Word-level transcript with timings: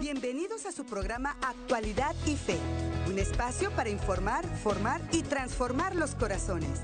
Bienvenidos 0.00 0.64
a 0.64 0.70
su 0.70 0.84
programa 0.84 1.36
Actualidad 1.42 2.14
y 2.24 2.36
Fe, 2.36 2.56
un 3.10 3.18
espacio 3.18 3.72
para 3.72 3.90
informar, 3.90 4.46
formar 4.58 5.00
y 5.10 5.22
transformar 5.22 5.96
los 5.96 6.14
corazones. 6.14 6.82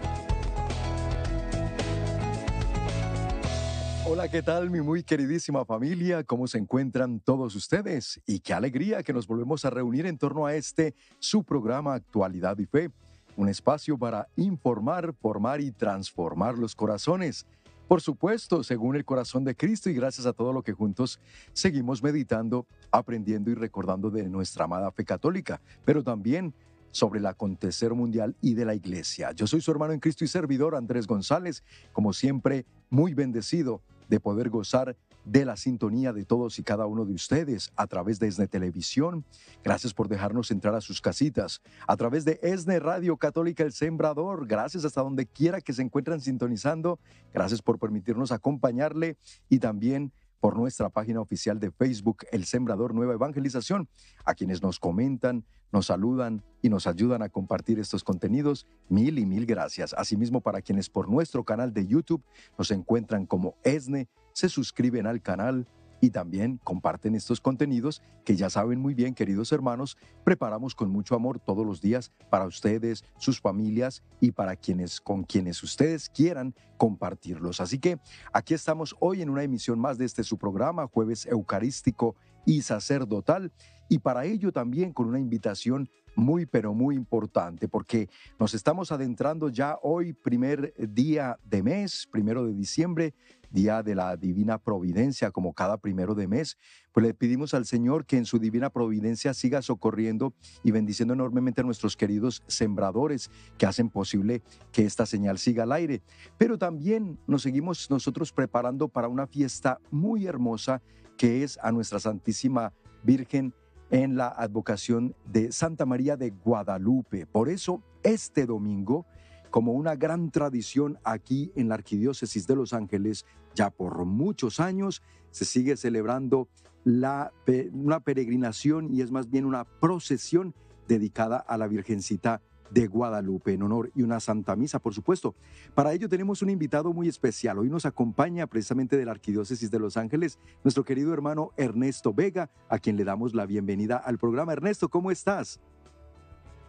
Hola, 4.04 4.29
¿qué 4.29 4.42
tal 4.42 4.69
mi 4.69 4.80
muy 4.80 5.04
queridísima 5.04 5.64
familia? 5.64 6.24
¿Cómo 6.24 6.48
se 6.48 6.58
encuentran 6.58 7.21
todos 7.21 7.54
ustedes? 7.54 8.21
Y 8.27 8.41
qué 8.41 8.53
alegría 8.53 9.05
que 9.05 9.12
nos 9.12 9.29
volvemos 9.29 9.65
a 9.65 9.71
reunir 9.71 10.07
en 10.07 10.19
torno 10.19 10.46
a 10.46 10.57
este, 10.57 10.93
su 11.21 11.45
programa 11.45 11.95
Actualidad 11.95 12.59
y 12.59 12.67
Fe, 12.67 12.91
un 13.37 13.49
espacio 13.49 13.96
para 13.96 14.27
informar, 14.35 15.15
formar 15.15 15.61
y 15.61 15.71
transformar 15.71 16.59
los 16.59 16.75
corazones. 16.75 17.46
Por 17.89 18.01
supuesto, 18.01 18.62
según 18.62 18.96
el 18.96 19.05
corazón 19.05 19.45
de 19.45 19.55
Cristo 19.55 19.91
y 19.91 19.95
gracias 19.95 20.27
a 20.27 20.32
todo 20.32 20.53
lo 20.53 20.62
que 20.62 20.73
juntos 20.73 21.21
seguimos 21.53 22.03
meditando, 22.03 22.67
aprendiendo 22.91 23.50
y 23.50 23.55
recordando 23.55 24.11
de 24.11 24.29
nuestra 24.29 24.64
amada 24.64 24.91
fe 24.91 25.04
católica, 25.04 25.61
pero 25.85 26.03
también 26.03 26.55
sobre 26.93 27.18
el 27.18 27.27
acontecer 27.27 27.93
mundial 27.93 28.36
y 28.41 28.55
de 28.55 28.64
la 28.64 28.75
iglesia. 28.75 29.32
Yo 29.32 29.46
soy 29.46 29.61
su 29.61 29.71
hermano 29.71 29.93
en 29.93 30.00
Cristo 30.00 30.25
y 30.25 30.29
servidor 30.29 30.77
Andrés 30.77 31.07
González, 31.07 31.63
como 31.93 32.12
siempre, 32.12 32.64
muy 32.89 33.14
bendecido 33.14 33.83
de 34.08 34.20
poder 34.20 34.48
gozar 34.48 34.97
de 35.25 35.45
la 35.45 35.56
sintonía 35.56 36.12
de 36.12 36.25
todos 36.25 36.59
y 36.59 36.62
cada 36.62 36.87
uno 36.87 37.05
de 37.05 37.14
ustedes 37.14 37.73
a 37.77 37.87
través 37.87 38.19
de 38.19 38.28
ESNE 38.28 38.47
Televisión. 38.47 39.25
Gracias 39.62 39.95
por 39.95 40.09
dejarnos 40.09 40.50
entrar 40.50 40.75
a 40.75 40.81
sus 40.81 41.00
casitas. 41.00 41.62
A 41.87 41.97
través 41.97 42.25
de 42.25 42.39
ESNE 42.42 42.78
Radio 42.78 43.17
Católica 43.17 43.62
El 43.62 43.73
Sembrador. 43.73 44.47
Gracias 44.47 44.84
hasta 44.84 45.03
donde 45.03 45.27
quiera 45.27 45.61
que 45.61 45.73
se 45.73 45.83
encuentran 45.83 46.20
sintonizando. 46.20 46.98
Gracias 47.33 47.62
por 47.62 47.78
permitirnos 47.78 48.33
acompañarle 48.33 49.17
y 49.48 49.59
también 49.59 50.12
por 50.44 50.58
nuestra 50.58 50.91
página 50.91 51.22
oficial 51.22 51.58
de 51.58 51.70
Facebook, 51.70 52.27
El 52.30 52.44
Sembrador 52.44 52.92
Nueva 52.92 53.14
Evangelización, 53.14 53.89
a 54.27 54.34
quienes 54.34 54.62
nos 54.62 54.78
comentan, 54.78 55.42
nos 55.72 55.86
saludan 55.86 56.44
y 56.60 56.69
nos 56.69 56.86
ayudan 56.86 57.22
a 57.22 57.30
compartir 57.30 57.78
estos 57.78 58.05
contenidos. 58.05 58.66
Mil 58.91 59.19
y 59.19 59.24
mil 59.24 59.46
gracias. 59.46 59.94
Asimismo, 59.94 60.42
para 60.42 60.60
quienes 60.60 60.91
por 60.91 61.08
nuestro 61.08 61.44
canal 61.44 61.72
de 61.72 61.86
YouTube 61.86 62.22
nos 62.58 62.70
encuentran 62.72 63.24
como 63.24 63.54
ESNE, 63.64 64.06
se 64.34 64.50
suscriben 64.50 65.06
al 65.06 65.22
canal, 65.22 65.66
y 66.05 66.10
también 66.10 66.60
comparten 66.62 67.14
estos 67.14 67.41
contenidos 67.41 68.02
que 68.27 68.36
ya 68.36 68.50
saben 68.50 68.78
muy 68.78 68.92
bien, 68.92 69.14
queridos 69.14 69.52
hermanos, 69.52 69.97
preparamos 70.22 70.74
con 70.74 70.91
mucho 70.91 71.14
amor 71.14 71.41
todos 71.41 71.64
los 71.64 71.80
días 71.80 72.12
para 72.28 72.44
ustedes, 72.44 73.05
sus 73.16 73.41
familias 73.41 74.02
y 74.20 74.32
para 74.32 74.55
quienes 74.55 75.00
con 75.00 75.22
quienes 75.25 75.62
ustedes 75.62 76.10
quieran 76.10 76.55
compartirlos. 76.77 77.58
Así 77.58 77.78
que 77.78 77.98
aquí 78.34 78.52
estamos 78.52 78.94
hoy 79.00 79.22
en 79.22 79.30
una 79.30 79.44
emisión 79.44 79.78
más 79.78 79.97
de 79.97 80.05
este 80.05 80.25
su 80.25 80.36
programa, 80.36 80.86
Jueves 80.88 81.25
Eucarístico 81.25 82.16
y 82.44 82.60
Sacerdotal, 82.60 83.50
y 83.88 83.98
para 84.00 84.27
ello 84.27 84.52
también 84.52 84.92
con 84.92 85.06
una 85.08 85.19
invitación 85.19 85.88
muy, 86.16 86.44
pero 86.44 86.75
muy 86.75 86.97
importante, 86.97 87.66
porque 87.66 88.10
nos 88.38 88.52
estamos 88.52 88.92
adentrando 88.92 89.48
ya 89.48 89.78
hoy, 89.82 90.12
primer 90.12 90.75
día 90.77 91.38
de 91.44 91.62
mes, 91.62 92.06
primero 92.10 92.44
de 92.44 92.52
diciembre, 92.52 93.14
día 93.55 93.83
de 93.83 93.94
la 93.94 94.19
divina 94.19 94.58
providencia, 94.58 95.30
como 95.30 95.55
cada 95.55 95.78
primero 95.78 96.14
de 96.14 96.28
mes, 96.28 96.58
pues 96.92 97.06
le 97.06 97.14
pedimos 97.14 97.55
al 97.55 97.64
Señor 97.64 98.05
que 98.05 98.19
en 98.19 98.27
su 98.27 98.38
divina 98.38 98.69
providencia 98.69 99.33
siga 99.33 99.62
socorriendo 99.62 100.34
y 100.62 100.72
bendiciendo 100.72 101.14
enormemente 101.14 101.62
a 101.62 101.64
nuestros 101.64 101.97
queridos 101.97 102.42
sembradores 102.47 103.30
que 103.56 103.64
hacen 103.64 103.88
posible 103.88 104.42
que 104.72 104.84
esta 104.84 105.06
señal 105.06 105.38
siga 105.38 105.62
al 105.62 105.72
aire. 105.72 106.02
Pero 106.36 106.58
también 106.58 107.19
nos 107.27 107.42
seguimos 107.42 107.88
nosotros 107.91 108.32
preparando 108.32 108.88
para 108.88 109.08
una 109.08 109.27
fiesta 109.27 109.80
muy 109.91 110.27
hermosa 110.27 110.82
que 111.16 111.44
es 111.44 111.58
a 111.62 111.72
nuestra 111.72 112.00
Santísima 112.00 112.75
Virgen 113.02 113.55
en 113.91 114.16
la 114.16 114.28
advocación 114.28 115.14
de 115.25 115.52
Santa 115.52 115.86
María 115.86 116.16
de 116.16 116.30
Guadalupe. 116.30 117.27
Por 117.27 117.48
eso, 117.48 117.82
este 118.02 118.44
domingo, 118.44 119.06
como 119.55 119.70
una 119.70 119.94
gran 119.94 120.32
tradición 120.32 120.98
aquí 121.04 121.53
en 121.54 121.69
la 121.69 121.76
Arquidiócesis 121.76 122.48
de 122.48 122.56
Los 122.56 122.72
Ángeles, 122.72 123.25
ya 123.54 123.70
por 123.70 124.04
muchos 124.04 124.59
años 124.59 125.00
se 125.31 125.44
sigue 125.44 125.76
celebrando 125.76 126.48
la, 126.82 127.32
una 127.72 128.00
peregrinación 128.00 128.92
y 128.92 129.00
es 129.00 129.12
más 129.12 129.31
bien 129.31 129.44
una 129.44 129.62
procesión 129.62 130.56
dedicada 130.88 131.37
a 131.37 131.56
la 131.56 131.69
Virgencita 131.69 132.42
de 132.72 132.88
Guadalupe 132.88 133.53
en 133.53 133.62
honor 133.62 133.92
y 133.94 134.03
una 134.03 134.19
Santa 134.19 134.56
Misa, 134.56 134.81
por 134.81 134.92
supuesto. 134.92 135.37
Para 135.76 135.92
ello 135.92 136.09
tenemos 136.09 136.42
un 136.42 136.50
invitado 136.50 136.92
muy 136.92 137.06
especial. 137.06 137.60
Hoy 137.60 137.71
nos 137.71 137.86
acompaña 137.86 138.48
precisamente 138.48 138.97
de 138.97 139.04
la 139.04 139.12
Arquidiócesis 139.12 139.71
de 139.71 139.78
Los 139.78 139.97
Ángeles 139.97 140.41
nuestro 140.65 140.84
querido 140.84 141.15
hermano 141.15 141.53
Ernesto 141.56 142.12
Vega, 142.12 142.50
a 142.69 142.81
quien 142.81 142.97
le 142.97 143.04
damos 143.04 143.36
la 143.36 143.47
bienvenida 143.47 143.98
al 143.98 144.19
programa. 144.19 144.53
Ernesto, 144.53 144.88
¿cómo 144.88 145.12
estás? 145.12 145.60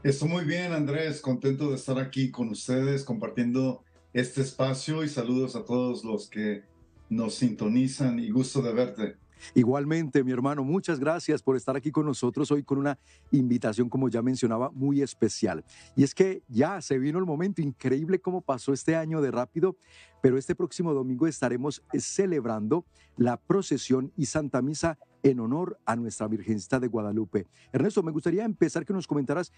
Estoy 0.05 0.29
muy 0.29 0.45
bien, 0.45 0.71
Andrés, 0.71 1.19
contento 1.19 1.71
de 1.71 1.77
estar 1.77 1.97
aquí 1.97 2.29
con 2.29 2.49
ustedes 2.49 3.03
compartiendo 3.03 3.83
este 4.13 4.41
espacio 4.41 5.03
y 5.03 5.09
saludos 5.09 5.55
a 5.55 5.65
todos 5.65 6.03
los 6.03 6.29
que 6.29 6.61
nos 7.09 7.33
sintonizan 7.33 8.19
y 8.19 8.29
gusto 8.29 8.61
de 8.61 8.71
verte. 8.71 9.15
Igualmente, 9.55 10.23
mi 10.23 10.31
hermano, 10.31 10.63
muchas 10.63 10.99
gracias 10.99 11.41
por 11.41 11.55
estar 11.55 11.75
aquí 11.75 11.91
con 11.91 12.05
nosotros 12.05 12.51
hoy 12.51 12.61
con 12.61 12.77
una 12.77 12.99
invitación, 13.31 13.89
como 13.89 14.07
ya 14.07 14.21
mencionaba, 14.21 14.69
muy 14.69 15.01
especial. 15.01 15.65
Y 15.95 16.03
es 16.03 16.13
que 16.13 16.43
ya 16.47 16.81
se 16.81 16.99
vino 16.99 17.17
el 17.17 17.25
momento, 17.25 17.63
increíble 17.63 18.19
cómo 18.19 18.41
pasó 18.41 18.73
este 18.73 18.95
año 18.95 19.21
de 19.21 19.31
rápido, 19.31 19.75
pero 20.21 20.37
este 20.37 20.53
próximo 20.53 20.93
domingo 20.93 21.25
estaremos 21.25 21.83
celebrando 21.97 22.85
la 23.17 23.37
procesión 23.37 24.11
y 24.15 24.27
Santa 24.27 24.61
Misa 24.61 24.99
en 25.25 25.39
honor 25.39 25.79
a 25.85 25.95
nuestra 25.95 26.27
Virgencita 26.27 26.79
de 26.79 26.87
Guadalupe. 26.87 27.47
Ernesto, 27.71 28.03
me 28.03 28.11
gustaría 28.11 28.45
empezar 28.45 28.85
que 28.85 28.93
nos 28.93 29.07
comentaras 29.07 29.51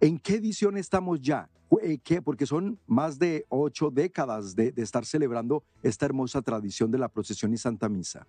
en 0.00 0.18
qué 0.18 0.34
edición 0.34 0.76
estamos 0.76 1.20
ya, 1.20 1.48
eh, 1.82 1.98
¿Qué? 2.02 2.22
porque 2.22 2.46
son 2.46 2.78
más 2.86 3.18
de 3.18 3.46
ocho 3.48 3.90
décadas 3.90 4.54
de, 4.54 4.70
de 4.72 4.82
estar 4.82 5.04
celebrando 5.04 5.64
esta 5.82 6.06
hermosa 6.06 6.42
tradición 6.42 6.90
de 6.90 6.98
la 6.98 7.08
procesión 7.08 7.52
y 7.52 7.56
Santa 7.56 7.88
Misa. 7.88 8.26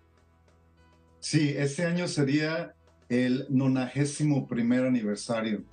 Sí, 1.20 1.54
este 1.56 1.84
año 1.84 2.08
sería 2.08 2.74
el 3.08 3.46
nonagésimo 3.48 4.46
primer 4.46 4.84
aniversario 4.84 5.64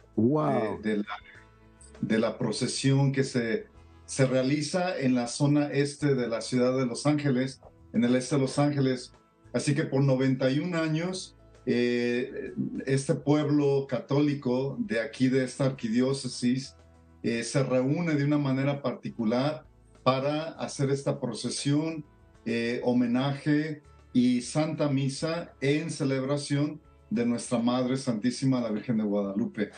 de, 0.82 2.20
la, 2.20 2.38
procesión 2.38 3.12
que 3.12 3.24
se, 3.24 3.68
se 4.06 4.26
realiza 4.26 4.98
en 5.00 5.16
la 5.16 5.28
zona 5.28 5.68
este 5.72 6.16
de 6.16 6.28
la 6.28 6.42
ciudad 6.42 6.78
de 6.78 6.86
Los 6.86 7.06
Ángeles, 7.06 7.62
en 7.94 8.04
el 8.04 8.16
este 8.16 8.36
de 8.36 8.42
Los 8.42 8.60
Ángeles. 8.60 9.14
Así 9.54 9.74
que 9.76 9.84
por 9.84 10.04
91 10.04 10.78
años, 10.78 11.38
eh, 11.66 12.54
este 12.86 13.16
pueblo 13.16 13.88
católico 13.88 14.78
de 14.80 15.00
aquí, 15.00 15.30
de 15.30 15.44
esta 15.44 15.66
arquidiócesis, 15.66 16.76
eh, 17.24 17.44
se 17.44 17.64
reúne 17.64 18.16
de 18.16 18.26
una 18.26 18.38
manera 18.38 18.82
particular 18.82 19.66
para 20.04 20.50
hacer 20.52 20.90
esta 20.90 21.20
procesión, 21.20 22.06
eh, 22.46 22.82
homenaje 22.84 23.82
y 24.12 24.42
Santa 24.42 24.90
Misa 24.90 25.54
en 25.62 25.90
celebración 25.90 26.82
de 27.10 27.26
nuestra 27.26 27.60
Madre 27.60 27.96
Santísima, 27.96 28.60
la 28.60 28.70
Virgen 28.70 28.98
de 28.98 29.04
Guadalupe. 29.04 29.72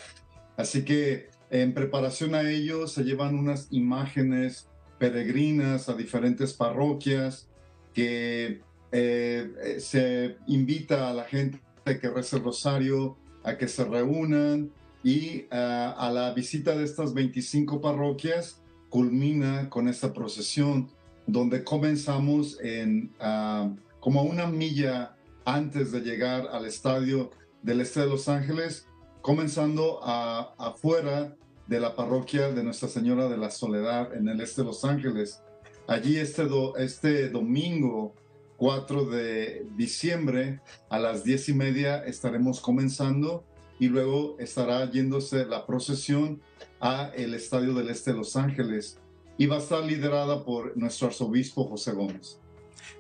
Así 0.58 0.84
que 0.84 1.30
en 1.52 1.74
preparación 1.74 2.34
a 2.34 2.50
ello 2.50 2.88
se 2.88 3.04
llevan 3.04 3.36
unas 3.36 3.68
imágenes 3.72 4.68
peregrinas 4.98 5.90
a 5.90 5.94
diferentes 5.94 6.54
parroquias 6.54 7.48
que 7.94 8.62
eh, 8.92 9.54
eh, 9.64 9.80
se 9.80 10.38
invita 10.48 11.10
a 11.10 11.14
la 11.14 11.26
gente 11.26 11.60
que 11.86 12.10
reza 12.10 12.40
rosario 12.40 13.16
a 13.44 13.58
que 13.58 13.68
se 13.68 13.86
reúnan 13.86 14.72
y 15.04 15.46
a 15.52 16.10
la 16.12 16.34
visita 16.34 16.76
de 16.76 16.84
estas 16.84 17.14
25 17.14 17.80
parroquias 17.80 18.60
culmina 18.90 19.70
con 19.70 19.88
esta 19.88 20.12
procesión 20.12 20.90
donde 21.28 21.64
comenzamos 21.64 22.60
en 22.62 23.14
ah, 23.20 23.72
como 24.00 24.24
una 24.24 24.48
milla 24.48 25.16
antes 25.46 25.92
de 25.92 26.02
llegar 26.02 26.48
al 26.52 26.66
estadio 26.66 27.32
del 27.62 27.82
este 27.82 28.02
de 28.02 28.08
Los 28.08 28.30
Ángeles, 28.30 28.88
comenzando 29.22 30.00
a, 30.04 30.54
afuera 30.58 31.36
de 31.68 31.80
la 31.80 31.96
parroquia 31.96 32.52
de 32.52 32.64
Nuestra 32.64 32.88
Señora 32.88 33.28
de 33.28 33.38
la 33.38 33.50
Soledad 33.50 34.14
en 34.14 34.28
el 34.28 34.40
este 34.42 34.62
de 34.62 34.68
Los 34.68 34.86
Ángeles. 34.86 35.42
Allí 35.88 36.18
este, 36.18 36.48
este 36.78 37.30
domingo 37.30 38.14
4 38.58 39.06
de 39.06 39.68
diciembre 39.76 40.62
a 40.90 41.00
las 41.00 41.24
10 41.24 41.50
y 41.50 41.54
media 41.54 42.04
estaremos 42.06 42.60
comenzando 42.62 43.44
y 43.80 43.88
luego 43.88 44.38
estará 44.40 44.90
yéndose 44.90 45.46
la 45.46 45.66
procesión 45.66 46.42
a 46.80 47.12
el 47.16 47.34
Estadio 47.34 47.74
del 47.74 47.90
Este 47.90 48.12
de 48.12 48.18
Los 48.18 48.36
Ángeles 48.36 49.00
y 49.38 49.48
va 49.48 49.58
a 49.58 49.60
estar 49.60 49.84
liderada 49.84 50.46
por 50.46 50.78
nuestro 50.78 51.08
arzobispo 51.08 51.66
José 51.66 51.92
Gómez. 51.92 52.40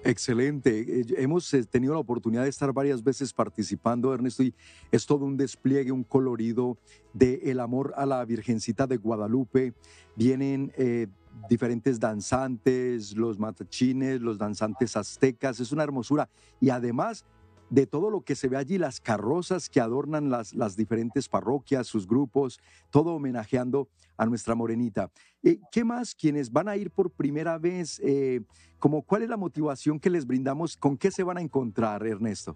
Excelente. 0.04 1.02
Eh, 1.02 1.06
hemos 1.18 1.52
eh, 1.54 1.63
tenido 1.63 1.94
la 1.94 2.00
oportunidad 2.00 2.44
de 2.44 2.50
estar 2.50 2.72
varias 2.74 3.04
veces 3.04 3.34
participando, 3.34 4.13
Ernesto, 4.13 4.44
y 4.44 4.54
es 4.92 5.06
todo 5.06 5.25
un 5.25 5.38
despliegue, 5.38 5.92
un 5.92 6.04
colorido 6.04 6.78
de 7.13 7.42
el 7.46 7.60
amor 7.60 7.94
a 7.96 8.06
la 8.06 8.24
Virgencita 8.25 8.88
de 8.88 8.98
Guadalupe. 8.98 9.74
Vienen 10.16 10.72
eh, 10.78 11.07
diferentes 11.50 12.00
danzantes, 12.00 13.16
los 13.16 13.40
matachines, 13.40 14.22
los 14.22 14.38
danzantes 14.38 14.96
aztecas. 14.96 15.60
Es 15.60 15.72
una 15.72 15.84
hermosura. 15.84 16.30
Y 16.60 16.70
además 16.70 17.26
de 17.70 17.88
todo 17.88 18.10
lo 18.10 18.22
que 18.22 18.36
se 18.36 18.48
ve 18.48 18.58
allí, 18.58 18.78
las 18.78 19.00
carrozas 19.00 19.70
que 19.70 19.82
adornan 19.82 20.30
las, 20.30 20.54
las 20.54 20.76
diferentes 20.76 21.28
parroquias, 21.28 21.88
sus 21.88 22.08
grupos, 22.08 22.60
todo 22.92 23.16
homenajeando 23.16 23.90
a 24.18 24.26
nuestra 24.26 24.56
morenita. 24.56 25.12
Eh, 25.44 25.60
¿Qué 25.72 25.84
más 25.84 26.16
quienes 26.16 26.52
van 26.52 26.68
a 26.68 26.78
ir 26.78 26.92
por 26.92 27.12
primera 27.12 27.58
vez? 27.58 28.00
Eh, 28.04 28.42
como, 28.80 29.02
¿Cuál 29.02 29.24
es 29.24 29.30
la 29.30 29.38
motivación 29.38 30.00
que 30.00 30.10
les 30.10 30.26
brindamos? 30.26 30.78
¿Con 30.78 30.98
qué 30.98 31.12
se 31.12 31.24
van 31.24 31.38
a 31.38 31.42
encontrar, 31.42 32.06
Ernesto? 32.06 32.56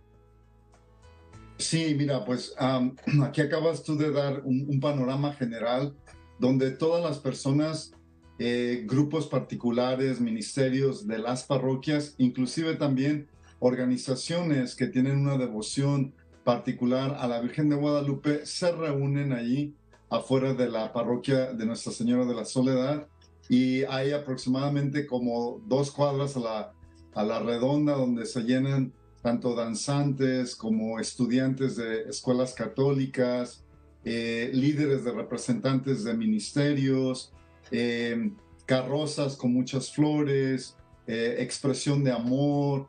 Sí, 1.58 1.94
mira, 1.98 2.24
pues 2.24 2.56
aquí 3.24 3.42
acabas 3.42 3.84
tú 3.84 3.98
de 3.98 4.12
dar 4.12 4.42
un, 4.44 4.80
panorama 4.80 5.34
general 5.34 5.94
donde 6.40 6.72
todas 6.72 7.04
las 7.04 7.20
personas, 7.20 7.92
eh, 8.40 8.86
grupos 8.88 9.28
particulares, 9.28 10.22
ministerios 10.22 11.06
de 11.06 11.20
las 11.20 11.44
parroquias, 11.44 12.16
inclusive 12.18 12.76
también 12.76 13.28
organizaciones 13.60 14.76
que 14.76 14.88
tienen 14.88 15.18
una 15.18 15.38
devoción 15.38 16.14
particular 16.46 17.18
a 17.20 17.28
la 17.28 17.42
Virgen 17.42 17.70
de 17.70 17.76
Guadalupe, 17.76 18.46
se 18.46 18.72
reúnen 18.72 19.34
allí 19.34 19.76
afuera 20.10 20.54
de 20.54 20.70
la 20.70 20.94
parroquia 20.94 21.52
de 21.54 21.66
Nuestra 21.66 21.92
Señora 21.92 22.26
de 22.26 22.34
la 22.34 22.46
Soledad 22.46 23.08
y 23.50 23.84
hay 23.84 24.12
aproximadamente 24.12 25.06
como 25.06 25.62
dos 25.68 25.92
cuadras 25.92 26.38
a 26.38 26.40
la, 26.40 26.74
a 27.14 27.24
la 27.24 27.40
redonda 27.40 27.94
donde 27.94 28.26
se 28.26 28.44
llenan 28.44 28.94
tanto 29.22 29.54
danzantes 29.54 30.56
como 30.56 31.00
estudiantes 31.00 31.76
de 31.76 32.04
escuelas 32.04 32.54
católicas, 32.54 33.66
eh, 34.06 34.50
líderes 34.54 35.04
de 35.04 35.12
representantes 35.12 36.06
de 36.06 36.14
ministerios, 36.14 37.34
eh, 37.72 38.32
carrozas 38.66 39.36
con 39.36 39.54
muchas 39.54 39.92
flores, 39.92 40.76
eh, 41.08 41.38
expresión 41.40 42.04
de 42.04 42.12
amor. 42.12 42.88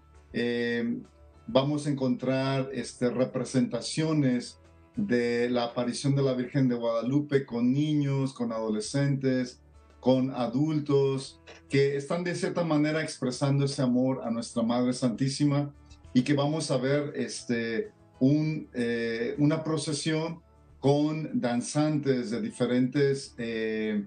vamos 1.46 1.86
a 1.86 1.90
encontrar 1.90 2.70
este, 2.72 3.10
representaciones 3.10 4.60
de 4.96 5.48
la 5.50 5.64
aparición 5.64 6.14
de 6.14 6.22
la 6.22 6.34
Virgen 6.34 6.68
de 6.68 6.76
Guadalupe 6.76 7.44
con 7.44 7.72
niños, 7.72 8.32
con 8.32 8.52
adolescentes, 8.52 9.60
con 10.00 10.30
adultos, 10.30 11.40
que 11.68 11.96
están 11.96 12.24
de 12.24 12.34
cierta 12.34 12.64
manera 12.64 13.02
expresando 13.02 13.64
ese 13.64 13.82
amor 13.82 14.22
a 14.24 14.30
nuestra 14.30 14.62
Madre 14.62 14.92
Santísima 14.92 15.72
y 16.14 16.22
que 16.22 16.34
vamos 16.34 16.70
a 16.70 16.78
ver 16.78 17.12
este, 17.14 17.92
un, 18.18 18.68
eh, 18.74 19.34
una 19.38 19.62
procesión 19.62 20.40
con 20.80 21.40
danzantes 21.40 22.30
de 22.30 22.40
diferentes, 22.40 23.34
eh, 23.36 24.04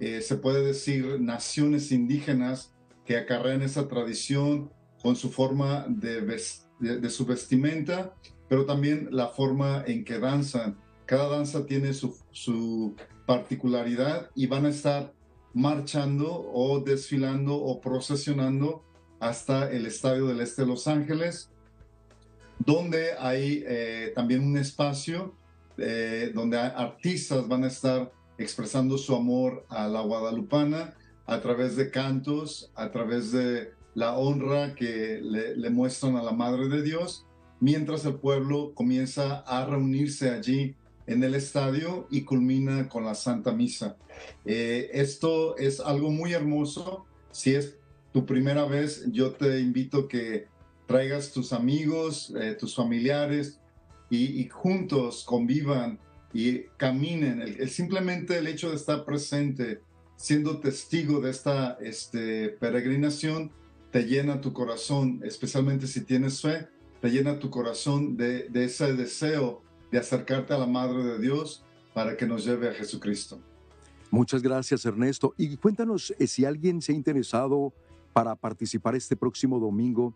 eh, 0.00 0.20
se 0.20 0.36
puede 0.36 0.64
decir, 0.64 1.20
naciones 1.20 1.92
indígenas 1.92 2.74
que 3.04 3.16
acarrean 3.16 3.62
esa 3.62 3.88
tradición 3.88 4.70
con 5.02 5.16
su 5.16 5.30
forma 5.30 5.86
de, 5.88 6.20
de, 6.80 7.10
su 7.10 7.24
vestimenta, 7.24 8.14
pero 8.48 8.66
también 8.66 9.08
la 9.10 9.28
forma 9.28 9.84
en 9.86 10.04
que 10.04 10.18
danzan. 10.18 10.78
Cada 11.06 11.28
danza 11.28 11.66
tiene 11.66 11.92
su, 11.92 12.18
su 12.32 12.96
particularidad 13.26 14.30
y 14.34 14.46
van 14.46 14.66
a 14.66 14.70
estar 14.70 15.14
marchando 15.54 16.28
o 16.52 16.80
desfilando 16.80 17.54
o 17.54 17.80
procesionando 17.80 18.84
hasta 19.20 19.70
el 19.70 19.86
Estadio 19.86 20.26
del 20.26 20.40
Este 20.40 20.62
de 20.62 20.68
Los 20.68 20.86
Ángeles, 20.86 21.50
donde 22.58 23.12
hay 23.18 23.64
eh, 23.66 24.12
también 24.14 24.44
un 24.44 24.56
espacio 24.58 25.34
eh, 25.78 26.32
donde 26.34 26.58
artistas 26.58 27.46
van 27.48 27.64
a 27.64 27.68
estar 27.68 28.10
expresando 28.38 28.98
su 28.98 29.14
amor 29.14 29.64
a 29.68 29.88
la 29.88 30.00
guadalupana 30.02 30.94
a 31.26 31.40
través 31.40 31.76
de 31.76 31.90
cantos, 31.90 32.70
a 32.74 32.90
través 32.90 33.32
de 33.32 33.72
la 33.94 34.16
honra 34.16 34.74
que 34.74 35.20
le, 35.22 35.70
muestran 35.70 36.16
a 36.16 36.22
la 36.22 36.32
Madre 36.32 36.68
de 36.68 36.82
Dios, 36.82 37.26
mientras 37.60 38.04
el 38.04 38.14
pueblo 38.14 38.72
comienza 38.74 39.38
a 39.40 39.64
reunirse 39.64 40.30
allí 40.30 40.74
en 41.06 41.24
el 41.24 41.34
estadio 41.34 42.06
y 42.10 42.22
culmina 42.22 42.88
con 42.88 43.04
la 43.04 43.14
Santa 43.14 43.52
Misa. 43.52 43.96
Eh, 44.44 44.90
esto 44.92 45.56
es 45.56 45.80
algo 45.80 46.10
muy 46.10 46.32
hermoso. 46.32 47.06
Si 47.30 47.54
es 47.54 47.78
tu 48.12 48.26
primera 48.26 48.64
vez, 48.64 49.04
yo 49.12 49.32
te 49.32 49.60
invito 49.60 50.08
que 50.08 50.46
traigas 50.86 51.32
tus 51.32 51.52
amigos, 51.52 52.32
eh, 52.40 52.56
tus 52.58 52.74
familiares 52.74 53.58
y, 54.08 54.48
juntos 54.48 55.24
convivan 55.24 55.98
y 56.36 56.66
caminen. 56.76 57.40
El, 57.40 57.70
simplemente 57.70 58.36
el 58.36 58.46
hecho 58.46 58.68
de 58.68 58.76
estar 58.76 59.06
presente, 59.06 59.80
siendo 60.16 60.60
testigo 60.60 61.18
de 61.20 61.30
esta 61.30 61.78
este, 61.80 62.50
peregrinación, 62.50 63.50
te 63.90 64.02
llena 64.02 64.42
tu 64.42 64.52
corazón, 64.52 65.22
especialmente 65.24 65.86
si 65.86 66.02
tienes 66.02 66.42
fe, 66.42 66.68
te 67.00 67.08
llena 67.08 67.38
tu 67.38 67.48
corazón 67.48 68.18
de, 68.18 68.50
de 68.50 68.64
ese 68.66 68.92
deseo 68.94 69.62
de 69.90 69.98
acercarte 69.98 70.52
a 70.52 70.58
la 70.58 70.66
Madre 70.66 71.04
de 71.04 71.18
Dios 71.18 71.64
para 71.94 72.18
que 72.18 72.26
nos 72.26 72.44
lleve 72.44 72.68
a 72.68 72.74
Jesucristo. 72.74 73.40
Muchas 74.10 74.42
gracias, 74.42 74.84
Ernesto. 74.84 75.32
Y 75.38 75.56
cuéntanos 75.56 76.14
eh, 76.18 76.26
si 76.26 76.44
alguien 76.44 76.82
se 76.82 76.92
ha 76.92 76.94
interesado 76.94 77.72
para 78.12 78.36
participar 78.36 78.94
este 78.94 79.16
próximo 79.16 79.58
domingo 79.58 80.14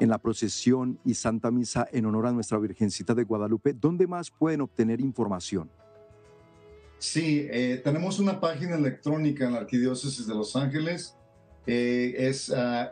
en 0.00 0.08
la 0.08 0.18
procesión 0.18 0.98
y 1.04 1.14
Santa 1.14 1.50
Misa 1.50 1.86
en 1.92 2.06
honor 2.06 2.26
a 2.26 2.32
nuestra 2.32 2.58
Virgencita 2.58 3.14
de 3.14 3.24
Guadalupe, 3.24 3.74
¿dónde 3.74 4.06
más 4.06 4.30
pueden 4.30 4.62
obtener 4.62 5.00
información? 5.00 5.70
Sí, 6.98 7.46
eh, 7.50 7.80
tenemos 7.82 8.18
una 8.18 8.40
página 8.40 8.76
electrónica 8.76 9.46
en 9.46 9.52
la 9.52 9.60
Arquidiócesis 9.60 10.26
de 10.26 10.34
Los 10.34 10.56
Ángeles, 10.56 11.16
eh, 11.66 12.14
es 12.16 12.48
uh, 12.48 12.88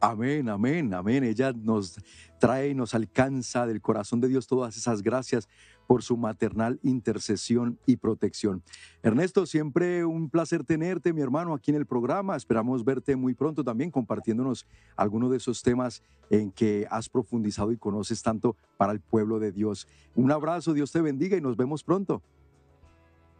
Amén, 0.00 0.48
amén, 0.48 0.94
amén. 0.94 1.22
Ella 1.24 1.52
nos 1.52 2.00
trae 2.40 2.70
y 2.70 2.74
nos 2.74 2.94
alcanza 2.94 3.66
del 3.66 3.82
corazón 3.82 4.22
de 4.22 4.28
Dios 4.28 4.46
todas 4.46 4.74
esas 4.78 5.02
gracias 5.02 5.48
por 5.86 6.02
su 6.02 6.16
maternal 6.16 6.78
intercesión 6.82 7.78
y 7.86 7.96
protección. 7.96 8.62
Ernesto, 9.02 9.46
siempre 9.46 10.04
un 10.04 10.28
placer 10.28 10.64
tenerte, 10.64 11.12
mi 11.12 11.22
hermano, 11.22 11.54
aquí 11.54 11.70
en 11.70 11.76
el 11.76 11.86
programa. 11.86 12.36
Esperamos 12.36 12.84
verte 12.84 13.16
muy 13.16 13.34
pronto 13.34 13.62
también 13.64 13.90
compartiéndonos 13.90 14.66
algunos 14.96 15.30
de 15.30 15.36
esos 15.36 15.62
temas 15.62 16.02
en 16.30 16.50
que 16.50 16.86
has 16.90 17.08
profundizado 17.08 17.72
y 17.72 17.76
conoces 17.76 18.22
tanto 18.22 18.56
para 18.76 18.92
el 18.92 19.00
pueblo 19.00 19.38
de 19.38 19.52
Dios. 19.52 19.86
Un 20.14 20.32
abrazo, 20.32 20.74
Dios 20.74 20.92
te 20.92 21.00
bendiga 21.00 21.36
y 21.36 21.40
nos 21.40 21.56
vemos 21.56 21.82
pronto. 21.82 22.22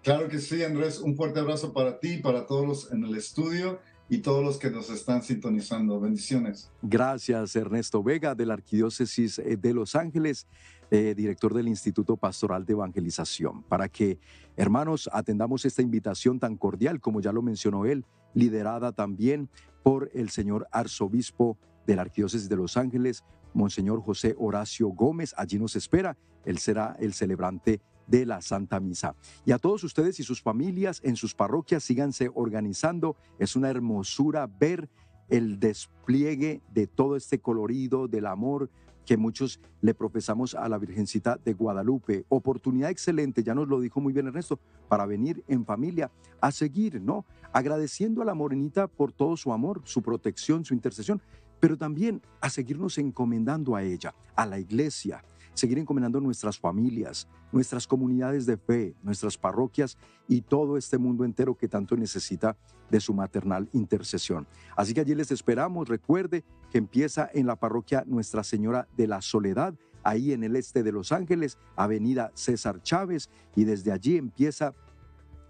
Claro 0.02 0.28
que 0.28 0.38
sí, 0.38 0.62
Andrés. 0.62 1.00
Un 1.00 1.16
fuerte 1.16 1.40
abrazo 1.40 1.72
para 1.72 1.98
ti, 1.98 2.18
para 2.18 2.46
todos 2.46 2.66
los 2.66 2.92
en 2.92 3.02
el 3.04 3.16
estudio 3.16 3.80
y 4.08 4.18
todos 4.18 4.44
los 4.44 4.58
que 4.58 4.70
nos 4.70 4.90
están 4.90 5.22
sintonizando. 5.22 5.98
Bendiciones. 6.00 6.70
Gracias, 6.82 7.56
Ernesto 7.56 8.02
Vega, 8.02 8.34
de 8.34 8.46
la 8.46 8.54
Arquidiócesis 8.54 9.38
eh, 9.38 9.56
de 9.56 9.74
Los 9.74 9.96
Ángeles, 9.96 10.46
eh, 10.90 11.14
director 11.16 11.52
del 11.52 11.68
Instituto 11.68 12.16
Pastoral 12.16 12.64
de 12.64 12.74
Evangelización, 12.74 13.62
para 13.64 13.88
que, 13.88 14.18
hermanos, 14.56 15.10
atendamos 15.12 15.64
esta 15.64 15.82
invitación 15.82 16.38
tan 16.38 16.56
cordial, 16.56 17.00
como 17.00 17.20
ya 17.20 17.32
lo 17.32 17.42
mencionó 17.42 17.84
él, 17.84 18.04
liderada 18.34 18.92
también 18.92 19.48
por 19.82 20.10
el 20.14 20.30
señor 20.30 20.68
arzobispo 20.70 21.58
de 21.86 21.96
la 21.96 22.02
Arquidiócesis 22.02 22.48
de 22.48 22.56
Los 22.56 22.76
Ángeles, 22.76 23.24
Monseñor 23.54 24.02
José 24.02 24.34
Horacio 24.38 24.88
Gómez. 24.88 25.34
Allí 25.36 25.58
nos 25.58 25.76
espera. 25.76 26.16
Él 26.44 26.58
será 26.58 26.96
el 27.00 27.14
celebrante 27.14 27.80
de 28.06 28.26
la 28.26 28.40
Santa 28.40 28.80
Misa. 28.80 29.14
Y 29.44 29.52
a 29.52 29.58
todos 29.58 29.84
ustedes 29.84 30.20
y 30.20 30.22
sus 30.22 30.42
familias 30.42 31.00
en 31.04 31.16
sus 31.16 31.34
parroquias 31.34 31.84
síganse 31.84 32.30
organizando. 32.34 33.16
Es 33.38 33.56
una 33.56 33.70
hermosura 33.70 34.46
ver 34.46 34.88
el 35.28 35.58
despliegue 35.58 36.60
de 36.72 36.86
todo 36.86 37.16
este 37.16 37.40
colorido 37.40 38.08
del 38.08 38.26
amor 38.26 38.70
que 39.06 39.16
muchos 39.16 39.60
le 39.80 39.94
profesamos 39.94 40.54
a 40.54 40.68
la 40.68 40.78
Virgencita 40.78 41.38
de 41.42 41.54
Guadalupe. 41.54 42.24
Oportunidad 42.28 42.90
excelente, 42.90 43.42
ya 43.42 43.54
nos 43.54 43.68
lo 43.68 43.80
dijo 43.80 44.00
muy 44.00 44.12
bien 44.12 44.26
Ernesto, 44.26 44.58
para 44.88 45.06
venir 45.06 45.44
en 45.46 45.64
familia 45.64 46.10
a 46.40 46.50
seguir, 46.50 47.00
¿no? 47.00 47.24
Agradeciendo 47.52 48.20
a 48.20 48.24
la 48.24 48.34
morenita 48.34 48.88
por 48.88 49.12
todo 49.12 49.36
su 49.36 49.52
amor, 49.52 49.80
su 49.84 50.02
protección, 50.02 50.64
su 50.64 50.74
intercesión, 50.74 51.22
pero 51.60 51.78
también 51.78 52.20
a 52.40 52.50
seguirnos 52.50 52.98
encomendando 52.98 53.76
a 53.76 53.82
ella, 53.82 54.14
a 54.34 54.44
la 54.44 54.58
iglesia, 54.58 55.24
seguir 55.56 55.78
encomendando 55.78 56.20
nuestras 56.20 56.58
familias, 56.58 57.26
nuestras 57.50 57.86
comunidades 57.86 58.44
de 58.44 58.58
fe, 58.58 58.94
nuestras 59.02 59.38
parroquias 59.38 59.96
y 60.28 60.42
todo 60.42 60.76
este 60.76 60.98
mundo 60.98 61.24
entero 61.24 61.56
que 61.56 61.66
tanto 61.66 61.96
necesita 61.96 62.56
de 62.90 63.00
su 63.00 63.14
maternal 63.14 63.68
intercesión. 63.72 64.46
Así 64.76 64.92
que 64.92 65.00
allí 65.00 65.14
les 65.14 65.30
esperamos. 65.30 65.88
Recuerde 65.88 66.44
que 66.70 66.78
empieza 66.78 67.30
en 67.32 67.46
la 67.46 67.56
parroquia 67.56 68.04
Nuestra 68.06 68.44
Señora 68.44 68.86
de 68.96 69.06
la 69.06 69.22
Soledad, 69.22 69.74
ahí 70.02 70.32
en 70.32 70.44
el 70.44 70.56
este 70.56 70.82
de 70.82 70.92
Los 70.92 71.10
Ángeles, 71.10 71.58
Avenida 71.74 72.30
César 72.34 72.82
Chávez, 72.82 73.30
y 73.56 73.64
desde 73.64 73.92
allí 73.92 74.18
empieza 74.18 74.74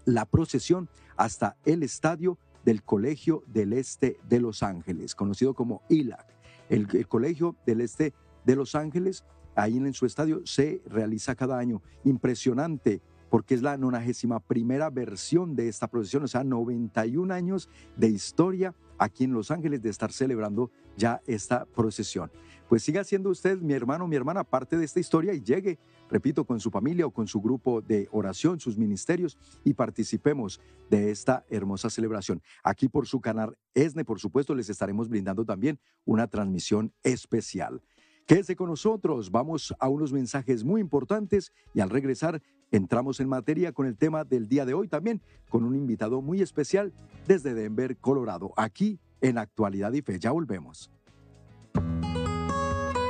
la 0.05 0.25
procesión 0.25 0.89
hasta 1.17 1.57
el 1.65 1.83
estadio 1.83 2.37
del 2.63 2.81
Colegio 2.81 3.43
del 3.47 3.73
Este 3.73 4.17
de 4.29 4.39
Los 4.39 4.63
Ángeles, 4.63 5.15
conocido 5.15 5.53
como 5.53 5.81
ILAC. 5.89 6.25
El, 6.69 6.87
el 6.93 7.07
Colegio 7.07 7.55
del 7.65 7.81
Este 7.81 8.13
de 8.45 8.55
Los 8.55 8.73
Ángeles 8.73 9.25
ahí 9.57 9.77
en 9.77 9.93
su 9.93 10.05
estadio 10.05 10.41
se 10.45 10.81
realiza 10.85 11.35
cada 11.35 11.57
año. 11.57 11.81
Impresionante, 12.03 13.01
porque 13.29 13.55
es 13.55 13.61
la 13.61 13.77
91 13.77 14.39
primera 14.41 14.89
versión 14.89 15.55
de 15.55 15.67
esta 15.67 15.87
procesión, 15.87 16.23
o 16.23 16.27
sea, 16.27 16.43
91 16.43 17.33
años 17.33 17.69
de 17.95 18.07
historia 18.07 18.73
aquí 18.97 19.25
en 19.25 19.33
Los 19.33 19.51
Ángeles 19.51 19.81
de 19.81 19.89
estar 19.89 20.11
celebrando 20.11 20.71
ya 20.95 21.21
esta 21.27 21.65
procesión. 21.65 22.31
Pues 22.69 22.83
siga 22.83 23.03
siendo 23.03 23.29
usted, 23.29 23.59
mi 23.59 23.73
hermano, 23.73 24.07
mi 24.07 24.15
hermana, 24.15 24.43
parte 24.43 24.77
de 24.77 24.83
esta 24.83 24.99
historia 24.99 25.33
y 25.33 25.41
llegue, 25.41 25.79
repito, 26.09 26.43
con 26.43 26.59
su 26.59 26.69
familia 26.69 27.05
o 27.05 27.11
con 27.11 27.27
su 27.27 27.41
grupo 27.41 27.81
de 27.81 28.09
oración, 28.11 28.59
sus 28.59 28.77
ministerios 28.77 29.37
y 29.63 29.73
participemos 29.73 30.59
de 30.89 31.09
esta 31.09 31.45
hermosa 31.49 31.89
celebración. 31.89 32.41
Aquí 32.63 32.89
por 32.89 33.07
su 33.07 33.21
canal 33.21 33.57
ESNE, 33.73 34.03
por 34.03 34.19
supuesto, 34.19 34.53
les 34.53 34.69
estaremos 34.69 35.07
brindando 35.07 35.45
también 35.45 35.79
una 36.03 36.27
transmisión 36.27 36.91
especial. 37.03 37.81
Quédese 38.27 38.57
con 38.57 38.69
nosotros, 38.69 39.31
vamos 39.31 39.73
a 39.79 39.87
unos 39.87 40.11
mensajes 40.11 40.65
muy 40.65 40.81
importantes 40.81 41.53
y 41.73 41.79
al 41.79 41.89
regresar 41.89 42.41
entramos 42.71 43.21
en 43.21 43.29
materia 43.29 43.71
con 43.71 43.87
el 43.87 43.97
tema 43.97 44.25
del 44.25 44.49
día 44.49 44.65
de 44.65 44.73
hoy 44.73 44.89
también, 44.89 45.21
con 45.47 45.63
un 45.63 45.77
invitado 45.77 46.21
muy 46.21 46.41
especial 46.41 46.91
desde 47.25 47.53
Denver, 47.53 47.95
Colorado, 47.95 48.51
aquí 48.57 48.99
en 49.21 49.37
Actualidad 49.37 49.93
y 49.93 50.01
Fe. 50.01 50.19
Ya 50.19 50.31
volvemos. 50.31 50.91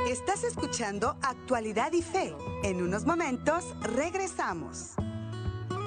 Estás 0.08 0.44
escuchando 0.44 1.16
Actualidad 1.20 1.92
y 1.94 2.02
Fe. 2.02 2.36
En 2.62 2.80
unos 2.80 3.04
momentos 3.04 3.74
regresamos. 3.82 4.94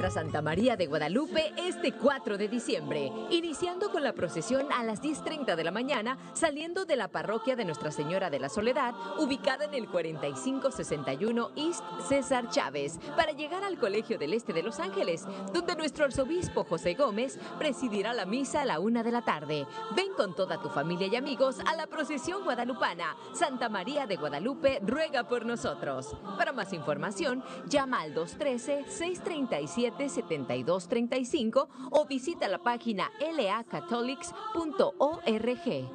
Santa 0.10 0.42
María 0.42 0.76
de 0.76 0.88
Guadalupe 0.88 1.54
este 1.58 1.92
4 1.92 2.38
de 2.38 2.48
diciembre, 2.48 3.12
iniciando 3.30 3.92
con 3.92 4.04
la 4.04 4.14
procesión 4.14 4.72
a 4.72 4.84
las 4.84 5.02
10.30 5.02 5.56
de 5.56 5.64
la 5.64 5.72
mañana, 5.72 6.18
saliendo 6.34 6.86
de 6.86 6.96
la 6.96 7.10
parroquia 7.10 7.56
de 7.56 7.66
Nuestra 7.66 7.92
Señora 7.92 8.30
de 8.30 8.40
la 8.40 8.50
Soledad, 8.50 8.94
ubicada 9.20 9.66
en 9.66 9.74
el 9.74 9.88
4561 9.88 11.52
East 11.56 11.84
César 12.08 12.50
Chávez, 12.50 13.00
para 13.16 13.34
llegar 13.34 13.64
al 13.64 13.78
Colegio 13.78 14.18
del 14.18 14.34
Este 14.34 14.54
de 14.54 14.64
Los 14.64 14.80
Ángeles, 14.80 15.26
donde 15.54 15.76
nuestro 15.76 16.06
arzobispo 16.06 16.64
José 16.64 16.94
Gómez 16.96 17.38
presidirá 17.60 18.14
la 18.14 18.26
misa 18.26 18.62
a 18.62 18.66
la 18.66 18.80
una 18.80 19.04
de 19.04 19.12
la 19.12 19.22
tarde. 19.22 19.68
Ven 19.96 20.14
con 20.18 20.36
toda 20.36 20.62
tu 20.62 20.70
familia 20.70 21.08
y 21.08 21.16
amigos 21.16 21.60
a 21.66 21.76
la 21.76 21.88
procesión 21.88 22.44
guadalupana. 22.44 23.16
Santa 23.34 23.70
María 23.70 24.08
de 24.08 24.16
Guadalupe 24.16 24.80
ruega 24.84 25.28
por 25.28 25.46
nosotros. 25.46 26.16
Para 26.38 26.54
más 26.54 26.74
información, 26.74 27.44
llama 27.68 28.02
al 28.02 28.14
213 28.14 28.86
637 28.88 29.91
7235 29.98 31.70
o 31.92 32.06
visita 32.06 32.48
la 32.48 32.60
página 32.60 33.12
lacatholics.org. 33.20 35.90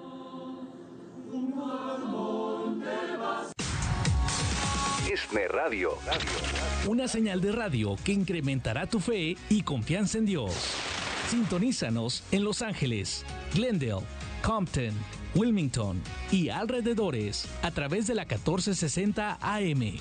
Esne 5.11 5.49
Radio. 5.49 5.93
Una 6.87 7.09
señal 7.09 7.41
de 7.41 7.53
radio 7.53 7.97
que 8.05 8.13
incrementará 8.13 8.87
tu 8.87 9.01
fe 9.01 9.37
y 9.49 9.63
confianza 9.63 10.19
en 10.19 10.27
Dios. 10.27 10.53
Sintonízanos 11.29 12.23
en 12.31 12.45
Los 12.45 12.63
Ángeles, 12.63 13.25
Glendale, 13.55 14.05
Compton, 14.43 14.95
Wilmington 15.35 16.01
y 16.31 16.49
alrededores 16.49 17.49
a 17.63 17.71
través 17.71 18.07
de 18.07 18.15
la 18.15 18.23
1460 18.23 19.39
AM. 19.41 19.97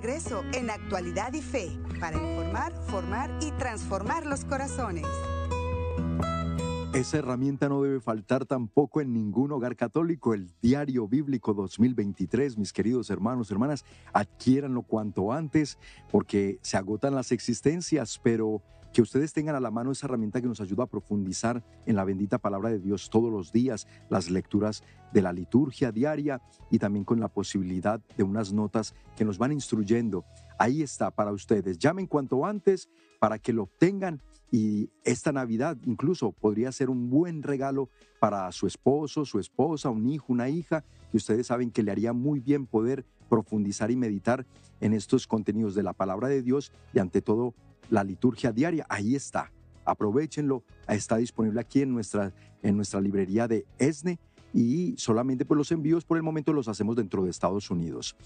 Regreso 0.00 0.44
en 0.54 0.70
Actualidad 0.70 1.32
y 1.32 1.42
Fe 1.42 1.76
para 1.98 2.16
informar, 2.16 2.72
formar 2.86 3.36
y 3.42 3.50
transformar 3.58 4.26
los 4.26 4.44
corazones. 4.44 5.04
Esa 6.94 7.18
herramienta 7.18 7.68
no 7.68 7.82
debe 7.82 8.00
faltar 8.00 8.46
tampoco 8.46 9.00
en 9.00 9.12
ningún 9.12 9.50
hogar 9.50 9.74
católico, 9.74 10.34
el 10.34 10.52
Diario 10.62 11.08
Bíblico 11.08 11.52
2023, 11.52 12.58
mis 12.58 12.72
queridos 12.72 13.10
hermanos, 13.10 13.50
hermanas, 13.50 13.84
adquiéranlo 14.12 14.82
cuanto 14.82 15.32
antes 15.32 15.78
porque 16.12 16.60
se 16.62 16.76
agotan 16.76 17.16
las 17.16 17.32
existencias, 17.32 18.20
pero 18.22 18.62
que 18.92 19.02
ustedes 19.02 19.32
tengan 19.32 19.54
a 19.54 19.60
la 19.60 19.70
mano 19.70 19.92
esa 19.92 20.06
herramienta 20.06 20.40
que 20.40 20.48
nos 20.48 20.60
ayuda 20.60 20.84
a 20.84 20.88
profundizar 20.88 21.62
en 21.86 21.96
la 21.96 22.04
bendita 22.04 22.38
palabra 22.38 22.70
de 22.70 22.78
Dios 22.78 23.10
todos 23.10 23.30
los 23.30 23.52
días, 23.52 23.86
las 24.08 24.30
lecturas 24.30 24.82
de 25.12 25.22
la 25.22 25.32
liturgia 25.32 25.92
diaria 25.92 26.40
y 26.70 26.78
también 26.78 27.04
con 27.04 27.20
la 27.20 27.28
posibilidad 27.28 28.00
de 28.16 28.22
unas 28.22 28.52
notas 28.52 28.94
que 29.16 29.24
nos 29.24 29.38
van 29.38 29.52
instruyendo. 29.52 30.24
Ahí 30.58 30.82
está 30.82 31.10
para 31.10 31.32
ustedes. 31.32 31.78
Llamen 31.78 32.06
cuanto 32.06 32.44
antes 32.44 32.88
para 33.18 33.38
que 33.38 33.52
lo 33.52 33.64
obtengan 33.64 34.22
y 34.50 34.90
esta 35.04 35.30
Navidad 35.30 35.76
incluso 35.84 36.32
podría 36.32 36.72
ser 36.72 36.88
un 36.88 37.10
buen 37.10 37.42
regalo 37.42 37.90
para 38.18 38.50
su 38.52 38.66
esposo, 38.66 39.24
su 39.24 39.38
esposa, 39.38 39.90
un 39.90 40.06
hijo, 40.08 40.32
una 40.32 40.48
hija, 40.48 40.84
que 41.10 41.18
ustedes 41.18 41.48
saben 41.48 41.70
que 41.70 41.82
le 41.82 41.90
haría 41.90 42.12
muy 42.12 42.40
bien 42.40 42.66
poder 42.66 43.04
profundizar 43.28 43.90
y 43.90 43.96
meditar 43.96 44.46
en 44.80 44.94
estos 44.94 45.26
contenidos 45.26 45.74
de 45.74 45.82
la 45.82 45.92
palabra 45.92 46.28
de 46.28 46.42
Dios 46.42 46.72
y 46.94 46.98
ante 46.98 47.20
todo 47.20 47.54
la 47.90 48.04
liturgia 48.04 48.52
diaria. 48.52 48.86
Ahí 48.88 49.14
está. 49.14 49.50
Aprovechenlo. 49.84 50.62
Está 50.88 51.16
disponible 51.16 51.60
aquí 51.60 51.82
en 51.82 51.92
nuestra, 51.92 52.32
en 52.62 52.76
nuestra 52.76 53.00
librería 53.00 53.48
de 53.48 53.66
ESNE 53.78 54.18
y 54.54 54.94
solamente 54.96 55.44
pues 55.44 55.58
los 55.58 55.72
envíos 55.72 56.04
por 56.04 56.16
el 56.16 56.22
momento 56.22 56.52
los 56.52 56.68
hacemos 56.68 56.96
dentro 56.96 57.24
de 57.24 57.30
Estados 57.30 57.70
Unidos. 57.70 58.16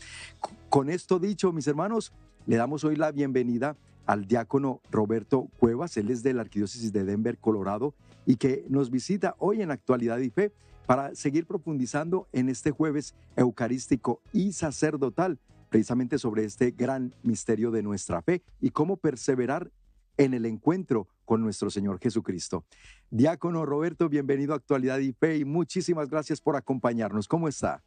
Con 0.69 0.89
esto 0.89 1.19
dicho, 1.19 1.53
mis 1.53 1.67
hermanos, 1.67 2.13
le 2.47 2.57
damos 2.57 2.85
hoy 2.85 2.97
la 2.97 3.13
bienvenida 3.13 3.77
al 4.07 4.27
diácono 4.27 4.81
Roberto 4.91 5.49
Cuevas, 5.59 5.97
él 5.97 6.11
es 6.11 6.23
de 6.23 6.35
la 6.35 6.43
Arquidiócesis 6.43 6.93
de 6.93 7.05
Denver, 7.05 7.39
Colorado, 7.39 7.95
y 8.27 8.37
que 8.37 8.65
nos 8.69 8.91
visita 8.91 9.37
hoy 9.39 9.63
en 9.63 9.71
Actualidad 9.71 10.19
y 10.19 10.31
Fe 10.31 10.53
para 10.87 11.15
seguir 11.15 11.47
profundizando 11.47 12.29
en 12.33 12.49
este 12.49 12.71
jueves 12.71 13.15
eucarístico 13.37 14.21
y 14.33 14.53
sacerdotal 14.53 15.39
precisamente 15.73 16.19
sobre 16.19 16.45
este 16.45 16.71
gran 16.71 17.15
misterio 17.23 17.71
de 17.71 17.83
nuestra 17.83 18.21
fe 18.21 18.43
y 18.61 18.69
cómo 18.69 18.99
perseverar 18.99 19.73
en 20.19 20.35
el 20.35 20.45
encuentro 20.45 21.09
con 21.25 21.41
nuestro 21.41 21.71
Señor 21.71 21.99
Jesucristo. 21.99 22.67
Diácono 23.11 23.65
Roberto, 23.65 24.11
bienvenido 24.11 24.53
a 24.53 24.57
Actualidad 24.57 24.99
y 24.99 25.15
Fe 25.15 25.39
y 25.39 25.47
muchísimas 25.47 26.11
gracias 26.11 26.43
por 26.43 26.57
acompañarnos. 26.57 27.27
¿Cómo 27.27 27.49
está? 27.49 27.83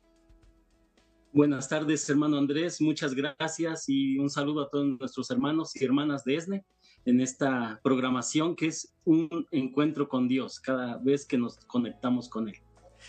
Buenas 1.31 1.69
tardes, 1.69 2.09
hermano 2.09 2.39
Andrés. 2.39 2.81
Muchas 2.81 3.13
gracias 3.13 3.87
y 3.87 4.17
un 4.17 4.31
saludo 4.31 4.63
a 4.63 4.69
todos 4.71 4.87
nuestros 4.99 5.29
hermanos 5.29 5.75
y 5.75 5.85
hermanas 5.85 6.23
de 6.23 6.35
ESNE. 6.37 6.65
en 7.05 7.21
esta 7.21 7.79
programación 7.83 8.55
que 8.55 8.65
es 8.65 8.95
un 9.03 9.29
encuentro 9.51 10.09
con 10.09 10.27
Dios 10.27 10.59
cada 10.59 10.97
vez 10.97 11.23
que 11.27 11.37
nos 11.37 11.57
conectamos 11.67 12.29
con 12.29 12.49
Él. 12.49 12.55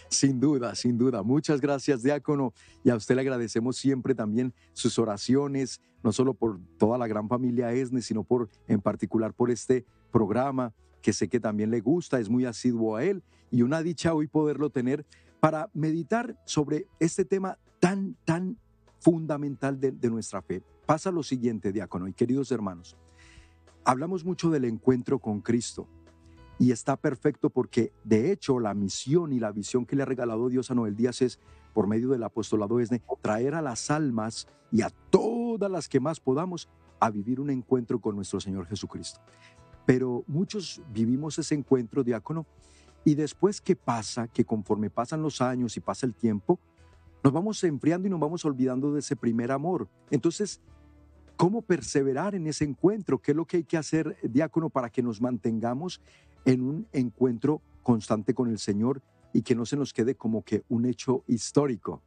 Sin 0.08 0.40
duda, 0.40 0.74
sin 0.74 0.98
duda. 0.98 1.22
Muchas 1.22 1.60
gracias, 1.60 2.02
diácono. 2.02 2.52
Y 2.84 2.90
a 2.90 2.96
usted 2.96 3.14
le 3.14 3.22
agradecemos 3.22 3.76
siempre 3.76 4.14
también 4.14 4.54
sus 4.72 4.98
oraciones, 4.98 5.80
no 6.02 6.12
solo 6.12 6.34
por 6.34 6.60
toda 6.78 6.98
la 6.98 7.06
gran 7.06 7.28
familia 7.28 7.72
ESNE, 7.72 8.02
sino 8.02 8.24
por 8.24 8.48
en 8.68 8.80
particular 8.80 9.34
por 9.34 9.50
este 9.50 9.84
programa 10.10 10.72
que 11.02 11.12
sé 11.12 11.28
que 11.28 11.38
también 11.38 11.70
le 11.70 11.80
gusta, 11.80 12.18
es 12.18 12.28
muy 12.28 12.46
asiduo 12.46 12.96
a 12.96 13.04
él 13.04 13.22
y 13.52 13.62
una 13.62 13.80
dicha 13.80 14.12
hoy 14.12 14.26
poderlo 14.26 14.70
tener 14.70 15.06
para 15.38 15.70
meditar 15.72 16.36
sobre 16.46 16.88
este 16.98 17.24
tema 17.24 17.58
tan, 17.78 18.16
tan 18.24 18.58
fundamental 18.98 19.78
de, 19.78 19.92
de 19.92 20.10
nuestra 20.10 20.42
fe. 20.42 20.62
Pasa 20.84 21.12
lo 21.12 21.22
siguiente, 21.22 21.72
diácono 21.72 22.08
y 22.08 22.12
queridos 22.12 22.50
hermanos. 22.50 22.96
Hablamos 23.84 24.24
mucho 24.24 24.50
del 24.50 24.64
encuentro 24.64 25.20
con 25.20 25.40
Cristo 25.40 25.88
y 26.58 26.72
está 26.72 26.96
perfecto 26.96 27.50
porque 27.50 27.92
de 28.04 28.32
hecho 28.32 28.58
la 28.60 28.74
misión 28.74 29.32
y 29.32 29.40
la 29.40 29.52
visión 29.52 29.84
que 29.84 29.96
le 29.96 30.02
ha 30.02 30.06
regalado 30.06 30.48
Dios 30.48 30.70
a 30.70 30.74
Noel 30.74 30.96
Díaz 30.96 31.22
es, 31.22 31.38
por 31.74 31.86
medio 31.86 32.08
del 32.08 32.22
apostolado 32.22 32.80
ESNE, 32.80 33.02
traer 33.20 33.54
a 33.54 33.62
las 33.62 33.90
almas 33.90 34.48
y 34.72 34.82
a 34.82 34.90
todas 35.10 35.70
las 35.70 35.88
que 35.88 36.00
más 36.00 36.20
podamos 36.20 36.68
a 36.98 37.10
vivir 37.10 37.40
un 37.40 37.50
encuentro 37.50 38.00
con 38.00 38.16
nuestro 38.16 38.40
Señor 38.40 38.66
Jesucristo. 38.66 39.20
Pero 39.84 40.24
muchos 40.26 40.82
vivimos 40.92 41.38
ese 41.38 41.54
encuentro, 41.54 42.02
diácono, 42.02 42.46
y 43.04 43.14
después, 43.14 43.60
¿qué 43.60 43.76
pasa? 43.76 44.26
Que 44.26 44.44
conforme 44.44 44.90
pasan 44.90 45.22
los 45.22 45.40
años 45.40 45.76
y 45.76 45.80
pasa 45.80 46.06
el 46.06 46.14
tiempo, 46.14 46.58
nos 47.22 47.32
vamos 47.32 47.62
enfriando 47.62 48.08
y 48.08 48.10
nos 48.10 48.18
vamos 48.18 48.44
olvidando 48.44 48.92
de 48.92 49.00
ese 49.00 49.14
primer 49.14 49.52
amor. 49.52 49.88
Entonces, 50.10 50.60
¿cómo 51.36 51.62
perseverar 51.62 52.34
en 52.34 52.48
ese 52.48 52.64
encuentro? 52.64 53.18
¿Qué 53.20 53.30
es 53.30 53.36
lo 53.36 53.44
que 53.44 53.58
hay 53.58 53.64
que 53.64 53.76
hacer, 53.76 54.16
diácono, 54.22 54.70
para 54.70 54.90
que 54.90 55.02
nos 55.02 55.20
mantengamos 55.20 56.00
en 56.46 56.62
un 56.62 56.86
encuentro 56.92 57.60
constante 57.82 58.32
con 58.32 58.48
el 58.48 58.58
Señor 58.58 59.02
y 59.34 59.42
que 59.42 59.54
no 59.54 59.66
se 59.66 59.76
nos 59.76 59.92
quede 59.92 60.14
como 60.14 60.42
que 60.42 60.62
un 60.68 60.86
hecho 60.86 61.24
histórico. 61.26 62.02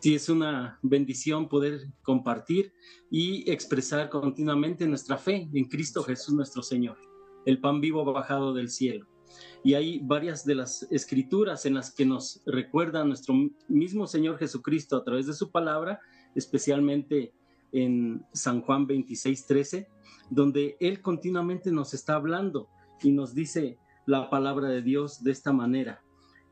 Sí, 0.00 0.16
es 0.16 0.28
una 0.28 0.80
bendición 0.82 1.48
poder 1.48 1.86
compartir 2.02 2.72
y 3.08 3.48
expresar 3.48 4.08
continuamente 4.08 4.88
nuestra 4.88 5.16
fe 5.16 5.48
en 5.52 5.66
Cristo 5.66 6.02
Jesús 6.02 6.34
nuestro 6.34 6.62
Señor, 6.64 6.98
el 7.46 7.60
pan 7.60 7.80
vivo 7.80 8.04
bajado 8.04 8.52
del 8.52 8.68
cielo. 8.68 9.06
Y 9.62 9.74
hay 9.74 10.00
varias 10.00 10.44
de 10.44 10.56
las 10.56 10.82
escrituras 10.90 11.66
en 11.66 11.74
las 11.74 11.94
que 11.94 12.04
nos 12.04 12.42
recuerda 12.46 13.04
nuestro 13.04 13.34
mismo 13.68 14.08
Señor 14.08 14.38
Jesucristo 14.38 14.96
a 14.96 15.04
través 15.04 15.26
de 15.26 15.34
su 15.34 15.52
palabra, 15.52 16.00
especialmente 16.34 17.32
en 17.72 18.24
San 18.32 18.62
Juan 18.62 18.86
26, 18.86 19.46
13, 19.46 19.88
donde 20.30 20.76
Él 20.80 21.00
continuamente 21.00 21.70
nos 21.70 21.94
está 21.94 22.14
hablando 22.14 22.68
y 23.02 23.12
nos 23.12 23.34
dice 23.34 23.78
la 24.06 24.30
palabra 24.30 24.68
de 24.68 24.82
Dios 24.82 25.22
de 25.22 25.32
esta 25.32 25.52
manera. 25.52 26.02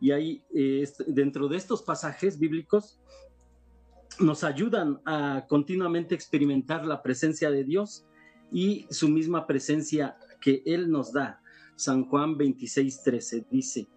Y 0.00 0.12
ahí, 0.12 0.42
eh, 0.54 0.88
dentro 1.06 1.48
de 1.48 1.56
estos 1.56 1.82
pasajes 1.82 2.38
bíblicos, 2.38 2.98
nos 4.18 4.44
ayudan 4.44 5.00
a 5.04 5.46
continuamente 5.48 6.14
experimentar 6.14 6.86
la 6.86 7.02
presencia 7.02 7.50
de 7.50 7.64
Dios 7.64 8.06
y 8.50 8.86
su 8.90 9.08
misma 9.08 9.46
presencia 9.46 10.16
que 10.40 10.62
Él 10.66 10.90
nos 10.90 11.12
da. 11.12 11.40
San 11.76 12.04
Juan 12.06 12.36
26, 12.36 13.02
13 13.02 13.46
dice 13.50 13.88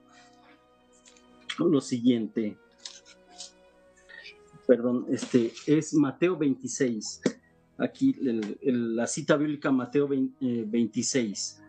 lo 1.60 1.82
siguiente, 1.82 2.58
perdón, 4.68 5.06
este 5.10 5.52
es 5.68 5.94
Mateo 5.94 6.38
26, 6.38 7.22
aquí 7.78 8.16
la 8.62 9.08
cita 9.08 9.36
bíblica 9.36 9.72
Mateo 9.72 10.08
26. 10.08 11.60
Eh, 11.60 11.64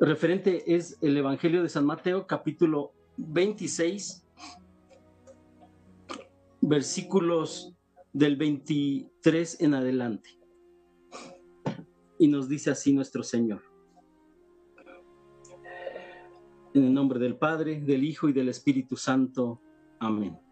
Referente 0.00 0.74
es 0.74 0.98
el 1.02 1.16
Evangelio 1.16 1.62
de 1.62 1.68
San 1.68 1.84
Mateo, 1.84 2.26
capítulo 2.26 2.92
26, 3.18 4.26
versículos 6.62 7.74
del 8.12 8.36
23 8.36 9.60
en 9.60 9.74
adelante. 9.74 10.30
Y 12.18 12.28
nos 12.28 12.48
dice 12.48 12.70
así 12.70 12.92
nuestro 12.92 13.22
Señor. 13.22 13.62
En 16.72 16.84
el 16.84 16.94
nombre 16.94 17.20
del 17.20 17.36
Padre, 17.36 17.80
del 17.80 18.04
Hijo 18.04 18.28
y 18.28 18.32
del 18.32 18.48
Espíritu 18.48 18.96
Santo. 18.96 19.60
Amén. 19.98 20.43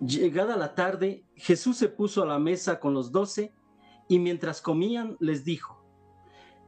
Llegada 0.00 0.56
la 0.56 0.74
tarde, 0.74 1.24
Jesús 1.36 1.78
se 1.78 1.88
puso 1.88 2.22
a 2.22 2.26
la 2.26 2.38
mesa 2.38 2.78
con 2.78 2.92
los 2.92 3.12
doce 3.12 3.54
y 4.08 4.18
mientras 4.18 4.60
comían 4.60 5.16
les 5.20 5.44
dijo, 5.44 5.82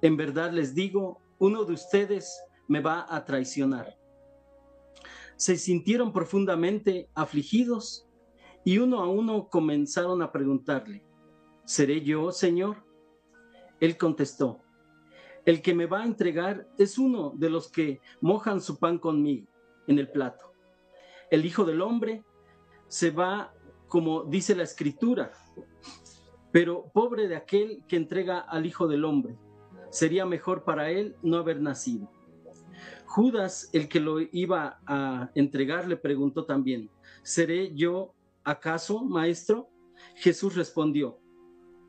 en 0.00 0.16
verdad 0.16 0.50
les 0.52 0.74
digo, 0.74 1.20
uno 1.38 1.64
de 1.64 1.74
ustedes 1.74 2.42
me 2.68 2.80
va 2.80 3.06
a 3.08 3.24
traicionar. 3.26 3.98
Se 5.36 5.56
sintieron 5.56 6.12
profundamente 6.12 7.10
afligidos 7.14 8.08
y 8.64 8.78
uno 8.78 9.00
a 9.00 9.08
uno 9.08 9.48
comenzaron 9.48 10.22
a 10.22 10.32
preguntarle, 10.32 11.04
¿seré 11.64 12.02
yo, 12.02 12.32
Señor? 12.32 12.84
Él 13.78 13.98
contestó, 13.98 14.60
el 15.44 15.60
que 15.60 15.74
me 15.74 15.86
va 15.86 16.00
a 16.00 16.06
entregar 16.06 16.66
es 16.78 16.98
uno 16.98 17.32
de 17.36 17.50
los 17.50 17.70
que 17.70 18.00
mojan 18.20 18.60
su 18.60 18.78
pan 18.78 18.98
conmigo 18.98 19.48
en 19.86 19.98
el 19.98 20.10
plato. 20.10 20.52
El 21.30 21.44
Hijo 21.44 21.64
del 21.64 21.82
Hombre 21.82 22.24
se 22.88 23.11
va 23.11 23.53
como 23.88 24.24
dice 24.24 24.55
la 24.55 24.62
escritura. 24.62 25.33
Pero 26.53 26.90
pobre 26.92 27.29
de 27.29 27.37
aquel 27.37 27.85
que 27.87 27.96
entrega 27.96 28.40
al 28.40 28.66
Hijo 28.66 28.87
del 28.87 29.05
Hombre, 29.05 29.37
sería 29.90 30.27
mejor 30.27 30.64
para 30.64 30.90
él 30.90 31.16
no 31.22 31.38
haber 31.38 31.61
nacido. 31.61 32.11
Judas, 33.07 33.70
el 33.72 33.88
que 33.88 34.01
lo 34.01 34.20
iba 34.20 34.81
a 34.87 35.31
entregar, 35.35 35.88
le 35.88 35.96
preguntó 35.96 36.44
también, 36.44 36.90
¿seré 37.22 37.74
yo 37.74 38.14
acaso, 38.44 39.03
maestro? 39.03 39.68
Jesús 40.16 40.55
respondió, 40.55 41.18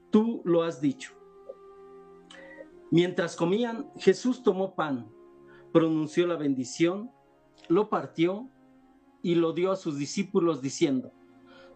tú 0.09 0.41
lo 0.45 0.63
has 0.63 0.81
dicho. 0.81 1.13
Mientras 2.89 3.35
comían, 3.35 3.91
Jesús 3.97 4.41
tomó 4.41 4.75
pan, 4.75 5.11
pronunció 5.71 6.25
la 6.25 6.37
bendición, 6.37 7.11
lo 7.67 7.89
partió 7.89 8.49
y 9.21 9.35
lo 9.35 9.53
dio 9.53 9.71
a 9.71 9.75
sus 9.75 9.97
discípulos 9.97 10.61
diciendo, 10.61 11.11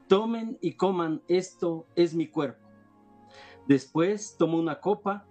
tomen 0.08 0.58
y 0.62 0.74
coman, 0.74 1.22
esto 1.28 1.88
es 1.96 2.14
mi 2.14 2.28
cuerpo. 2.28 2.68
Después 3.68 4.36
tomó 4.38 4.58
una 4.58 4.80
copa, 4.80 5.26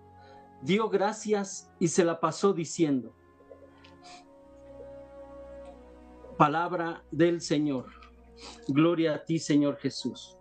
dio 0.63 0.89
gracias 0.89 1.71
y 1.79 1.89
se 1.89 2.05
la 2.05 2.21
pasó 2.21 2.53
diciendo, 2.53 3.15
palabra 6.37 7.05
del 7.11 7.41
Señor. 7.41 7.87
Gloria 8.69 9.15
a 9.15 9.25
ti, 9.25 9.39
Señor 9.39 9.77
Jesús. 9.77 10.37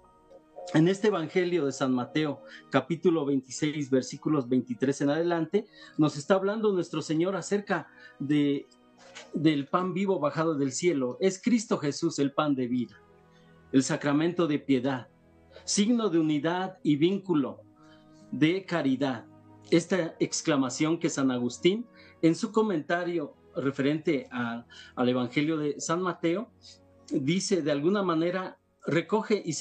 En 0.73 0.88
este 0.88 1.07
Evangelio 1.07 1.65
de 1.65 1.71
San 1.71 1.93
Mateo, 1.93 2.41
capítulo 2.69 3.25
26, 3.25 3.89
versículos 3.89 4.47
23 4.47 5.01
en 5.01 5.10
adelante, 5.10 5.65
nos 5.97 6.17
está 6.17 6.36
hablando 6.36 6.71
nuestro 6.71 7.01
Señor 7.01 7.36
acerca 7.36 7.88
de 8.19 8.67
del 9.34 9.67
pan 9.67 9.94
vivo 9.94 10.20
bajado 10.20 10.56
del 10.56 10.72
cielo. 10.72 11.17
Es 11.20 11.41
Cristo 11.41 11.78
Jesús 11.78 12.20
el 12.20 12.34
pan 12.34 12.56
de 12.56 12.67
vida, 12.67 13.02
el 13.72 13.84
sacramento 13.84 14.48
de 14.48 14.60
piedad, 14.60 15.08
signo 15.63 16.10
de 16.10 16.20
unidad 16.20 16.78
y 16.84 16.96
vínculo 16.96 17.62
de 18.32 18.65
caridad. 18.65 19.26
Esta 19.70 20.15
exclamación 20.20 21.00
que 21.00 21.10
San 21.10 21.32
Agustín 21.32 21.86
en 22.22 22.36
su 22.36 22.52
comentario 22.52 23.36
referente 23.56 24.28
al 24.32 25.10
Evangelio 25.10 25.58
de 25.58 25.80
San 25.80 26.02
Mateo 26.02 26.52
dice 27.10 27.62
de 27.62 27.72
alguna 27.72 28.04
manera, 28.04 28.58
recoge 28.86 29.41
y 29.46 29.54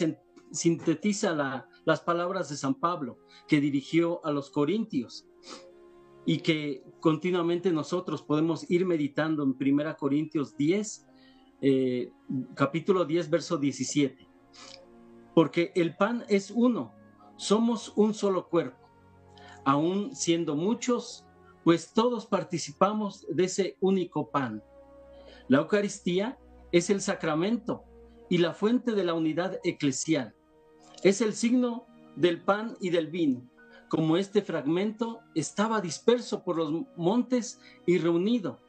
sintetiza 0.53 1.67
las 1.85 2.01
palabras 2.01 2.49
de 2.49 2.57
San 2.57 2.75
Pablo 2.75 3.19
que 3.49 3.61
dirigió 3.61 4.25
a 4.25 4.31
los 4.31 4.51
corintios 4.51 5.27
y 6.31 6.39
que 6.39 6.85
continuamente 7.01 7.73
nosotros 7.73 8.23
podemos 8.23 8.71
ir 8.71 8.87
meditando 8.87 9.43
en 9.43 9.57
1 9.61 9.97
Corintios 9.97 10.57
10, 10.57 11.09
eh, 11.61 12.13
capítulo 12.55 13.05
10, 13.05 13.31
verso 13.31 13.59
17. 13.59 14.29
Porque 15.35 15.73
el 15.75 15.97
pan 15.97 16.25
es 16.29 16.53
uno, 16.53 16.95
somos 17.35 17.93
un 17.97 18.15
solo 18.15 18.49
cuerpo, 18.49 18.79
aún 19.65 20.15
siendo 20.15 20.55
muchos, 20.55 21.27
pues 21.65 21.93
todos 21.93 22.27
participamos 22.27 23.27
de 23.29 23.47
ese 23.47 23.77
único 23.81 24.31
pan. 24.31 24.63
La 25.49 25.59
Eucaristía 25.59 26.39
es 26.71 26.91
el 26.91 27.01
sacramento 27.01 27.83
y 28.29 28.39
la 28.39 28.55
fuente 28.55 28.93
de 28.93 29.03
la 29.03 29.15
unidad 29.15 29.59
eclesial. 29.65 30.37
Es 31.03 31.23
el 31.23 31.33
signo 31.33 31.89
del 32.15 32.41
pan 32.41 32.77
y 32.81 32.91
del 32.91 33.09
vino 33.09 33.50
como 33.91 34.17
este 34.17 34.41
fragmento 34.41 35.21
estaba 35.35 35.81
disperso 35.81 36.45
por 36.45 36.57
los 36.57 36.87
montes 36.97 37.61
y 37.87 37.99
reunido. 37.99 38.61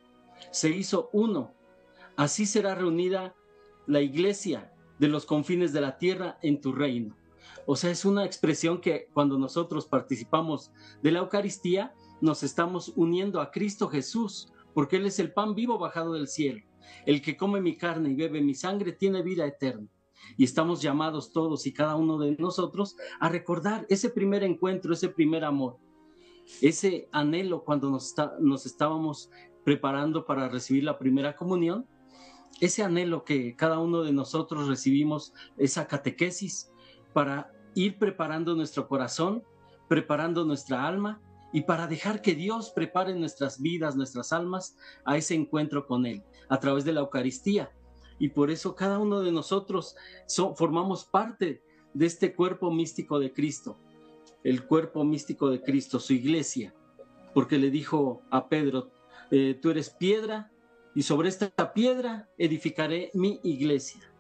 Se 0.50 0.70
hizo 0.70 1.12
uno. 1.14 1.54
Así 2.18 2.48
será 2.48 2.74
reunida 2.74 3.36
la 3.86 4.02
iglesia 4.02 4.74
de 4.98 5.08
los 5.08 5.28
confines 5.28 5.74
de 5.74 5.82
la 5.82 6.00
tierra 6.00 6.40
en 6.42 6.60
tu 6.60 6.74
reino. 6.74 7.16
O 7.68 7.76
sea, 7.76 7.92
es 7.92 8.04
una 8.04 8.26
expresión 8.26 8.82
que 8.82 9.10
cuando 9.14 9.38
nosotros 9.38 9.86
participamos 9.86 10.72
de 11.04 11.12
la 11.12 11.20
Eucaristía, 11.20 11.94
nos 12.20 12.42
estamos 12.42 12.92
uniendo 12.96 13.42
a 13.42 13.52
Cristo 13.52 13.90
Jesús, 13.90 14.52
porque 14.74 14.96
Él 14.96 15.06
es 15.06 15.20
el 15.20 15.34
pan 15.34 15.54
vivo 15.54 15.78
bajado 15.78 16.14
del 16.14 16.28
cielo. 16.28 16.66
El 17.06 17.22
que 17.22 17.38
come 17.38 17.62
mi 17.62 17.78
carne 17.78 18.10
y 18.10 18.16
bebe 18.16 18.42
mi 18.42 18.56
sangre 18.56 18.92
tiene 18.92 19.22
vida 19.22 19.46
eterna. 19.46 19.88
Y 20.38 20.44
estamos 20.44 20.82
llamados 20.82 21.32
todos 21.32 21.66
y 21.68 21.74
cada 21.74 21.96
uno 21.96 22.18
de 22.18 22.36
nosotros 22.38 22.96
a 23.20 23.30
recordar 23.30 23.86
ese 23.90 24.10
primer 24.10 24.44
encuentro, 24.44 24.94
ese 24.94 25.10
primer 25.10 25.44
amor, 25.44 25.78
ese 26.62 27.08
anhelo 27.12 27.64
cuando 27.64 27.90
nos, 27.90 28.14
nos 28.40 28.66
estábamos 28.66 29.30
preparando 29.64 30.26
para 30.26 30.50
recibir 30.50 30.84
la 30.84 30.98
primera 30.98 31.36
comunión, 31.36 31.88
ese 32.60 32.84
anhelo 32.84 33.24
que 33.24 33.56
cada 33.56 33.80
uno 33.80 34.04
de 34.04 34.12
nosotros 34.12 34.68
recibimos, 34.68 35.34
esa 35.58 35.88
catequesis, 35.88 36.72
para 37.14 37.52
ir 37.76 37.98
preparando 37.98 38.56
nuestro 38.56 38.88
corazón, 38.88 39.44
preparando 39.88 40.46
nuestra 40.46 40.88
alma 40.88 41.22
y 41.54 41.62
para 41.62 41.88
dejar 41.88 42.22
que 42.22 42.36
Dios 42.36 42.72
prepare 42.72 43.16
nuestras 43.16 43.62
vidas, 43.62 43.96
nuestras 43.96 44.32
almas 44.32 44.78
a 45.06 45.18
ese 45.18 45.36
encuentro 45.36 45.86
con 45.86 46.06
Él 46.06 46.24
a 46.50 46.60
través 46.60 46.86
de 46.86 46.94
la 46.94 47.02
Eucaristía. 47.02 47.72
Y 48.22 48.30
por 48.30 48.52
eso 48.52 48.76
cada 48.76 49.00
uno 49.00 49.22
de 49.22 49.32
nosotros 49.32 49.96
formamos 50.56 51.06
parte 51.06 51.64
de 51.96 52.06
este 52.06 52.36
cuerpo 52.36 52.72
místico 52.72 53.18
de 53.18 53.34
Cristo, 53.34 53.80
el 54.44 54.68
cuerpo 54.68 55.04
místico 55.04 55.50
de 55.50 55.60
Cristo, 55.60 56.00
su 56.00 56.14
iglesia, 56.14 56.76
porque 57.34 57.58
le 57.58 57.72
dijo 57.72 58.22
a 58.30 58.48
Pedro, 58.48 58.92
eh, 59.32 59.58
tú 59.60 59.72
eres 59.72 59.90
piedra 59.90 60.52
y 60.94 61.02
sobre 61.02 61.30
esta 61.30 61.74
piedra 61.74 62.30
edificaré 62.38 63.10
mi 63.16 63.40
iglesia. 63.42 64.14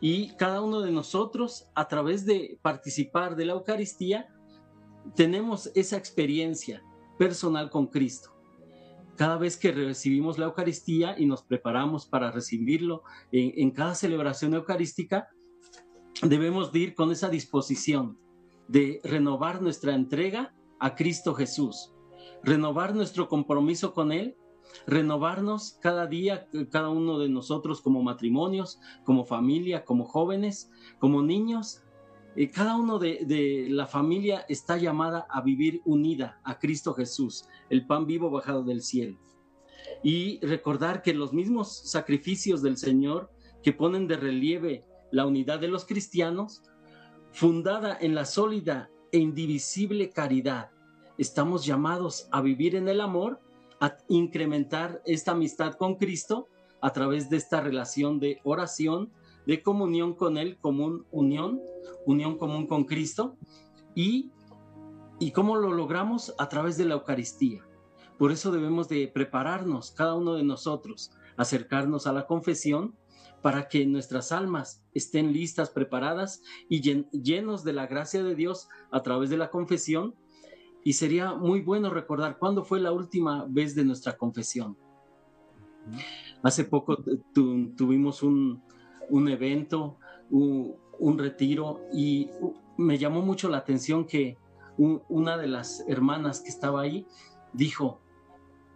Y 0.00 0.34
cada 0.36 0.62
uno 0.62 0.80
de 0.80 0.90
nosotros, 0.90 1.68
a 1.74 1.88
través 1.88 2.24
de 2.24 2.58
participar 2.62 3.36
de 3.36 3.44
la 3.44 3.52
Eucaristía, 3.52 4.34
tenemos 5.14 5.70
esa 5.74 5.98
experiencia 5.98 6.82
personal 7.18 7.68
con 7.68 7.88
Cristo. 7.88 8.34
Cada 9.16 9.38
vez 9.38 9.56
que 9.56 9.72
recibimos 9.72 10.38
la 10.38 10.46
Eucaristía 10.46 11.18
y 11.18 11.24
nos 11.24 11.42
preparamos 11.42 12.04
para 12.06 12.30
recibirlo 12.30 13.02
en, 13.32 13.70
cada 13.70 13.94
celebración 13.94 14.52
eucarística, 14.54 15.28
debemos 16.22 16.74
ir 16.74 16.94
con 16.94 17.10
esa 17.10 17.30
disposición 17.30 18.18
de 18.68 19.00
renovar 19.04 19.62
nuestra 19.62 19.94
entrega 19.94 20.54
a 20.78 20.94
Cristo 20.94 21.34
Jesús, 21.34 21.94
renovar 22.42 22.94
nuestro 22.94 23.28
compromiso 23.28 23.94
con 23.94 24.12
Él, 24.12 24.36
renovarnos 24.86 25.78
cada 25.80 26.06
día, 26.06 26.48
cada 26.70 26.90
uno 26.90 27.18
de 27.18 27.30
nosotros 27.30 27.80
como 27.80 28.02
matrimonios, 28.02 28.78
como 29.04 29.24
familia, 29.24 29.86
como 29.86 30.04
jóvenes, 30.04 30.70
como 30.98 31.22
niños, 31.22 31.82
cada 32.52 32.76
uno 32.76 32.98
de, 32.98 33.66
la 33.70 33.86
familia 33.86 34.44
está 34.48 34.76
llamada 34.76 35.26
a 35.30 35.40
vivir 35.40 35.80
unida 35.84 36.40
a 36.44 36.58
Cristo 36.58 36.92
Jesús, 36.92 37.46
el 37.70 37.86
pan 37.86 38.06
vivo 38.06 38.30
bajado 38.30 38.62
del 38.62 38.82
cielo. 38.82 39.18
Y 40.02 40.38
recordar 40.44 41.02
que 41.02 41.14
los 41.14 41.32
mismos 41.32 41.74
sacrificios 41.90 42.60
del 42.60 42.76
Señor 42.76 43.30
que 43.62 43.72
ponen 43.72 44.06
de 44.06 44.16
relieve 44.16 44.84
la 45.10 45.26
unidad 45.26 45.60
de 45.60 45.68
los 45.68 45.86
cristianos, 45.86 46.62
fundada 47.32 47.96
en 47.98 48.14
la 48.14 48.26
sólida 48.26 48.90
e 49.12 49.18
indivisible 49.18 50.10
caridad, 50.10 50.70
estamos 51.16 51.64
llamados 51.64 52.28
a 52.32 52.42
vivir 52.42 52.76
en 52.76 52.88
el 52.88 53.00
amor, 53.00 53.40
a 53.80 53.96
incrementar 54.08 55.00
esta 55.06 55.32
amistad 55.32 55.74
con 55.74 55.94
Cristo 55.94 56.48
a 56.80 56.92
través 56.92 57.30
de 57.30 57.38
esta 57.38 57.60
relación 57.60 58.20
de 58.20 58.40
oración, 58.44 59.10
de 59.46 59.62
comunión 59.62 60.14
con 60.14 60.36
Él, 60.36 60.58
común 60.58 61.06
unión, 61.10 61.60
unión 62.04 62.36
común 62.36 62.66
con 62.66 62.84
Cristo, 62.84 63.36
y, 63.94 64.30
y 65.18 65.30
cómo 65.30 65.56
lo 65.56 65.72
logramos 65.72 66.34
a 66.38 66.48
través 66.48 66.76
de 66.76 66.84
la 66.84 66.94
Eucaristía. 66.94 67.62
Por 68.18 68.32
eso 68.32 68.50
debemos 68.50 68.88
de 68.88 69.08
prepararnos, 69.08 69.90
cada 69.92 70.14
uno 70.14 70.34
de 70.34 70.42
nosotros, 70.42 71.12
acercarnos 71.36 72.06
a 72.06 72.12
la 72.12 72.26
confesión 72.26 72.94
para 73.42 73.68
que 73.68 73.86
nuestras 73.86 74.32
almas 74.32 74.82
estén 74.94 75.32
listas, 75.32 75.70
preparadas 75.70 76.42
y 76.68 76.80
llenos 76.80 77.62
de 77.62 77.72
la 77.72 77.86
gracia 77.86 78.24
de 78.24 78.34
Dios 78.34 78.68
a 78.90 79.02
través 79.02 79.30
de 79.30 79.36
la 79.36 79.50
confesión. 79.50 80.14
Y 80.82 80.94
sería 80.94 81.34
muy 81.34 81.60
bueno 81.60 81.90
recordar 81.90 82.38
cuándo 82.38 82.64
fue 82.64 82.80
la 82.80 82.92
última 82.92 83.44
vez 83.48 83.74
de 83.74 83.84
nuestra 83.84 84.16
confesión. 84.16 84.76
Hace 86.42 86.64
poco 86.64 86.98
tuvimos 87.32 88.22
un, 88.22 88.62
un 89.10 89.28
evento, 89.28 89.98
un, 90.30 91.18
retiro 91.18 91.82
y 91.92 92.30
me 92.76 92.98
llamó 92.98 93.22
mucho 93.22 93.48
la 93.48 93.58
atención 93.58 94.06
que 94.06 94.36
una 94.76 95.36
de 95.36 95.46
las 95.46 95.84
hermanas 95.88 96.40
que 96.40 96.48
estaba 96.48 96.82
ahí 96.82 97.06
dijo, 97.52 98.00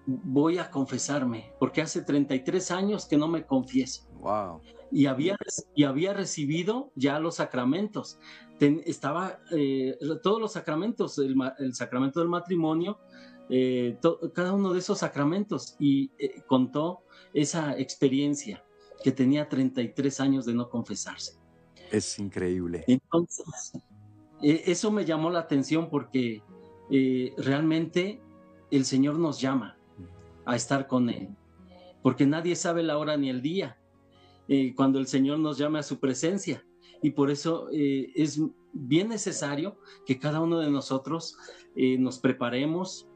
voy 0.06 0.58
a 0.58 0.70
confesarme, 0.70 1.52
porque 1.58 1.82
hace 1.82 2.02
33 2.02 2.70
años 2.70 3.06
que 3.06 3.16
no 3.16 3.28
me 3.28 3.44
confieso. 3.46 4.08
Wow. 4.20 4.60
Y 4.90 5.06
había, 5.06 5.36
y 5.74 5.84
había 5.84 6.14
recibido 6.14 6.90
ya 6.94 7.20
los 7.20 7.36
sacramentos. 7.36 8.18
estaba 8.58 9.40
eh, 9.52 9.96
todos 10.22 10.40
los 10.40 10.52
sacramentos, 10.52 11.18
el, 11.18 11.74
sacramento 11.74 12.20
del 12.20 12.28
matrimonio, 12.28 12.98
eh, 13.48 13.98
cada 14.34 14.52
uno 14.52 14.72
de 14.72 14.78
esos 14.78 14.98
sacramentos, 14.98 15.76
y 15.78 16.10
eh, 16.18 16.42
contó 16.46 17.02
esa 17.34 17.78
experiencia 17.78 18.64
que 19.02 19.12
tenía 19.12 19.48
33 19.48 20.20
años 20.20 20.44
de 20.44 20.54
no 20.54 20.68
confesarse. 20.68 21.40
Es 21.90 22.18
increíble. 22.18 22.84
Entonces, 22.86 23.72
eh, 24.42 24.62
eso 24.66 24.90
me 24.90 25.04
llamó 25.04 25.30
la 25.30 25.40
atención 25.40 25.88
porque 25.90 26.42
eh, 26.90 27.32
realmente 27.36 28.20
el 28.70 28.84
Señor 28.84 29.18
nos 29.18 29.40
llama 29.40 29.76
a 30.44 30.56
estar 30.56 30.86
con 30.86 31.10
Él, 31.10 31.28
porque 32.02 32.26
nadie 32.26 32.56
sabe 32.56 32.82
la 32.82 32.98
hora 32.98 33.16
ni 33.16 33.28
el 33.28 33.42
día 33.42 33.78
eh, 34.48 34.74
cuando 34.74 34.98
el 34.98 35.06
Señor 35.06 35.38
nos 35.38 35.58
llama 35.58 35.80
a 35.80 35.84
su 35.84 35.98
presencia. 35.98 36.64
Y 37.02 37.12
por 37.12 37.30
eso 37.30 37.68
es 37.72 38.42
bien 38.74 39.08
necesario 39.08 39.78
que 40.04 40.18
cada 40.18 40.38
uno 40.42 40.58
de 40.58 40.70
nosotros 40.70 41.34
nos 41.74 42.18
preparemos, 42.18 43.08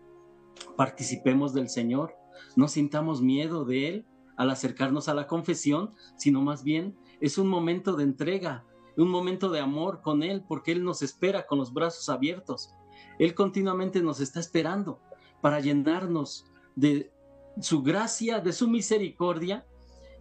participemos 0.74 1.52
del 1.52 1.68
Señor, 1.68 2.14
no 2.56 2.66
sintamos 2.66 3.20
miedo 3.20 3.66
de 3.66 3.88
Él, 3.88 4.06
al 4.36 4.50
acercarnos 4.50 5.08
a 5.08 5.14
la 5.14 5.26
confesión, 5.26 5.94
sino 6.16 6.42
más 6.42 6.62
bien 6.64 6.96
es 7.20 7.38
un 7.38 7.48
momento 7.48 7.94
de 7.94 8.04
entrega, 8.04 8.64
un 8.96 9.10
momento 9.10 9.50
de 9.50 9.60
amor 9.60 10.00
con 10.02 10.22
Él, 10.22 10.44
porque 10.46 10.72
Él 10.72 10.84
nos 10.84 11.02
espera 11.02 11.46
con 11.46 11.58
los 11.58 11.72
brazos 11.72 12.08
abiertos. 12.08 12.74
Él 13.18 13.34
continuamente 13.34 14.02
nos 14.02 14.20
está 14.20 14.40
esperando 14.40 15.00
para 15.40 15.60
llenarnos 15.60 16.46
de 16.76 17.12
su 17.60 17.82
gracia, 17.82 18.40
de 18.40 18.52
su 18.52 18.68
misericordia, 18.68 19.66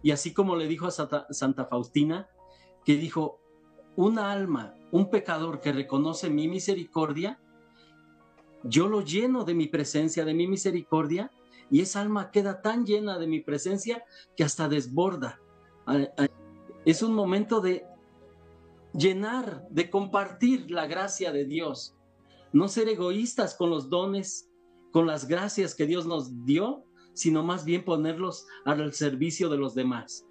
y 0.02 0.10
así 0.10 0.32
como 0.32 0.56
le 0.56 0.68
dijo 0.68 0.86
a 0.86 0.90
Santa, 0.90 1.64
Faustina, 1.64 2.28
que 2.84 2.96
dijo, 2.96 3.40
una 3.96 4.32
alma, 4.32 4.74
un 4.90 5.08
pecador 5.08 5.60
que 5.60 5.72
reconoce 5.72 6.28
mi 6.28 6.46
misericordia, 6.48 7.40
yo 8.64 8.88
lo 8.88 9.00
lleno 9.00 9.44
de 9.44 9.54
mi 9.54 9.66
presencia, 9.66 10.24
de 10.24 10.34
mi 10.34 10.46
misericordia, 10.46 11.30
y 11.70 11.80
esa 11.80 12.00
alma 12.00 12.30
queda 12.30 12.62
tan 12.62 12.84
llena 12.84 13.18
de 13.18 13.26
mi 13.26 13.40
presencia 13.40 14.04
que 14.36 14.44
hasta 14.44 14.68
desborda. 14.68 15.40
Es 16.84 17.02
un 17.02 17.14
momento 17.14 17.60
de 17.60 17.86
llenar, 18.92 19.66
de 19.70 19.90
compartir 19.90 20.70
la 20.70 20.86
gracia 20.86 21.32
de 21.32 21.44
Dios. 21.44 21.96
No 22.52 22.68
ser 22.68 22.88
egoístas 22.88 23.54
con 23.54 23.70
los 23.70 23.90
dones, 23.90 24.50
con 24.92 25.06
las 25.06 25.26
gracias 25.26 25.74
que 25.74 25.86
Dios 25.86 26.06
nos 26.06 26.44
dio, 26.44 26.84
sino 27.12 27.42
más 27.42 27.64
bien 27.64 27.84
ponerlos 27.84 28.46
al 28.64 28.92
servicio 28.92 29.48
de 29.48 29.56
los 29.56 29.74
demás. 29.74 30.26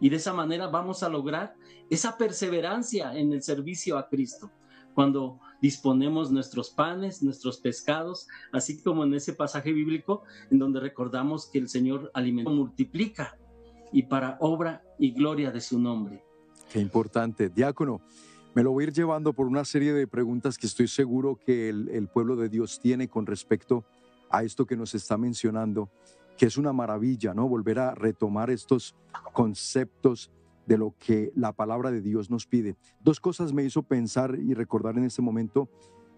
Y 0.00 0.10
de 0.10 0.16
esa 0.16 0.32
manera 0.32 0.68
vamos 0.68 1.02
a 1.02 1.08
lograr 1.08 1.54
esa 1.90 2.16
perseverancia 2.16 3.16
en 3.16 3.32
el 3.32 3.42
servicio 3.42 3.98
a 3.98 4.08
Cristo. 4.08 4.50
Cuando 4.98 5.38
disponemos 5.62 6.32
nuestros 6.32 6.70
panes, 6.70 7.22
nuestros 7.22 7.58
pescados, 7.58 8.26
así 8.52 8.82
como 8.82 9.04
en 9.04 9.14
ese 9.14 9.32
pasaje 9.32 9.72
bíblico 9.72 10.24
en 10.50 10.58
donde 10.58 10.80
recordamos 10.80 11.46
que 11.46 11.60
el 11.60 11.68
Señor 11.68 12.10
alimento 12.14 12.50
multiplica 12.50 13.38
y 13.92 14.02
para 14.02 14.38
obra 14.40 14.82
y 14.98 15.12
gloria 15.12 15.52
de 15.52 15.60
su 15.60 15.78
nombre. 15.78 16.24
Qué 16.72 16.80
importante. 16.80 17.48
Diácono, 17.48 18.00
me 18.56 18.64
lo 18.64 18.72
voy 18.72 18.82
a 18.82 18.86
ir 18.88 18.92
llevando 18.92 19.32
por 19.32 19.46
una 19.46 19.64
serie 19.64 19.92
de 19.92 20.08
preguntas 20.08 20.58
que 20.58 20.66
estoy 20.66 20.88
seguro 20.88 21.36
que 21.36 21.68
el, 21.68 21.90
el 21.90 22.08
pueblo 22.08 22.34
de 22.34 22.48
Dios 22.48 22.80
tiene 22.80 23.06
con 23.06 23.24
respecto 23.24 23.84
a 24.30 24.42
esto 24.42 24.66
que 24.66 24.76
nos 24.76 24.96
está 24.96 25.16
mencionando, 25.16 25.90
que 26.36 26.46
es 26.46 26.58
una 26.58 26.72
maravilla, 26.72 27.34
¿no? 27.34 27.46
Volver 27.46 27.78
a 27.78 27.94
retomar 27.94 28.50
estos 28.50 28.96
conceptos 29.32 30.32
de 30.68 30.76
lo 30.76 30.94
que 30.98 31.32
la 31.34 31.52
palabra 31.52 31.90
de 31.90 32.02
Dios 32.02 32.30
nos 32.30 32.46
pide. 32.46 32.76
Dos 33.00 33.20
cosas 33.20 33.54
me 33.54 33.64
hizo 33.64 33.82
pensar 33.82 34.38
y 34.38 34.52
recordar 34.52 34.98
en 34.98 35.04
este 35.04 35.22
momento 35.22 35.70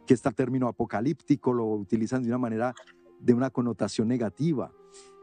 que 0.07 0.15
este 0.15 0.31
término 0.33 0.67
apocalíptico 0.67 1.53
lo 1.53 1.67
utilizan 1.67 2.23
de 2.23 2.29
una 2.29 2.39
manera, 2.39 2.75
de 3.21 3.33
una 3.33 3.51
connotación 3.51 4.09
negativa. 4.09 4.73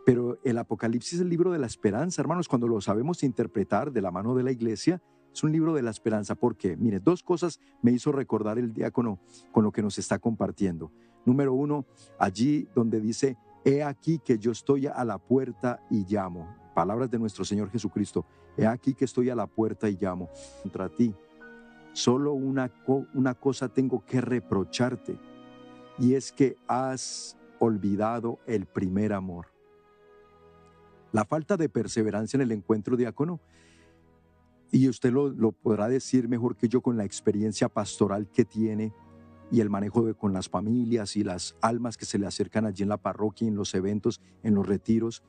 Pero 0.06 0.40
el 0.46 0.58
Apocalipsis 0.58 1.16
es 1.16 1.20
el 1.20 1.28
libro 1.28 1.52
de 1.52 1.60
la 1.60 1.68
esperanza, 1.68 2.22
hermanos, 2.22 2.48
cuando 2.48 2.70
lo 2.70 2.80
sabemos 2.80 3.22
interpretar 3.22 3.92
de 3.92 4.02
la 4.02 4.12
mano 4.12 4.34
de 4.34 4.44
la 4.44 4.52
iglesia, 4.52 5.02
Es 5.34 5.44
un 5.44 5.52
libro 5.52 5.76
de 5.76 5.84
la 5.84 5.92
esperanza 5.92 6.34
porque, 6.34 6.76
mire, 6.78 7.00
dos 7.00 7.22
cosas 7.22 7.60
me 7.84 7.92
hizo 7.92 8.12
recordar 8.12 8.58
el 8.58 8.74
diácono 8.74 9.20
con 9.52 9.64
lo 9.64 9.72
que 9.72 9.84
nos 9.84 10.00
está 10.00 10.18
compartiendo. 10.18 10.92
Número 11.26 11.54
uno, 11.54 11.86
allí 12.18 12.68
donde 12.74 13.00
dice, 13.00 13.38
he 13.64 13.84
aquí 13.84 14.18
que 14.18 14.40
yo 14.40 14.52
estoy 14.52 14.88
a 14.88 15.04
la 15.04 15.20
puerta 15.20 15.80
y 15.92 16.06
llamo. 16.06 16.48
Palabras 16.78 17.10
de 17.10 17.18
nuestro 17.18 17.44
Señor 17.44 17.72
Jesucristo. 17.72 18.24
He 18.56 18.68
aquí 18.68 18.94
que 18.94 19.06
estoy 19.06 19.32
a 19.32 19.36
la 19.36 19.48
puerta 19.48 19.90
y 19.90 19.98
llamo 20.00 20.30
contra 20.62 20.88
ti. 20.90 21.12
Solo 21.92 22.34
una, 22.34 22.72
una 23.16 23.34
cosa 23.34 23.68
tengo 23.68 24.06
que 24.06 24.22
reprocharte 24.22 25.18
y 25.98 26.14
es 26.14 26.32
que 26.32 26.56
has 26.68 27.36
olvidado 27.58 28.38
el 28.46 28.68
primer 28.68 29.14
amor. 29.14 29.48
La 31.14 31.26
falta 31.26 31.58
de 31.58 31.68
perseverancia 31.68 32.38
en 32.38 32.42
el 32.42 32.52
encuentro 32.52 32.96
diácono, 32.96 33.40
y 34.72 34.88
usted 34.88 35.12
lo, 35.12 35.30
lo 35.30 35.54
podrá 35.54 35.88
decir 35.88 36.30
mejor 36.30 36.58
que 36.58 36.70
yo 36.70 36.82
con 36.82 36.96
la 36.96 37.06
experiencia 37.06 37.70
pastoral 37.70 38.30
que 38.30 38.46
tiene 38.46 38.94
y 39.50 39.62
el 39.62 39.72
manejo 39.72 40.04
de, 40.04 40.14
con 40.14 40.32
las 40.32 40.48
familias 40.48 41.16
y 41.16 41.24
las 41.24 41.56
almas 41.60 41.98
que 41.98 42.06
se 42.06 42.20
le 42.20 42.28
acercan 42.28 42.68
allí 42.68 42.84
en 42.84 42.90
la 42.90 42.98
parroquia, 42.98 43.48
en 43.48 43.56
los 43.56 43.74
eventos, 43.74 44.22
en 44.44 44.54
los 44.54 44.68
retiros, 44.68 45.24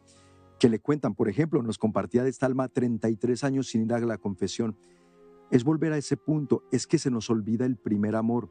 que 0.58 0.68
le 0.68 0.80
cuentan, 0.80 1.14
por 1.14 1.28
ejemplo, 1.28 1.62
nos 1.62 1.78
compartía 1.78 2.24
de 2.24 2.30
esta 2.30 2.46
alma 2.46 2.68
33 2.68 3.44
años 3.44 3.68
sin 3.68 3.82
ir 3.82 3.92
a 3.92 4.00
la 4.00 4.18
confesión. 4.18 4.76
Es 5.50 5.64
volver 5.64 5.92
a 5.92 5.98
ese 5.98 6.16
punto, 6.16 6.64
es 6.72 6.86
que 6.86 6.98
se 6.98 7.10
nos 7.10 7.30
olvida 7.30 7.64
el 7.64 7.76
primer 7.76 8.16
amor. 8.16 8.50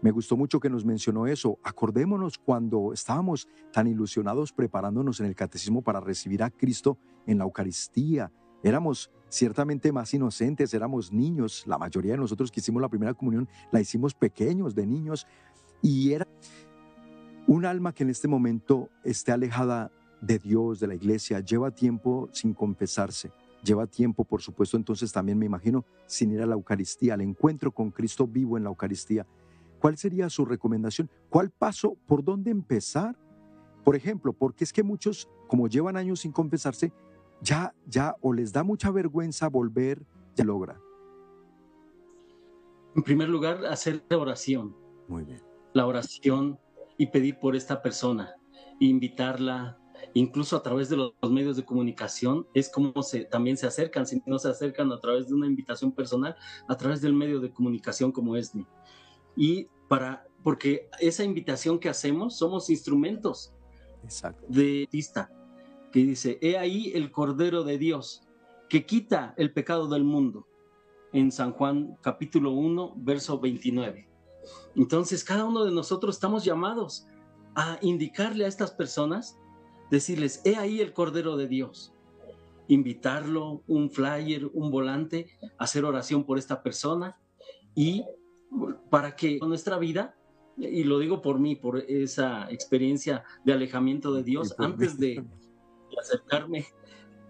Me 0.00 0.10
gustó 0.10 0.36
mucho 0.36 0.58
que 0.58 0.68
nos 0.68 0.84
mencionó 0.84 1.28
eso. 1.28 1.58
Acordémonos 1.62 2.36
cuando 2.36 2.92
estábamos 2.92 3.48
tan 3.72 3.86
ilusionados 3.86 4.52
preparándonos 4.52 5.20
en 5.20 5.26
el 5.26 5.36
catecismo 5.36 5.82
para 5.82 6.00
recibir 6.00 6.42
a 6.42 6.50
Cristo 6.50 6.98
en 7.26 7.38
la 7.38 7.44
Eucaristía. 7.44 8.32
Éramos 8.64 9.12
ciertamente 9.28 9.92
más 9.92 10.12
inocentes, 10.12 10.74
éramos 10.74 11.12
niños. 11.12 11.64
La 11.66 11.78
mayoría 11.78 12.12
de 12.12 12.18
nosotros 12.18 12.50
que 12.50 12.58
hicimos 12.58 12.82
la 12.82 12.88
primera 12.88 13.14
comunión 13.14 13.48
la 13.70 13.80
hicimos 13.80 14.14
pequeños, 14.14 14.74
de 14.74 14.86
niños. 14.86 15.26
Y 15.80 16.12
era 16.12 16.26
un 17.46 17.64
alma 17.64 17.92
que 17.92 18.02
en 18.02 18.10
este 18.10 18.26
momento 18.26 18.88
esté 19.04 19.30
alejada 19.30 19.92
de 20.22 20.38
Dios, 20.38 20.80
de 20.80 20.86
la 20.86 20.94
iglesia, 20.94 21.40
lleva 21.40 21.70
tiempo 21.70 22.30
sin 22.32 22.54
confesarse. 22.54 23.32
Lleva 23.62 23.86
tiempo, 23.86 24.24
por 24.24 24.40
supuesto, 24.40 24.76
entonces 24.76 25.12
también 25.12 25.38
me 25.38 25.46
imagino, 25.46 25.84
sin 26.06 26.32
ir 26.32 26.40
a 26.40 26.46
la 26.46 26.54
Eucaristía, 26.54 27.14
al 27.14 27.20
encuentro 27.20 27.70
con 27.70 27.90
Cristo 27.90 28.26
vivo 28.26 28.56
en 28.56 28.64
la 28.64 28.70
Eucaristía. 28.70 29.26
¿Cuál 29.78 29.98
sería 29.98 30.30
su 30.30 30.44
recomendación? 30.44 31.10
¿Cuál 31.28 31.50
paso? 31.50 31.96
¿Por 32.06 32.24
dónde 32.24 32.50
empezar? 32.50 33.16
Por 33.84 33.96
ejemplo, 33.96 34.32
porque 34.32 34.64
es 34.64 34.72
que 34.72 34.82
muchos, 34.82 35.28
como 35.48 35.68
llevan 35.68 35.96
años 35.96 36.20
sin 36.20 36.32
confesarse, 36.32 36.92
ya, 37.40 37.74
ya 37.86 38.16
o 38.20 38.32
les 38.32 38.52
da 38.52 38.62
mucha 38.62 38.90
vergüenza 38.90 39.48
volver, 39.48 40.04
ya 40.36 40.44
logra. 40.44 40.80
En 42.94 43.02
primer 43.02 43.28
lugar, 43.28 43.66
hacer 43.66 44.04
la 44.08 44.18
oración. 44.18 44.76
Muy 45.08 45.24
bien. 45.24 45.42
La 45.72 45.86
oración 45.86 46.58
y 46.96 47.06
pedir 47.06 47.38
por 47.38 47.56
esta 47.56 47.82
persona, 47.82 48.34
invitarla, 48.78 49.81
incluso 50.14 50.56
a 50.56 50.62
través 50.62 50.88
de 50.88 50.96
los, 50.96 51.12
medios 51.30 51.56
de 51.56 51.64
comunicación, 51.64 52.46
es 52.54 52.68
como 52.68 53.02
se, 53.02 53.24
también 53.24 53.56
se 53.56 53.66
acercan, 53.66 54.06
si 54.06 54.22
no 54.26 54.38
se 54.38 54.48
acercan 54.48 54.92
a 54.92 55.00
través 55.00 55.28
de 55.28 55.34
una 55.34 55.46
invitación 55.46 55.92
personal, 55.92 56.36
a 56.68 56.76
través 56.76 57.00
del 57.00 57.14
medio 57.14 57.40
de 57.40 57.52
comunicación 57.52 58.12
como 58.12 58.36
ESNI 58.36 58.66
y 59.36 59.68
para, 59.88 60.26
porque 60.42 60.88
esa 61.00 61.24
invitación 61.24 61.78
que 61.78 61.88
hacemos 61.88 62.36
somos 62.36 62.70
instrumentos 62.70 63.52
de 64.48 64.84
artista 64.84 65.30
que 65.92 66.00
dice, 66.00 66.38
he 66.40 66.56
ahí 66.56 66.92
el 66.94 67.10
Cordero 67.12 67.64
de 67.64 67.78
Dios 67.78 68.22
que 68.68 68.86
quita 68.86 69.34
el 69.36 69.52
pecado 69.52 69.86
del 69.88 70.04
mundo, 70.04 70.46
en 71.12 71.30
San 71.30 71.52
Juan 71.52 71.98
capítulo 72.00 72.52
1, 72.52 72.94
verso 72.96 73.38
29. 73.38 74.08
Entonces, 74.74 75.22
cada 75.22 75.44
uno 75.44 75.64
de 75.64 75.70
nosotros 75.70 76.16
estamos 76.16 76.42
llamados 76.42 77.06
a 77.54 77.78
indicarle 77.82 78.46
a 78.46 78.48
estas 78.48 78.70
personas, 78.70 79.38
decirles, 79.90 80.40
he 80.44 80.56
ahí 80.56 80.80
el 80.80 80.92
Cordero 80.92 81.36
de 81.36 81.48
Dios, 81.48 81.92
invitarlo, 82.68 83.62
un 83.66 83.90
flyer, 83.90 84.46
un 84.52 84.70
volante, 84.70 85.26
hacer 85.58 85.84
oración 85.84 86.24
por 86.24 86.38
esta 86.38 86.62
persona. 86.62 87.18
Y 87.74 88.04
para 88.90 89.16
que 89.16 89.38
nuestra 89.40 89.78
vida, 89.78 90.16
y 90.56 90.84
lo 90.84 90.98
digo 90.98 91.22
por 91.22 91.38
mí, 91.38 91.56
por 91.56 91.78
esa 91.78 92.50
experiencia 92.50 93.24
de 93.44 93.52
alejamiento 93.52 94.12
de 94.12 94.22
Dios, 94.22 94.54
antes 94.58 94.98
de, 94.98 95.24
acercarme, 96.00 96.66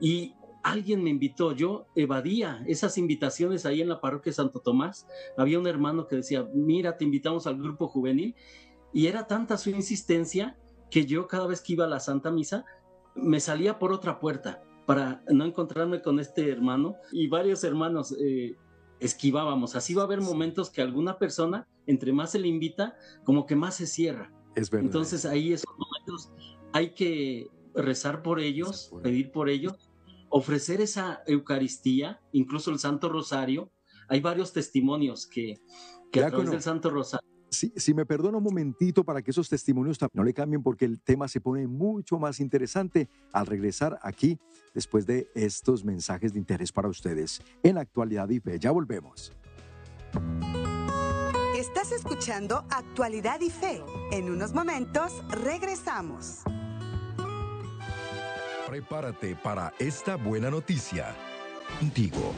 y 0.01 0.35
alguien 0.63 1.03
me 1.03 1.11
invitó, 1.11 1.53
yo 1.53 1.87
evadía 1.97 2.63
esas 2.67 2.97
invitaciones 2.97 3.67
ahí 3.67 3.81
en 3.81 3.89
la 3.89 4.01
parroquia 4.01 4.33
Santo 4.33 4.61
Tomás, 4.61 5.07
había 5.37 5.59
un 5.59 5.67
hermano 5.67 6.07
que 6.07 6.17
decía, 6.17 6.49
mira, 6.55 6.97
te 6.97 7.05
invitamos 7.05 7.47
al 7.47 7.61
grupo 7.61 7.89
juvenil, 7.89 8.35
y 8.93 9.07
era 9.07 9.27
tanta 9.27 9.57
su 9.57 9.71
insistencia 9.71 10.57
que 10.93 11.07
yo 11.07 11.27
cada 11.27 11.47
vez 11.47 11.63
que 11.63 11.73
iba 11.73 11.87
a 11.87 11.89
la 11.89 12.01
Santa 12.01 12.31
Misa, 12.31 12.67
me 13.15 13.41
salía 13.41 13.79
por 13.79 13.93
otra 13.93 14.21
puerta 14.21 14.63
para 14.85 15.25
no 15.33 15.47
encontrarme 15.47 16.03
con 16.03 16.21
este 16.21 16.51
hermano 16.51 16.97
y 17.11 17.29
varios 17.29 17.65
hermanos. 17.65 18.15
Eh, 18.21 18.57
esquivábamos. 19.01 19.75
Así 19.75 19.95
va 19.95 20.03
a 20.03 20.05
haber 20.05 20.21
momentos 20.21 20.69
que 20.71 20.83
alguna 20.83 21.19
persona, 21.19 21.67
entre 21.87 22.13
más 22.13 22.33
se 22.33 22.39
le 22.39 22.47
invita, 22.47 22.95
como 23.25 23.47
que 23.47 23.57
más 23.57 23.75
se 23.77 23.87
cierra. 23.87 24.31
Es 24.55 24.71
verdad. 24.71 24.85
Entonces 24.85 25.25
ahí 25.25 25.55
esos 25.55 25.75
momentos 25.77 26.31
hay 26.75 26.91
que 26.91 27.49
rezar 27.75 28.23
por 28.23 28.39
ellos, 28.39 28.93
pedir 29.03 29.33
por 29.33 29.49
ellos, 29.49 29.91
ofrecer 30.29 30.83
esa 30.83 31.23
Eucaristía, 31.27 32.21
incluso 32.33 32.71
el 32.71 32.79
Santo 32.79 33.09
Rosario. 33.09 33.71
Hay 34.09 34.21
varios 34.21 34.53
testimonios 34.53 35.27
que, 35.27 35.59
que 36.13 36.23
a 36.23 36.29
través 36.29 36.51
del 36.51 36.63
Santo 36.63 36.91
Rosario 36.91 37.32
si, 37.53 37.95
me 37.95 38.07
perdona 38.07 38.39
un 38.39 38.45
momentito 38.45 39.05
para 39.05 39.23
que 39.23 39.31
esos 39.31 39.49
testimonios 39.49 39.99
no 40.13 40.25
le 40.25 40.35
cambien 40.35 40.63
porque 40.63 40.85
el 40.85 41.01
tema 41.01 41.29
se 41.29 41.41
pone 41.41 41.67
mucho 41.67 42.19
más 42.19 42.41
interesante 42.41 43.09
al 43.33 43.47
regresar 43.47 43.99
aquí 44.03 44.39
después 44.75 45.07
de 45.07 45.31
estos 45.35 45.85
mensajes 45.85 46.33
de 46.33 46.39
interés 46.39 46.73
para 46.73 46.89
ustedes 46.89 47.41
en 47.63 47.79
Actualidad 47.79 48.29
y 48.31 48.41
Fe. 48.41 48.59
Ya 48.59 48.71
volvemos. 48.71 49.33
Estás 51.57 51.93
escuchando 51.93 52.65
Actualidad 52.71 53.41
y 53.41 53.51
Fe. 53.51 53.83
En 54.11 54.31
unos 54.31 54.53
momentos 54.53 55.23
regresamos. 55.31 56.41
Prepárate 58.67 59.37
para 59.37 59.73
esta 59.79 60.17
buena 60.17 60.51
noticia. 60.51 61.15
Contigo 61.79 62.35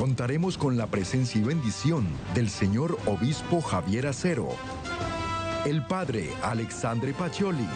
contaremos 0.00 0.56
con 0.56 0.78
la 0.78 0.86
presencia 0.86 1.38
y 1.42 1.44
bendición 1.44 2.08
del 2.34 2.48
señor 2.48 2.98
obispo 3.04 3.60
Javier 3.60 4.06
Acero, 4.06 4.48
el 5.66 5.84
padre 5.84 6.30
Alexandre 6.42 7.12
Pacioli 7.12 7.68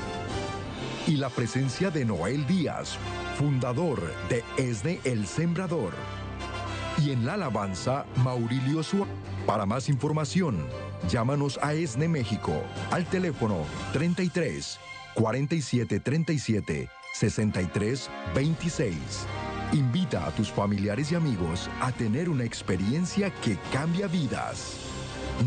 y 1.07 1.19
la 1.19 1.29
presencia 1.29 1.91
de 1.91 2.07
Noel 2.07 2.47
Díaz, 2.47 2.97
fundador 3.37 4.01
de 4.31 4.43
ESNE 4.57 5.01
El 5.05 5.27
Sembrador. 5.27 5.93
Y 6.97 7.11
en 7.11 7.27
la 7.27 7.35
alabanza, 7.35 8.07
Maurilio 8.17 8.83
Suárez. 8.83 9.13
Para 9.45 9.67
más 9.67 9.91
información, 9.91 10.67
llámanos 11.11 11.59
a 11.61 11.75
ESNE 11.75 12.09
México 12.09 12.55
al 12.91 13.05
teléfono 13.05 13.67
33 13.93 14.81
47 15.15 16.01
37 16.01 16.89
63 17.13 18.11
26. 18.35 18.95
Invita 19.73 20.27
a 20.27 20.31
tus 20.31 20.51
familiares 20.51 21.11
y 21.13 21.15
amigos 21.15 21.69
a 21.81 21.91
tener 21.93 22.29
una 22.29 22.45
experiencia 22.45 23.31
que 23.31 23.59
cambia 23.73 24.07
vidas. 24.07 24.77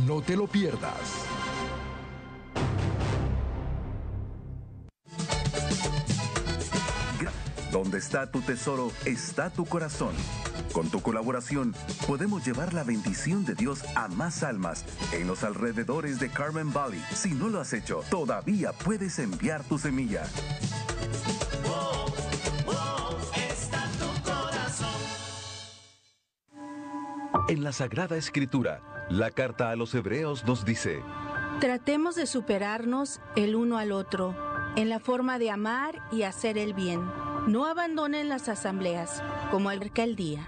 No 0.05 0.21
te 0.21 0.35
lo 0.35 0.47
pierdas. 0.47 1.25
Donde 7.71 7.99
está 7.99 8.31
tu 8.31 8.41
tesoro, 8.41 8.91
está 9.05 9.49
tu 9.49 9.65
corazón. 9.65 10.13
Con 10.73 10.89
tu 10.89 11.01
colaboración, 11.01 11.73
podemos 12.07 12.45
llevar 12.45 12.73
la 12.73 12.83
bendición 12.83 13.45
de 13.45 13.55
Dios 13.55 13.83
a 13.95 14.07
más 14.07 14.43
almas 14.43 14.85
en 15.11 15.27
los 15.27 15.43
alrededores 15.43 16.19
de 16.19 16.29
Carmen 16.29 16.71
Valley. 16.73 17.01
Si 17.13 17.31
no 17.33 17.49
lo 17.49 17.59
has 17.61 17.73
hecho, 17.73 18.03
todavía 18.09 18.73
puedes 18.73 19.19
enviar 19.19 19.63
tu 19.63 19.77
semilla. 19.77 20.23
En 27.49 27.63
la 27.63 27.71
Sagrada 27.71 28.17
Escritura, 28.17 28.81
la 29.09 29.31
carta 29.31 29.69
a 29.69 29.77
los 29.77 29.95
Hebreos 29.95 30.43
nos 30.43 30.65
dice, 30.65 31.01
Tratemos 31.61 32.15
de 32.15 32.25
superarnos 32.25 33.21
el 33.37 33.55
uno 33.55 33.77
al 33.77 33.93
otro 33.93 34.35
en 34.75 34.89
la 34.89 34.99
forma 34.99 35.39
de 35.39 35.49
amar 35.49 36.03
y 36.11 36.23
hacer 36.23 36.57
el 36.57 36.73
bien. 36.73 36.99
No 37.47 37.65
abandonen 37.65 38.27
las 38.27 38.49
asambleas, 38.49 39.23
como 39.49 39.71
el 39.71 39.79
día. 40.17 40.45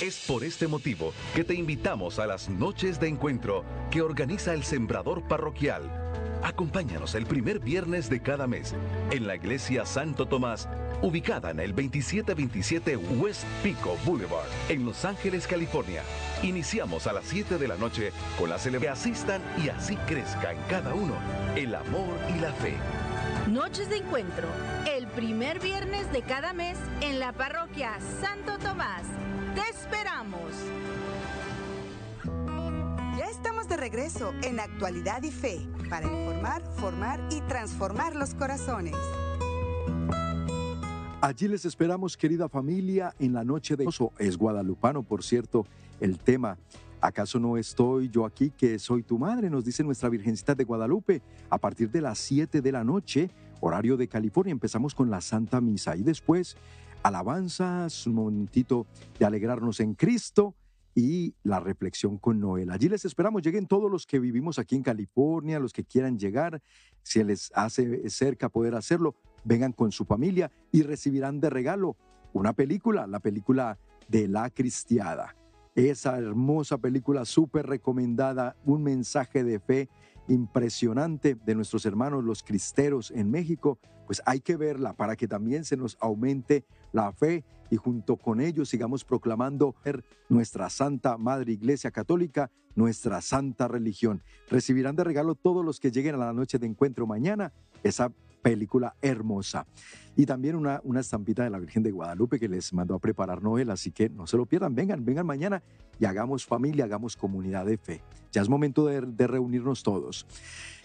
Es 0.00 0.24
por 0.26 0.44
este 0.44 0.66
motivo 0.66 1.12
que 1.34 1.44
te 1.44 1.52
invitamos 1.52 2.18
a 2.18 2.26
las 2.26 2.48
noches 2.48 2.98
de 2.98 3.08
encuentro 3.08 3.66
que 3.90 4.00
organiza 4.00 4.54
el 4.54 4.64
Sembrador 4.64 5.28
Parroquial. 5.28 5.82
Acompáñanos 6.42 7.14
el 7.14 7.26
primer 7.26 7.60
viernes 7.60 8.08
de 8.08 8.22
cada 8.22 8.46
mes 8.46 8.74
en 9.10 9.26
la 9.26 9.36
iglesia 9.36 9.84
Santo 9.84 10.26
Tomás 10.26 10.70
ubicada 11.02 11.50
en 11.50 11.60
el 11.60 11.70
2727 11.70 12.96
West 12.96 13.44
Pico 13.62 13.96
Boulevard, 14.04 14.48
en 14.68 14.84
Los 14.84 15.04
Ángeles, 15.04 15.46
California. 15.46 16.02
Iniciamos 16.42 17.06
a 17.06 17.12
las 17.12 17.24
7 17.26 17.58
de 17.58 17.68
la 17.68 17.76
noche 17.76 18.12
con 18.38 18.50
la 18.50 18.58
celebración. 18.58 18.90
Asistan 18.90 19.40
y 19.62 19.68
así 19.68 19.96
crezca 20.06 20.52
en 20.52 20.58
cada 20.68 20.94
uno 20.94 21.14
el 21.54 21.74
amor 21.74 22.18
y 22.36 22.40
la 22.40 22.52
fe. 22.54 22.74
Noches 23.48 23.88
de 23.88 23.98
encuentro, 23.98 24.48
el 24.90 25.06
primer 25.06 25.60
viernes 25.60 26.10
de 26.12 26.22
cada 26.22 26.52
mes 26.52 26.76
en 27.00 27.18
la 27.18 27.32
parroquia 27.32 27.98
Santo 28.20 28.58
Tomás. 28.58 29.02
¡Te 29.54 29.62
esperamos! 29.70 30.52
Ya 33.16 33.26
estamos 33.26 33.68
de 33.68 33.76
regreso 33.76 34.34
en 34.42 34.60
Actualidad 34.60 35.22
y 35.22 35.30
Fe 35.30 35.60
para 35.88 36.06
informar, 36.06 36.62
formar 36.76 37.20
y 37.30 37.40
transformar 37.42 38.16
los 38.16 38.34
corazones. 38.34 38.96
Allí 41.22 41.48
les 41.48 41.66
esperamos, 41.66 42.16
querida 42.16 42.48
familia, 42.48 43.14
en 43.18 43.34
la 43.34 43.44
noche 43.44 43.76
de. 43.76 43.86
Es 44.18 44.38
guadalupano, 44.38 45.02
por 45.02 45.22
cierto, 45.22 45.66
el 46.00 46.18
tema. 46.18 46.56
¿Acaso 47.02 47.38
no 47.38 47.58
estoy 47.58 48.08
yo 48.08 48.24
aquí 48.24 48.50
que 48.50 48.78
soy 48.78 49.02
tu 49.02 49.18
madre? 49.18 49.50
Nos 49.50 49.62
dice 49.66 49.84
nuestra 49.84 50.08
Virgencita 50.08 50.54
de 50.54 50.64
Guadalupe. 50.64 51.20
A 51.50 51.58
partir 51.58 51.90
de 51.90 52.00
las 52.00 52.18
7 52.20 52.62
de 52.62 52.72
la 52.72 52.84
noche, 52.84 53.28
horario 53.60 53.98
de 53.98 54.08
California, 54.08 54.52
empezamos 54.52 54.94
con 54.94 55.10
la 55.10 55.20
Santa 55.20 55.60
Misa 55.60 55.94
y 55.94 56.02
después 56.02 56.56
alabanzas, 57.02 58.06
un 58.06 58.14
momentito 58.14 58.86
de 59.18 59.26
alegrarnos 59.26 59.80
en 59.80 59.92
Cristo 59.92 60.54
y 60.94 61.34
la 61.42 61.60
reflexión 61.60 62.16
con 62.16 62.40
Noel. 62.40 62.70
Allí 62.70 62.88
les 62.88 63.04
esperamos, 63.04 63.42
lleguen 63.42 63.66
todos 63.66 63.90
los 63.90 64.06
que 64.06 64.18
vivimos 64.18 64.58
aquí 64.58 64.74
en 64.74 64.82
California, 64.82 65.60
los 65.60 65.74
que 65.74 65.84
quieran 65.84 66.18
llegar, 66.18 66.62
si 67.02 67.22
les 67.22 67.52
hace 67.54 68.08
cerca 68.08 68.48
poder 68.48 68.74
hacerlo, 68.74 69.14
vengan 69.44 69.72
con 69.72 69.92
su 69.92 70.04
familia 70.04 70.50
y 70.72 70.82
recibirán 70.82 71.40
de 71.40 71.50
regalo 71.50 71.96
una 72.32 72.52
película, 72.52 73.06
la 73.06 73.20
película 73.20 73.78
de 74.08 74.28
La 74.28 74.50
Cristiada. 74.50 75.36
Esa 75.74 76.18
hermosa 76.18 76.78
película 76.78 77.24
súper 77.24 77.66
recomendada, 77.66 78.56
un 78.64 78.82
mensaje 78.82 79.44
de 79.44 79.60
fe 79.60 79.88
impresionante 80.28 81.34
de 81.34 81.54
nuestros 81.54 81.86
hermanos 81.86 82.24
los 82.24 82.42
cristeros 82.42 83.10
en 83.10 83.30
México, 83.30 83.78
pues 84.06 84.22
hay 84.26 84.40
que 84.40 84.56
verla 84.56 84.92
para 84.92 85.16
que 85.16 85.28
también 85.28 85.64
se 85.64 85.76
nos 85.76 85.96
aumente 86.00 86.64
la 86.92 87.12
fe 87.12 87.44
y 87.70 87.76
junto 87.76 88.16
con 88.16 88.40
ellos 88.40 88.68
sigamos 88.68 89.04
proclamando 89.04 89.74
nuestra 90.28 90.70
Santa 90.70 91.16
Madre 91.16 91.52
Iglesia 91.52 91.90
Católica, 91.90 92.50
nuestra 92.74 93.20
santa 93.20 93.68
religión. 93.68 94.22
Recibirán 94.48 94.96
de 94.96 95.04
regalo 95.04 95.34
todos 95.34 95.64
los 95.64 95.78
que 95.78 95.90
lleguen 95.90 96.16
a 96.16 96.18
la 96.18 96.32
noche 96.32 96.58
de 96.58 96.66
encuentro 96.66 97.06
mañana 97.06 97.52
esa 97.82 98.12
película 98.42 98.94
hermosa. 99.00 99.66
Y 100.16 100.26
también 100.26 100.56
una, 100.56 100.80
una 100.84 101.00
estampita 101.00 101.44
de 101.44 101.50
la 101.50 101.58
Virgen 101.58 101.82
de 101.82 101.90
Guadalupe 101.90 102.38
que 102.38 102.48
les 102.48 102.72
mandó 102.72 102.94
a 102.94 102.98
preparar 102.98 103.42
Noel, 103.42 103.70
así 103.70 103.90
que 103.90 104.08
no 104.08 104.26
se 104.26 104.36
lo 104.36 104.46
pierdan, 104.46 104.74
vengan, 104.74 105.04
vengan 105.04 105.26
mañana 105.26 105.62
y 105.98 106.04
hagamos 106.04 106.44
familia, 106.44 106.84
hagamos 106.84 107.16
comunidad 107.16 107.66
de 107.66 107.78
fe. 107.78 108.02
Ya 108.32 108.42
es 108.42 108.48
momento 108.48 108.86
de, 108.86 109.00
de 109.02 109.26
reunirnos 109.26 109.82
todos. 109.82 110.26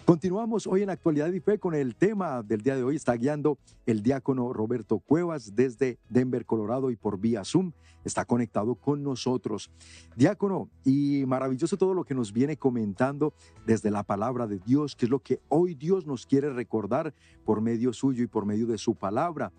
Continuamos 0.06 0.68
hoy 0.68 0.84
en 0.84 0.92
Actualidad 0.92 1.34
y 1.34 1.40
Fe 1.40 1.58
con 1.58 1.74
el 1.74 1.96
tema 1.96 2.44
del 2.44 2.62
día 2.62 2.76
de 2.76 2.84
hoy. 2.84 2.96
Está 2.96 3.14
guiando 3.14 3.58
el 3.88 4.04
diácono 4.04 4.54
Roberto 4.54 5.00
Cuevas 5.00 5.56
desde 5.56 5.98
Denver, 6.10 6.46
Colorado 6.46 6.92
y 6.92 6.96
por 6.96 7.20
vía 7.20 7.44
Zoom. 7.44 7.72
Está 8.04 8.24
conectado 8.24 8.76
con 8.76 9.02
nosotros. 9.02 9.72
Diácono, 10.16 10.70
y 10.84 11.24
maravilloso 11.26 11.76
todo 11.76 11.96
lo 11.96 12.04
que 12.04 12.14
nos 12.14 12.34
viene 12.34 12.56
comentando 12.56 13.34
desde 13.66 13.90
la 13.90 14.04
palabra 14.04 14.46
de 14.46 14.60
Dios, 14.60 14.96
que 14.96 15.08
es 15.08 15.10
lo 15.10 15.24
que 15.24 15.42
hoy 15.50 15.74
Dios 15.74 16.06
nos 16.06 16.28
quiere 16.28 16.54
recordar 16.54 17.16
por 17.44 17.62
medio 17.62 17.92
suyo 17.92 18.24
y 18.24 18.28
por 18.28 18.46
medio 18.46 18.68
de 18.68 18.78
su 18.78 18.94
palabra. 18.94 19.52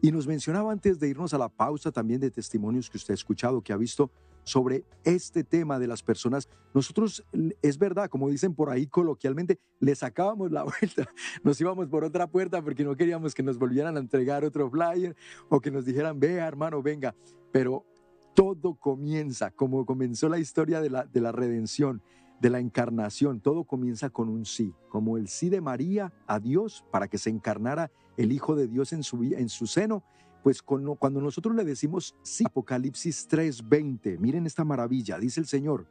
Y 0.00 0.12
nos 0.12 0.26
mencionaba 0.26 0.72
antes 0.72 0.98
de 0.98 1.10
irnos 1.10 1.34
a 1.34 1.38
la 1.38 1.50
pausa 1.50 1.92
también 1.92 2.22
de 2.22 2.30
testimonios 2.30 2.88
que 2.88 2.96
usted 2.96 3.12
ha 3.12 3.14
escuchado, 3.16 3.60
que 3.60 3.74
ha 3.74 3.76
visto 3.76 4.10
sobre 4.50 4.84
este 5.04 5.44
tema 5.44 5.78
de 5.78 5.86
las 5.86 6.02
personas. 6.02 6.48
Nosotros, 6.74 7.24
es 7.62 7.78
verdad, 7.78 8.10
como 8.10 8.28
dicen 8.28 8.52
por 8.52 8.68
ahí 8.68 8.88
coloquialmente, 8.88 9.60
le 9.78 9.94
sacábamos 9.94 10.50
la 10.50 10.64
vuelta, 10.80 11.08
nos 11.44 11.60
íbamos 11.60 11.88
por 11.88 12.02
otra 12.02 12.26
puerta 12.26 12.60
porque 12.60 12.82
no 12.82 12.96
queríamos 12.96 13.32
que 13.32 13.44
nos 13.44 13.58
volvieran 13.58 13.96
a 13.96 14.00
entregar 14.00 14.44
otro 14.44 14.68
flyer 14.68 15.14
o 15.48 15.60
que 15.60 15.70
nos 15.70 15.84
dijeran, 15.84 16.18
vea 16.18 16.48
hermano, 16.48 16.82
venga, 16.82 17.14
pero 17.52 17.86
todo 18.34 18.74
comienza, 18.74 19.52
como 19.52 19.86
comenzó 19.86 20.28
la 20.28 20.38
historia 20.38 20.80
de 20.80 20.90
la, 20.90 21.04
de 21.04 21.20
la 21.20 21.30
redención, 21.30 22.02
de 22.40 22.50
la 22.50 22.58
encarnación, 22.58 23.40
todo 23.40 23.62
comienza 23.62 24.10
con 24.10 24.28
un 24.28 24.44
sí, 24.46 24.74
como 24.88 25.16
el 25.16 25.28
sí 25.28 25.48
de 25.48 25.60
María 25.60 26.12
a 26.26 26.40
Dios 26.40 26.84
para 26.90 27.06
que 27.06 27.18
se 27.18 27.30
encarnara 27.30 27.92
el 28.16 28.32
Hijo 28.32 28.56
de 28.56 28.66
Dios 28.66 28.92
en 28.92 29.04
su, 29.04 29.22
en 29.22 29.48
su 29.48 29.68
seno 29.68 30.02
pues 30.42 30.62
cuando 30.62 31.20
nosotros 31.20 31.54
le 31.54 31.64
decimos 31.64 32.16
sí, 32.22 32.44
Apocalipsis 32.46 33.28
3:20, 33.28 34.18
miren 34.18 34.46
esta 34.46 34.64
maravilla, 34.64 35.18
dice 35.18 35.40
el 35.40 35.46
Señor, 35.46 35.86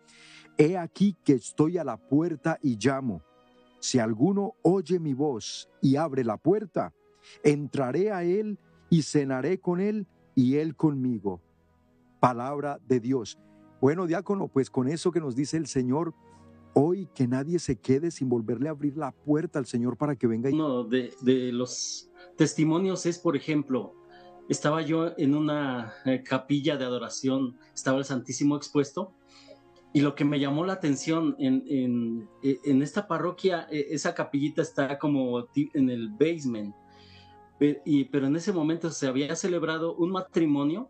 he 0.58 0.78
aquí 0.78 1.16
que 1.24 1.34
estoy 1.34 1.78
a 1.78 1.84
la 1.84 1.98
puerta 1.98 2.60
y 2.62 2.78
llamo. 2.78 3.22
Si 3.80 4.00
alguno 4.00 4.56
oye 4.62 5.00
mi 5.00 5.14
voz 5.14 5.70
y 5.82 5.96
abre 5.96 6.24
la 6.24 6.38
puerta, 6.38 6.94
entraré 7.44 8.12
a 8.12 8.24
él 8.24 8.60
y 8.90 9.04
cenaré 9.04 9.60
con 9.60 9.80
él 9.80 10.08
y 10.36 10.56
él 10.56 10.76
conmigo. 10.76 11.42
Palabra 12.20 12.80
de 12.88 13.00
Dios. 13.00 13.40
Bueno, 13.80 14.08
diácono, 14.08 14.50
pues 14.50 14.70
con 14.70 14.90
eso 14.90 15.12
que 15.12 15.22
nos 15.22 15.36
dice 15.36 15.56
el 15.56 15.68
Señor, 15.68 16.14
hoy 16.74 17.08
que 17.16 17.28
nadie 17.28 17.60
se 17.60 17.78
quede 17.78 18.12
sin 18.12 18.28
volverle 18.28 18.68
a 18.68 18.72
abrir 18.72 18.98
la 18.98 19.12
puerta 19.12 19.60
al 19.60 19.66
Señor 19.66 19.96
para 19.96 20.16
que 20.16 20.28
venga. 20.28 20.50
Uno 20.50 20.84
de, 20.84 21.14
de 21.22 21.54
los 21.54 22.10
testimonios 22.36 23.06
es, 23.06 23.18
por 23.18 23.38
ejemplo, 23.38 23.96
estaba 24.50 24.82
yo 24.82 25.14
en 25.18 25.36
una 25.36 25.94
eh, 26.06 26.24
capilla 26.24 26.76
de 26.76 26.84
adoración, 26.84 27.58
estaba 27.74 28.00
el 28.00 28.06
Santísimo 28.06 28.58
expuesto, 28.58 29.14
y 29.94 30.02
lo 30.02 30.16
que 30.16 30.26
me 30.26 30.40
llamó 30.40 30.66
la 30.66 30.74
atención 30.74 31.36
en, 31.40 31.64
en, 31.68 32.30
e, 32.44 32.60
esta 32.84 33.08
parroquia, 33.08 33.68
e, 33.72 33.88
esa 33.92 34.14
capillita 34.14 34.62
está 34.62 34.98
como 34.98 35.48
en 35.56 35.90
el 35.90 36.10
basement, 36.10 36.76
pero 37.60 38.28
en 38.28 38.36
ese 38.36 38.52
momento 38.52 38.90
se 38.90 39.08
había 39.08 39.36
celebrado 39.36 39.96
un 39.96 40.12
matrimonio, 40.12 40.90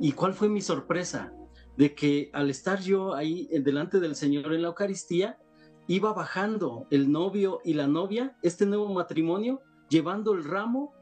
y 0.00 0.12
cuál 0.12 0.34
fue 0.34 0.48
mi 0.48 0.60
sorpresa, 0.60 1.32
de 1.76 1.94
que 1.94 2.30
al 2.32 2.50
estar 2.50 2.80
yo 2.80 3.14
ahí 3.14 3.48
eh, 3.52 3.60
delante 3.60 4.00
del 4.00 4.16
Señor 4.16 4.52
en 4.52 4.62
la 4.62 4.68
Eucaristía, 4.68 5.38
iba 5.86 6.12
bajando 6.12 6.86
el 6.90 7.10
novio 7.10 7.60
y 7.64 7.74
la 7.74 7.86
novia, 7.86 8.36
este 8.42 8.66
nuevo 8.66 8.92
matrimonio, 8.92 9.62
llevando 9.88 10.34
el 10.34 10.44
ramo 10.44 10.97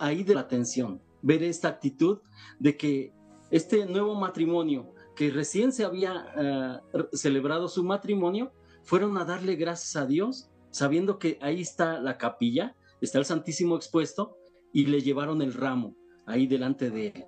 ahí 0.00 0.22
de 0.24 0.34
la 0.34 0.40
atención, 0.40 1.00
ver 1.22 1.42
esta 1.42 1.68
actitud 1.68 2.18
de 2.58 2.76
que 2.76 3.12
este 3.50 3.86
nuevo 3.86 4.14
matrimonio, 4.14 4.94
que 5.16 5.30
recién 5.30 5.72
se 5.72 5.84
había 5.84 6.26
eh, 6.36 6.78
celebrado 7.12 7.68
su 7.68 7.82
matrimonio, 7.84 8.52
fueron 8.82 9.16
a 9.18 9.24
darle 9.24 9.56
gracias 9.56 9.96
a 9.96 10.06
Dios, 10.06 10.50
sabiendo 10.70 11.18
que 11.18 11.38
ahí 11.40 11.60
está 11.60 12.00
la 12.00 12.18
capilla, 12.18 12.76
está 13.00 13.18
el 13.18 13.24
Santísimo 13.24 13.76
expuesto, 13.76 14.36
y 14.72 14.86
le 14.86 15.00
llevaron 15.00 15.42
el 15.42 15.54
ramo 15.54 15.96
ahí 16.26 16.46
delante 16.46 16.90
de 16.90 17.06
él. 17.08 17.24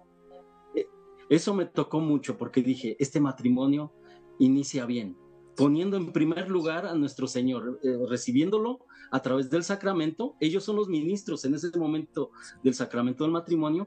Eh, 0.75 0.87
eso 1.31 1.55
me 1.55 1.67
tocó 1.67 2.01
mucho 2.01 2.37
porque 2.37 2.63
dije, 2.63 2.97
este 2.99 3.21
matrimonio 3.21 3.93
inicia 4.39 4.87
bien, 4.87 5.17
poniendo 5.57 5.97
en 5.97 6.13
primer 6.13 6.49
lugar 6.49 6.87
a 6.87 6.95
nuestro 6.95 7.27
Señor, 7.27 7.81
eh, 7.83 7.99
recibiéndolo 8.09 8.81
a 9.11 9.21
través 9.21 9.51
del 9.51 9.65
sacramento. 9.65 10.37
Ellos 10.41 10.65
son 10.65 10.77
los 10.77 10.89
ministros 10.89 11.45
en 11.45 11.55
ese 11.55 11.77
momento 11.79 12.31
del 12.63 12.75
sacramento 12.75 13.25
del 13.25 13.33
matrimonio, 13.33 13.87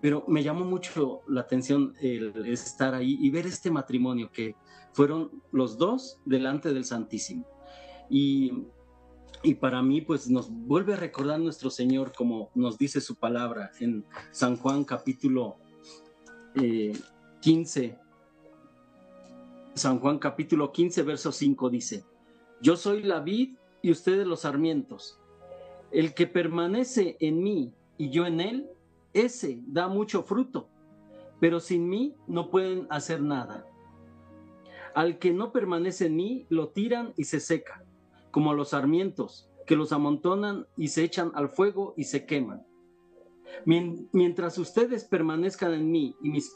pero 0.00 0.24
me 0.28 0.42
llamó 0.42 0.64
mucho 0.64 1.22
la 1.28 1.42
atención 1.42 1.94
el 2.00 2.46
estar 2.46 2.94
ahí 2.94 3.18
y 3.20 3.30
ver 3.30 3.46
este 3.46 3.70
matrimonio 3.70 4.30
que 4.32 4.54
fueron 4.92 5.42
los 5.52 5.78
dos 5.78 6.18
delante 6.24 6.72
del 6.72 6.84
Santísimo. 6.84 7.46
Y, 8.08 8.64
y 9.42 9.54
para 9.54 9.82
mí, 9.82 10.00
pues 10.00 10.28
nos 10.28 10.50
vuelve 10.50 10.94
a 10.94 10.96
recordar 10.96 11.38
nuestro 11.38 11.70
Señor 11.70 12.12
como 12.16 12.50
nos 12.54 12.78
dice 12.78 13.00
su 13.00 13.16
palabra 13.16 13.70
en 13.78 14.04
San 14.30 14.56
Juan 14.56 14.84
capítulo 14.84 15.58
15. 17.40 17.98
San 19.74 20.00
Juan 20.00 20.18
capítulo 20.18 20.72
15, 20.72 21.02
verso 21.04 21.32
5 21.32 21.70
dice, 21.70 22.04
Yo 22.60 22.76
soy 22.76 23.02
la 23.02 23.20
vid 23.20 23.56
y 23.82 23.92
ustedes 23.92 24.26
los 24.26 24.40
sarmientos. 24.40 25.18
El 25.92 26.12
que 26.12 26.26
permanece 26.26 27.16
en 27.20 27.42
mí 27.42 27.72
y 27.96 28.10
yo 28.10 28.26
en 28.26 28.40
él, 28.40 28.70
ese 29.12 29.62
da 29.66 29.88
mucho 29.88 30.22
fruto, 30.22 30.68
pero 31.38 31.60
sin 31.60 31.88
mí 31.88 32.16
no 32.26 32.50
pueden 32.50 32.86
hacer 32.90 33.22
nada. 33.22 33.66
Al 34.94 35.18
que 35.18 35.32
no 35.32 35.52
permanece 35.52 36.06
en 36.06 36.16
mí, 36.16 36.46
lo 36.48 36.70
tiran 36.70 37.14
y 37.16 37.24
se 37.24 37.38
seca, 37.38 37.84
como 38.32 38.54
los 38.54 38.70
sarmientos, 38.70 39.48
que 39.66 39.76
los 39.76 39.92
amontonan 39.92 40.66
y 40.76 40.88
se 40.88 41.04
echan 41.04 41.30
al 41.34 41.48
fuego 41.48 41.94
y 41.96 42.04
se 42.04 42.26
queman. 42.26 42.66
Mientras 43.64 44.58
ustedes 44.58 45.04
permanezcan 45.04 45.72
en 45.74 45.90
mí 45.90 46.16
y 46.22 46.30
mis 46.30 46.52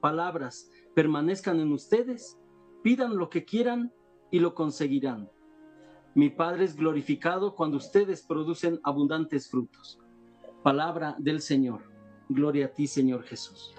palabras 0.00 0.70
permanezcan 0.98 1.60
en 1.60 1.70
ustedes, 1.70 2.40
pidan 2.82 3.18
lo 3.18 3.30
que 3.30 3.44
quieran 3.44 3.92
y 4.32 4.40
lo 4.40 4.56
conseguirán. 4.56 5.30
Mi 6.16 6.28
Padre 6.28 6.64
es 6.64 6.74
glorificado 6.74 7.54
cuando 7.54 7.76
ustedes 7.76 8.22
producen 8.22 8.80
abundantes 8.82 9.48
frutos. 9.48 10.00
palabra 10.64 11.14
del 11.20 11.40
Señor. 11.40 11.82
Gloria 12.28 12.66
a 12.66 12.68
ti, 12.70 12.88
Señor 12.88 13.22
Jesús. 13.22 13.76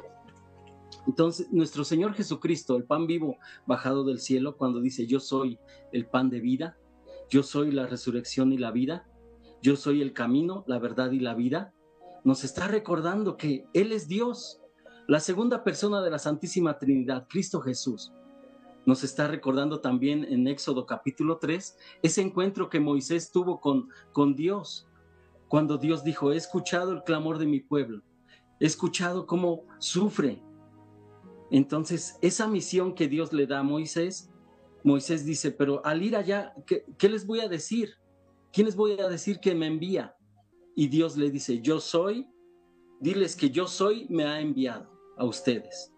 Entonces, 1.07 1.51
nuestro 1.51 1.83
Señor 1.83 2.13
Jesucristo, 2.13 2.77
el 2.77 2.85
pan 2.85 3.05
vivo 3.05 3.35
bajado 3.67 4.05
del 4.05 4.19
cielo, 4.19 4.55
cuando 4.55 4.79
dice, 4.79 5.05
yo 5.05 5.19
soy 5.19 5.59
el 5.91 6.05
pan 6.05 6.29
de 6.29 6.39
vida, 6.39 6.77
yo 7.29 7.43
soy 7.43 7.73
la 7.73 7.85
resurrección 7.85 8.53
y 8.53 8.57
la 8.57 8.71
vida, 8.71 9.09
yo 9.61 9.75
soy 9.75 10.01
el 10.01 10.13
camino, 10.13 10.63
la 10.67 10.79
verdad 10.79 11.11
y 11.11 11.19
la 11.19 11.33
vida, 11.33 11.73
nos 12.23 12.45
está 12.45 12.69
recordando 12.69 13.35
que 13.35 13.65
Él 13.73 13.91
es 13.91 14.07
Dios, 14.07 14.61
la 15.09 15.19
segunda 15.19 15.63
persona 15.63 16.03
de 16.03 16.11
la 16.11 16.19
Santísima 16.19 16.77
Trinidad, 16.77 17.25
Cristo 17.27 17.59
Jesús. 17.61 18.13
Nos 18.85 19.03
está 19.03 19.27
recordando 19.27 19.81
también 19.81 20.23
en 20.23 20.47
Éxodo 20.47 20.85
capítulo 20.85 21.39
3 21.39 21.77
ese 22.03 22.21
encuentro 22.21 22.69
que 22.69 22.79
Moisés 22.79 23.31
tuvo 23.31 23.59
con, 23.59 23.89
con 24.11 24.35
Dios, 24.35 24.87
cuando 25.47 25.79
Dios 25.79 26.03
dijo, 26.03 26.31
he 26.31 26.37
escuchado 26.37 26.91
el 26.91 27.01
clamor 27.01 27.39
de 27.39 27.47
mi 27.47 27.59
pueblo, 27.59 28.03
he 28.59 28.67
escuchado 28.67 29.25
cómo 29.25 29.63
sufre. 29.79 30.43
Entonces, 31.49 32.19
esa 32.21 32.47
misión 32.47 32.93
que 32.93 33.07
Dios 33.07 33.33
le 33.33 33.47
da 33.47 33.61
a 33.61 33.63
Moisés, 33.63 34.29
Moisés 34.83 35.25
dice, 35.25 35.49
pero 35.49 35.83
al 35.83 36.03
ir 36.03 36.15
allá, 36.15 36.53
¿qué, 36.67 36.85
qué 36.99 37.09
les 37.09 37.25
voy 37.25 37.39
a 37.39 37.47
decir? 37.47 37.95
¿Quién 38.53 38.67
les 38.67 38.75
voy 38.75 38.99
a 38.99 39.09
decir 39.09 39.39
que 39.39 39.55
me 39.55 39.65
envía? 39.65 40.15
Y 40.75 40.87
Dios 40.87 41.17
le 41.17 41.31
dice, 41.31 41.61
yo 41.61 41.79
soy, 41.79 42.27
diles 42.99 43.35
que 43.35 43.49
yo 43.49 43.65
soy, 43.65 44.05
me 44.07 44.25
ha 44.25 44.39
enviado 44.39 44.98
a 45.19 45.25
ustedes. 45.25 45.93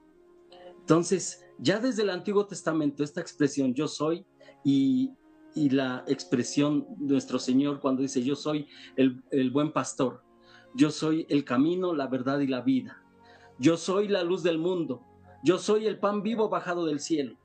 Entonces, 0.80 1.46
ya 1.60 1.80
desde 1.80 2.02
el 2.02 2.10
Antiguo 2.10 2.46
Testamento, 2.46 3.04
esta 3.04 3.22
expresión 3.22 3.74
yo 3.74 3.88
soy 3.88 4.26
y, 4.64 5.14
la 5.54 6.06
expresión 6.08 6.88
nuestro 6.98 7.38
Señor 7.38 7.82
cuando 7.82 8.02
dice 8.02 8.24
yo 8.24 8.38
soy 8.38 8.68
el, 8.96 9.22
el 9.32 9.52
buen 9.52 9.74
pastor, 9.74 10.24
yo 10.74 10.92
soy 10.92 11.26
el 11.30 11.44
camino, 11.44 11.94
la 11.94 12.08
verdad 12.08 12.40
y 12.40 12.48
la 12.48 12.62
vida, 12.62 13.04
yo 13.60 13.76
soy 13.76 14.08
la 14.08 14.24
luz 14.24 14.44
del 14.44 14.58
mundo, 14.58 15.04
yo 15.44 15.58
soy 15.58 15.88
el 15.88 16.00
pan 16.00 16.24
vivo 16.24 16.48
bajado 16.48 16.86
del 16.86 17.02
cielo. 17.02 17.38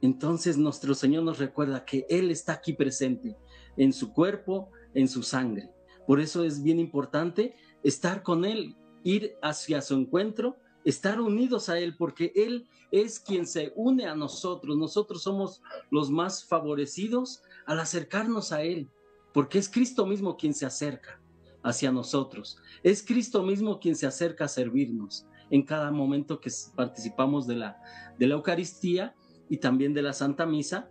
Entonces 0.00 0.58
nuestro 0.58 0.94
Señor 0.94 1.22
nos 1.22 1.38
recuerda 1.38 1.84
que 1.84 2.06
Él 2.08 2.30
está 2.30 2.54
aquí 2.54 2.72
presente 2.72 3.36
en 3.76 3.92
su 3.92 4.12
cuerpo, 4.12 4.70
en 4.94 5.08
su 5.08 5.22
sangre. 5.22 5.70
Por 6.06 6.20
eso 6.20 6.44
es 6.44 6.62
bien 6.62 6.80
importante 6.80 7.54
estar 7.82 8.22
con 8.22 8.44
Él, 8.44 8.76
ir 9.04 9.36
hacia 9.42 9.80
su 9.80 9.94
encuentro, 9.94 10.56
estar 10.84 11.20
unidos 11.20 11.68
a 11.68 11.78
Él, 11.78 11.96
porque 11.96 12.32
Él 12.34 12.66
es 12.90 13.20
quien 13.20 13.46
se 13.46 13.72
une 13.76 14.06
a 14.06 14.14
nosotros. 14.14 14.76
Nosotros 14.76 15.22
somos 15.22 15.62
los 15.90 16.10
más 16.10 16.44
favorecidos 16.44 17.42
al 17.66 17.80
acercarnos 17.80 18.52
a 18.52 18.62
Él, 18.62 18.88
porque 19.32 19.58
es 19.58 19.68
Cristo 19.68 20.06
mismo 20.06 20.36
quien 20.36 20.54
se 20.54 20.66
acerca 20.66 21.20
hacia 21.62 21.92
nosotros. 21.92 22.58
Es 22.82 23.02
Cristo 23.02 23.42
mismo 23.42 23.78
quien 23.80 23.96
se 23.96 24.06
acerca 24.06 24.44
a 24.44 24.48
servirnos 24.48 25.26
en 25.50 25.62
cada 25.62 25.90
momento 25.90 26.40
que 26.40 26.50
participamos 26.74 27.46
de 27.46 27.56
la, 27.56 27.80
de 28.18 28.26
la 28.26 28.34
Eucaristía 28.34 29.14
y 29.48 29.58
también 29.58 29.94
de 29.94 30.02
la 30.02 30.12
Santa 30.12 30.46
Misa 30.46 30.90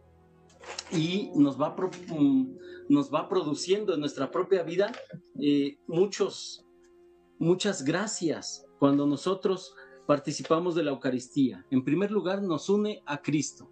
y 0.92 1.32
nos 1.36 1.60
va, 1.60 1.76
mm, 1.76 2.58
nos 2.90 3.14
va 3.14 3.30
produciendo 3.30 3.94
en 3.94 4.00
nuestra 4.00 4.32
propia 4.32 4.64
vida 4.64 4.92
eh, 5.40 5.78
muchos, 5.88 6.66
muchas 7.40 7.84
gracias 7.84 8.67
cuando 8.80 9.06
nosotros 9.06 9.76
participamos 10.06 10.76
de 10.76 10.84
la 10.84 10.92
Eucaristía. 10.92 11.66
En 11.70 11.84
primer 11.84 12.12
lugar, 12.12 12.42
nos 12.42 12.70
une 12.70 13.04
a 13.06 13.22
Cristo. 13.22 13.70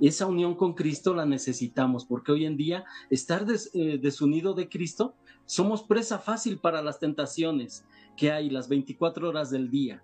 Esa 0.00 0.26
unión 0.26 0.54
con 0.54 0.72
Cristo 0.72 1.14
la 1.14 1.26
necesitamos 1.26 2.06
porque 2.06 2.32
hoy 2.32 2.46
en 2.46 2.56
día 2.56 2.84
estar 3.10 3.46
eh, 3.74 3.98
desunido 3.98 4.54
de 4.54 4.68
Cristo, 4.68 5.14
somos 5.44 5.82
presa 5.82 6.18
fácil 6.18 6.58
para 6.58 6.80
las 6.82 6.98
tentaciones 6.98 7.84
que 8.16 8.32
hay 8.32 8.48
las 8.48 8.68
24 8.68 9.28
horas 9.28 9.50
del 9.50 9.70
día. 9.70 10.02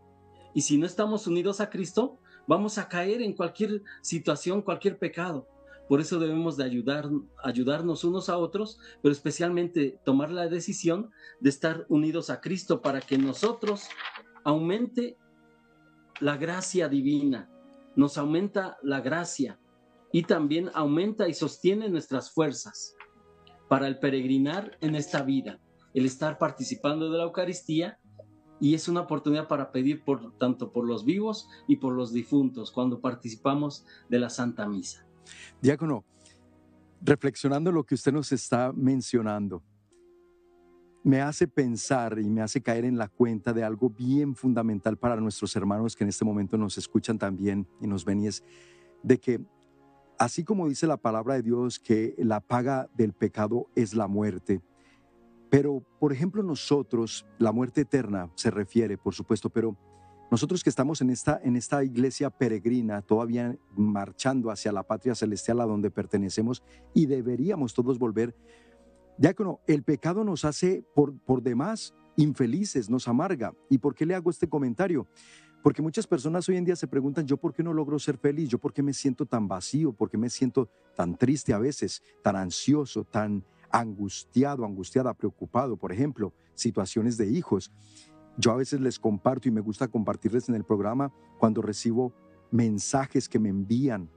Y 0.54 0.62
si 0.62 0.76
no 0.76 0.86
estamos 0.86 1.26
unidos 1.26 1.60
a 1.60 1.70
Cristo, 1.70 2.18
vamos 2.46 2.78
a 2.78 2.88
caer 2.88 3.22
en 3.22 3.32
cualquier 3.32 3.82
situación, 4.02 4.62
cualquier 4.62 4.98
pecado. 4.98 5.46
Por 5.88 6.00
eso 6.00 6.18
debemos 6.18 6.56
de 6.56 6.64
ayudar, 6.64 7.08
ayudarnos 7.42 8.04
unos 8.04 8.28
a 8.28 8.38
otros, 8.38 8.78
pero 9.02 9.12
especialmente 9.12 10.00
tomar 10.04 10.30
la 10.30 10.48
decisión 10.48 11.10
de 11.40 11.50
estar 11.50 11.86
unidos 11.88 12.30
a 12.30 12.40
Cristo 12.40 12.82
para 12.82 13.00
que 13.00 13.18
nosotros 13.18 13.84
aumente 14.44 15.16
la 16.20 16.36
gracia 16.36 16.88
divina, 16.88 17.50
nos 17.94 18.18
aumenta 18.18 18.78
la 18.82 19.00
gracia 19.00 19.58
y 20.12 20.22
también 20.22 20.70
aumenta 20.74 21.28
y 21.28 21.34
sostiene 21.34 21.88
nuestras 21.88 22.30
fuerzas 22.30 22.94
para 23.68 23.86
el 23.86 23.98
peregrinar 23.98 24.78
en 24.80 24.94
esta 24.94 25.22
vida, 25.22 25.60
el 25.94 26.06
estar 26.06 26.38
participando 26.38 27.10
de 27.10 27.18
la 27.18 27.24
Eucaristía 27.24 27.98
y 28.60 28.74
es 28.74 28.88
una 28.88 29.02
oportunidad 29.02 29.48
para 29.48 29.70
pedir 29.72 30.02
tanto 30.38 30.72
por 30.72 30.86
los 30.86 31.04
vivos 31.04 31.48
y 31.68 31.76
por 31.76 31.94
los 31.94 32.12
difuntos 32.12 32.70
cuando 32.70 33.00
participamos 33.00 33.84
de 34.08 34.18
la 34.18 34.30
Santa 34.30 34.66
Misa. 34.66 35.05
Diácono, 35.60 36.04
reflexionando 37.02 37.72
lo 37.72 37.84
que 37.84 37.94
usted 37.94 38.12
nos 38.12 38.32
está 38.32 38.72
mencionando, 38.72 39.62
me 41.06 41.20
hace 41.20 41.46
pensar 41.46 42.18
y 42.18 42.28
me 42.28 42.42
hace 42.42 42.60
caer 42.60 42.84
en 42.84 42.98
la 42.98 43.06
cuenta 43.06 43.52
de 43.52 43.62
algo 43.62 43.90
bien 43.90 44.34
fundamental 44.34 44.96
para 44.96 45.14
nuestros 45.14 45.54
hermanos 45.54 45.94
que 45.94 46.02
en 46.02 46.08
este 46.08 46.24
momento 46.24 46.58
nos 46.58 46.76
escuchan 46.78 47.16
también 47.16 47.68
y 47.80 47.86
nos 47.86 48.04
ven 48.04 48.22
y 48.22 48.26
es 48.26 48.42
de 49.04 49.18
que 49.18 49.40
así 50.18 50.42
como 50.42 50.68
dice 50.68 50.88
la 50.88 50.96
palabra 50.96 51.34
de 51.34 51.42
Dios 51.42 51.78
que 51.78 52.16
la 52.18 52.40
paga 52.40 52.90
del 52.96 53.12
pecado 53.12 53.68
es 53.76 53.94
la 53.94 54.08
muerte, 54.08 54.62
pero 55.48 55.80
por 56.00 56.12
ejemplo 56.12 56.42
nosotros, 56.42 57.24
la 57.38 57.52
muerte 57.52 57.82
eterna 57.82 58.30
se 58.34 58.50
refiere, 58.50 58.98
por 58.98 59.14
supuesto, 59.14 59.48
pero 59.48 59.76
nosotros 60.30 60.64
que 60.64 60.70
estamos 60.70 61.00
en 61.00 61.10
esta, 61.10 61.40
en 61.42 61.56
esta 61.56 61.84
iglesia 61.84 62.30
peregrina, 62.30 63.02
todavía 63.02 63.56
marchando 63.76 64.50
hacia 64.50 64.72
la 64.72 64.82
patria 64.82 65.14
celestial 65.14 65.60
a 65.60 65.66
donde 65.66 65.90
pertenecemos 65.90 66.62
y 66.94 67.06
deberíamos 67.06 67.74
todos 67.74 67.98
volver, 67.98 68.34
diácono, 69.18 69.60
el 69.66 69.82
pecado 69.82 70.24
nos 70.24 70.44
hace 70.44 70.84
por, 70.94 71.16
por 71.20 71.42
demás 71.42 71.94
infelices, 72.16 72.90
nos 72.90 73.08
amarga. 73.08 73.54
¿Y 73.70 73.78
por 73.78 73.94
qué 73.94 74.04
le 74.06 74.14
hago 74.14 74.30
este 74.30 74.48
comentario? 74.48 75.06
Porque 75.62 75.82
muchas 75.82 76.06
personas 76.06 76.48
hoy 76.48 76.56
en 76.56 76.64
día 76.64 76.76
se 76.76 76.86
preguntan, 76.86 77.26
¿yo 77.26 77.36
por 77.36 77.52
qué 77.52 77.62
no 77.62 77.72
logro 77.72 77.98
ser 77.98 78.18
feliz? 78.18 78.48
¿Yo 78.48 78.58
por 78.58 78.72
qué 78.72 78.82
me 78.82 78.92
siento 78.92 79.26
tan 79.26 79.48
vacío? 79.48 79.92
¿Por 79.92 80.10
qué 80.10 80.16
me 80.16 80.30
siento 80.30 80.68
tan 80.94 81.16
triste 81.16 81.52
a 81.52 81.58
veces, 81.58 82.02
tan 82.22 82.36
ansioso, 82.36 83.04
tan 83.04 83.44
angustiado, 83.70 84.64
angustiada, 84.64 85.12
preocupado? 85.14 85.76
Por 85.76 85.92
ejemplo, 85.92 86.32
situaciones 86.54 87.16
de 87.16 87.28
hijos. 87.30 87.72
Yo 88.38 88.52
a 88.52 88.56
veces 88.56 88.80
les 88.80 88.98
comparto 88.98 89.48
y 89.48 89.50
me 89.50 89.62
gusta 89.62 89.88
compartirles 89.88 90.48
en 90.48 90.54
el 90.54 90.64
programa 90.64 91.12
cuando 91.38 91.62
recibo 91.62 92.12
mensajes 92.50 93.28
que 93.28 93.38
me 93.38 93.48
envían 93.48 94.10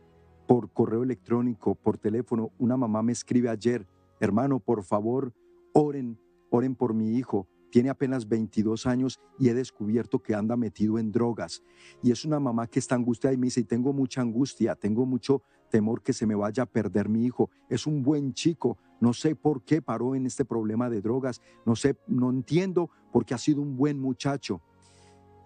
por 0.45 0.71
correo 0.71 1.03
electrónico, 1.03 1.75
por 1.75 1.97
teléfono. 1.97 2.51
Una 2.57 2.75
mamá 2.75 3.01
me 3.01 3.13
escribe 3.13 3.49
ayer, 3.49 3.87
hermano, 4.19 4.59
por 4.59 4.83
favor, 4.83 5.31
oren, 5.73 6.19
oren 6.49 6.75
por 6.75 6.93
mi 6.93 7.15
hijo. 7.15 7.47
Tiene 7.71 7.89
apenas 7.89 8.27
22 8.27 8.85
años 8.85 9.19
y 9.37 9.49
he 9.49 9.53
descubierto 9.53 10.19
que 10.19 10.35
anda 10.35 10.57
metido 10.57 10.97
en 10.99 11.11
drogas. 11.11 11.63
Y 12.01 12.11
es 12.11 12.25
una 12.25 12.39
mamá 12.39 12.67
que 12.67 12.79
está 12.79 12.95
angustiada 12.95 13.33
y 13.33 13.37
me 13.37 13.47
dice, 13.47 13.61
y 13.61 13.65
tengo 13.65 13.93
mucha 13.93 14.21
angustia, 14.21 14.75
tengo 14.75 15.05
mucho 15.05 15.43
temor 15.69 16.01
que 16.01 16.13
se 16.13 16.25
me 16.25 16.35
vaya 16.35 16.63
a 16.63 16.65
perder 16.65 17.09
mi 17.09 17.25
hijo. 17.25 17.49
Es 17.69 17.87
un 17.87 18.03
buen 18.03 18.33
chico, 18.33 18.77
no 18.99 19.13
sé 19.13 19.35
por 19.35 19.63
qué 19.63 19.81
paró 19.81 20.15
en 20.15 20.25
este 20.25 20.45
problema 20.45 20.89
de 20.89 21.01
drogas, 21.01 21.41
no 21.65 21.75
sé, 21.75 21.95
no 22.07 22.29
entiendo 22.29 22.89
porque 23.11 23.33
ha 23.33 23.37
sido 23.37 23.61
un 23.61 23.77
buen 23.77 23.99
muchacho. 23.99 24.61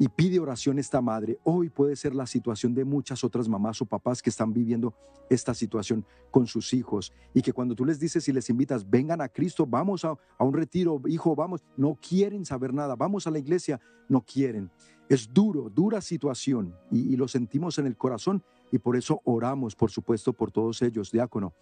Y 0.03 0.09
pide 0.09 0.37
oración 0.37 0.79
esta 0.79 0.99
madre. 0.99 1.39
Hoy 1.45 1.69
puede 1.69 1.95
ser 1.95 2.13
la 2.13 2.27
situación 2.27 2.73
de 2.73 2.83
muchas 2.83 3.23
otras 3.23 3.47
mamás 3.47 3.81
o 3.81 3.85
papás 3.85 4.21
que 4.21 4.29
están 4.29 4.51
viviendo 4.51 4.93
esta 5.29 5.53
situación 5.53 6.05
con 6.29 6.45
sus 6.45 6.73
hijos. 6.73 7.13
Y 7.33 7.41
que 7.41 7.53
cuando 7.53 7.73
tú 7.73 7.85
les 7.85 8.01
dices 8.01 8.27
y 8.27 8.33
les 8.33 8.49
invitas, 8.49 8.89
vengan 8.89 9.21
a 9.21 9.29
Cristo, 9.29 9.65
vamos 9.65 10.03
a, 10.03 10.17
un 10.39 10.53
retiro, 10.53 11.01
hijo, 11.07 11.37
vamos, 11.37 11.63
no 11.77 11.97
quieren 12.05 12.43
saber 12.43 12.73
nada, 12.73 12.97
vamos 12.97 13.27
a 13.27 13.31
la 13.31 13.39
iglesia, 13.39 13.79
no 14.09 14.25
quieren. 14.25 14.69
Es 15.07 15.33
duro, 15.33 15.69
dura 15.69 16.01
situación 16.01 16.75
y, 16.91 17.13
y 17.13 17.15
lo 17.15 17.29
sentimos 17.29 17.79
en 17.79 17.85
el 17.85 17.95
corazón 17.95 18.43
y 18.73 18.79
por 18.79 18.97
eso 18.97 19.21
oramos, 19.23 19.73
por 19.73 19.89
supuesto, 19.89 20.33
por 20.33 20.51
todos 20.51 20.81
ellos, 20.81 21.13
diácono. 21.13 21.53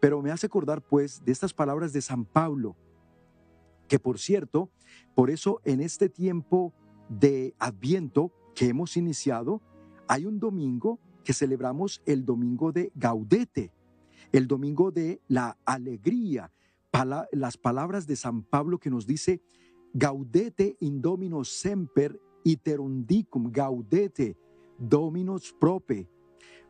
Pero 0.00 0.22
me 0.22 0.30
hace 0.30 0.46
acordar 0.46 0.80
pues 0.80 1.24
de 1.24 1.32
estas 1.32 1.52
palabras 1.52 1.92
de 1.92 2.02
San 2.02 2.24
Pablo, 2.24 2.76
que 3.88 3.98
por 3.98 4.20
cierto, 4.20 4.70
por 5.16 5.28
eso 5.28 5.60
en 5.64 5.80
este 5.80 6.08
tiempo 6.08 6.72
de 7.10 7.54
Adviento 7.58 8.32
que 8.54 8.68
hemos 8.68 8.96
iniciado, 8.96 9.60
hay 10.08 10.24
un 10.24 10.40
domingo 10.40 10.98
que 11.22 11.34
celebramos 11.34 12.00
el 12.06 12.24
domingo 12.24 12.72
de 12.72 12.90
Gaudete, 12.94 13.70
el 14.32 14.46
domingo 14.46 14.90
de 14.90 15.20
la 15.28 15.58
alegría, 15.66 16.50
las 17.32 17.58
palabras 17.58 18.06
de 18.06 18.16
San 18.16 18.42
Pablo 18.42 18.78
que 18.78 18.88
nos 18.88 19.06
dice, 19.06 19.42
Gaudete 19.92 20.78
indomino 20.80 21.44
semper 21.44 22.18
iterundicum, 22.44 23.50
gaudete 23.52 24.36
dominos 24.78 25.52
prope, 25.60 26.08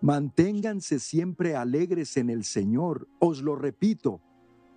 Manténganse 0.03 0.99
siempre 0.99 1.57
alegres 1.57 2.17
en 2.17 2.31
el 2.31 2.45
Señor. 2.45 3.07
Os 3.19 3.43
lo 3.43 3.55
repito, 3.55 4.23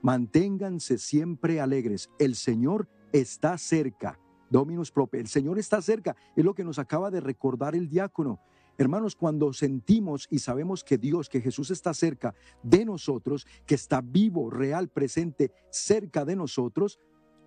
manténganse 0.02 0.98
siempre 0.98 1.62
alegres. 1.62 2.10
El 2.20 2.36
Señor 2.36 2.90
está 3.14 3.58
cerca. 3.58 4.20
Dominus 4.54 4.92
prope, 4.92 5.20
el 5.20 5.28
Señor 5.28 5.58
está 5.58 5.82
cerca. 5.82 6.16
Es 6.36 6.46
lo 6.46 6.54
que 6.54 6.64
nos 6.64 6.78
acaba 6.78 7.10
de 7.10 7.20
recordar 7.20 7.76
el 7.76 7.90
diácono. 7.90 8.40
Hermanos, 8.78 9.16
cuando 9.16 9.52
sentimos 9.52 10.28
y 10.30 10.40
sabemos 10.40 10.84
que 10.84 11.00
Dios, 11.00 11.28
que 11.28 11.42
Jesús 11.42 11.72
está 11.72 11.92
cerca 11.96 12.36
de 12.62 12.86
nosotros, 12.86 13.48
que 13.66 13.74
está 13.74 14.02
vivo, 14.02 14.52
real, 14.52 14.90
presente, 14.90 15.52
cerca 15.72 16.24
de 16.24 16.36
nosotros, 16.36 17.00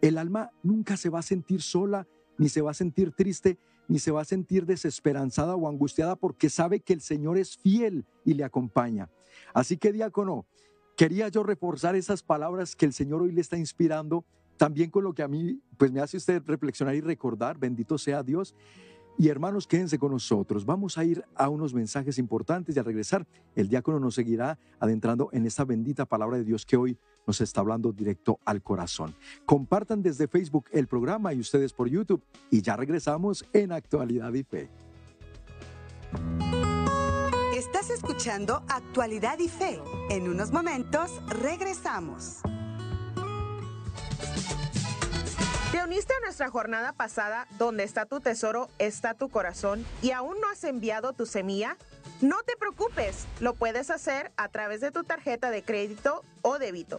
el 0.03 0.19
alma 0.19 0.51
nunca 0.65 0.97
se 0.97 1.09
va 1.09 1.21
a 1.21 1.23
sentir 1.23 1.63
sola, 1.63 2.09
ni 2.39 2.49
se 2.49 2.61
va 2.61 2.73
a 2.73 2.75
sentir 2.75 3.13
triste, 3.13 3.57
ni 3.87 4.01
se 4.01 4.11
va 4.11 4.23
a 4.23 4.25
sentir 4.25 4.67
desesperanzada 4.67 5.55
o 5.55 5.69
angustiada 5.69 6.17
porque 6.17 6.51
sabe 6.51 6.81
que 6.81 6.93
el 6.93 7.01
Señor 7.01 7.39
es 7.39 7.57
fiel 7.57 8.05
y 8.25 8.35
le 8.35 8.43
acompaña. 8.43 9.11
Así 9.55 9.77
que, 9.77 9.93
diácono, 9.93 10.45
quería 10.97 11.29
yo 11.29 11.45
reforzar 11.45 11.95
esas 11.95 12.25
palabras 12.25 12.75
que 12.75 12.85
el 12.85 12.93
Señor 12.93 13.23
hoy 13.23 13.31
le 13.31 13.43
está 13.43 13.57
inspirando, 13.57 14.25
también 14.57 14.91
con 14.91 15.05
lo 15.05 15.13
que 15.13 15.23
a 15.23 15.29
mí, 15.29 15.61
pues 15.77 15.93
me 15.93 16.01
hace 16.01 16.17
usted 16.17 16.43
reflexionar 16.47 16.95
y 16.95 17.01
recordar, 17.01 17.59
bendito 17.59 17.99
sea 17.99 18.23
Dios. 18.23 18.55
Y 19.19 19.29
hermanos, 19.29 19.67
quédense 19.67 19.99
con 19.99 20.13
nosotros. 20.13 20.67
Vamos 20.67 20.99
a 20.99 21.05
ir 21.05 21.25
a 21.35 21.49
unos 21.49 21.73
mensajes 21.73 22.19
importantes 22.19 22.77
y 22.77 22.79
al 22.79 22.85
regresar, 22.85 23.27
el 23.55 23.69
diácono 23.69 23.99
nos 23.99 24.15
seguirá 24.15 24.59
adentrando 24.79 25.31
en 25.33 25.47
esta 25.47 25.65
bendita 25.65 26.05
palabra 26.05 26.37
de 26.37 26.45
Dios 26.45 26.67
que 26.67 26.77
hoy 26.77 26.99
nos 27.27 27.41
está 27.41 27.61
hablando 27.61 27.93
directo 27.93 28.39
al 28.45 28.63
corazón. 28.63 29.15
Compartan 29.47 30.03
desde 30.03 30.29
Facebook 30.29 30.67
el 30.71 30.87
programa 30.87 31.33
y 31.33 31.41
ustedes 31.41 31.73
por 31.73 31.89
YouTube. 31.89 32.23
Y 32.51 32.61
ya 32.61 32.77
regresamos 32.77 33.45
en 33.55 33.73
Actualidad 33.73 34.33
y 34.35 34.43
Fe. 34.43 34.69
Estás 37.57 37.89
escuchando 37.89 38.63
Actualidad 38.69 39.39
y 39.39 39.49
Fe. 39.49 39.81
En 40.11 40.29
unos 40.29 40.53
momentos 40.53 41.11
regresamos. 41.29 42.43
¿Te 45.73 45.83
uniste 45.83 46.15
a 46.15 46.21
nuestra 46.21 46.49
jornada 46.49 46.93
pasada 46.93 47.47
donde 47.59 47.85
está 47.85 48.07
tu 48.07 48.21
tesoro, 48.21 48.69
está 48.79 49.15
tu 49.15 49.29
corazón 49.29 49.85
y 50.01 50.13
aún 50.13 50.41
no 50.41 50.49
has 50.49 50.65
enviado 50.65 51.13
tu 51.13 51.27
semilla? 51.27 51.77
No 52.21 52.43
te 52.45 52.57
preocupes, 52.57 53.27
lo 53.41 53.55
puedes 53.55 53.91
hacer 53.91 54.33
a 54.37 54.49
través 54.49 54.81
de 54.81 54.91
tu 54.91 55.05
tarjeta 55.05 55.51
de 55.51 55.63
crédito 55.63 56.23
o 56.43 56.59
débito. 56.59 56.99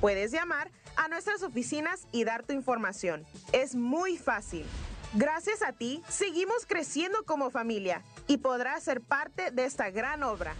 Puedes 0.00 0.32
llamar 0.32 0.70
a 0.96 1.08
nuestras 1.08 1.42
oficinas 1.42 2.06
y 2.12 2.24
dar 2.24 2.42
tu 2.42 2.52
información. 2.52 3.24
Es 3.52 3.74
muy 3.74 4.18
fácil. 4.18 4.66
Gracias 5.14 5.62
a 5.62 5.72
ti, 5.72 6.02
seguimos 6.08 6.66
creciendo 6.66 7.24
como 7.24 7.48
familia 7.48 8.02
y 8.26 8.38
podrás 8.38 8.82
ser 8.82 9.00
parte 9.00 9.50
de 9.50 9.64
esta 9.64 9.90
gran 9.90 10.24
obra. 10.24 10.54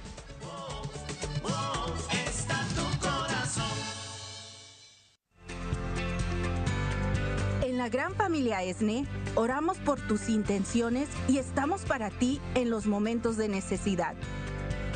La 7.84 7.90
gran 7.90 8.14
familia 8.14 8.62
ESNE, 8.62 9.04
oramos 9.34 9.76
por 9.76 10.00
tus 10.00 10.30
intenciones 10.30 11.06
y 11.28 11.36
estamos 11.36 11.82
para 11.82 12.08
ti 12.08 12.40
en 12.54 12.70
los 12.70 12.86
momentos 12.86 13.36
de 13.36 13.46
necesidad. 13.46 14.14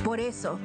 Por 0.05 0.21
eso, 0.21 0.59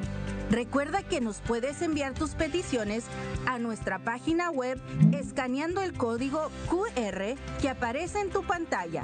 recuerda 0.50 1.04
que 1.04 1.20
nos 1.20 1.42
puedes 1.42 1.82
enviar 1.82 2.14
tus 2.14 2.30
peticiones 2.30 3.04
a 3.46 3.60
nuestra 3.60 4.00
página 4.00 4.52
web 4.52 4.80
escaneando 5.12 5.82
el 5.82 5.92
código 5.92 6.50
QR 6.70 7.36
que 7.62 7.68
aparece 7.68 8.22
en 8.22 8.30
tu 8.30 8.42
pantalla. 8.44 9.04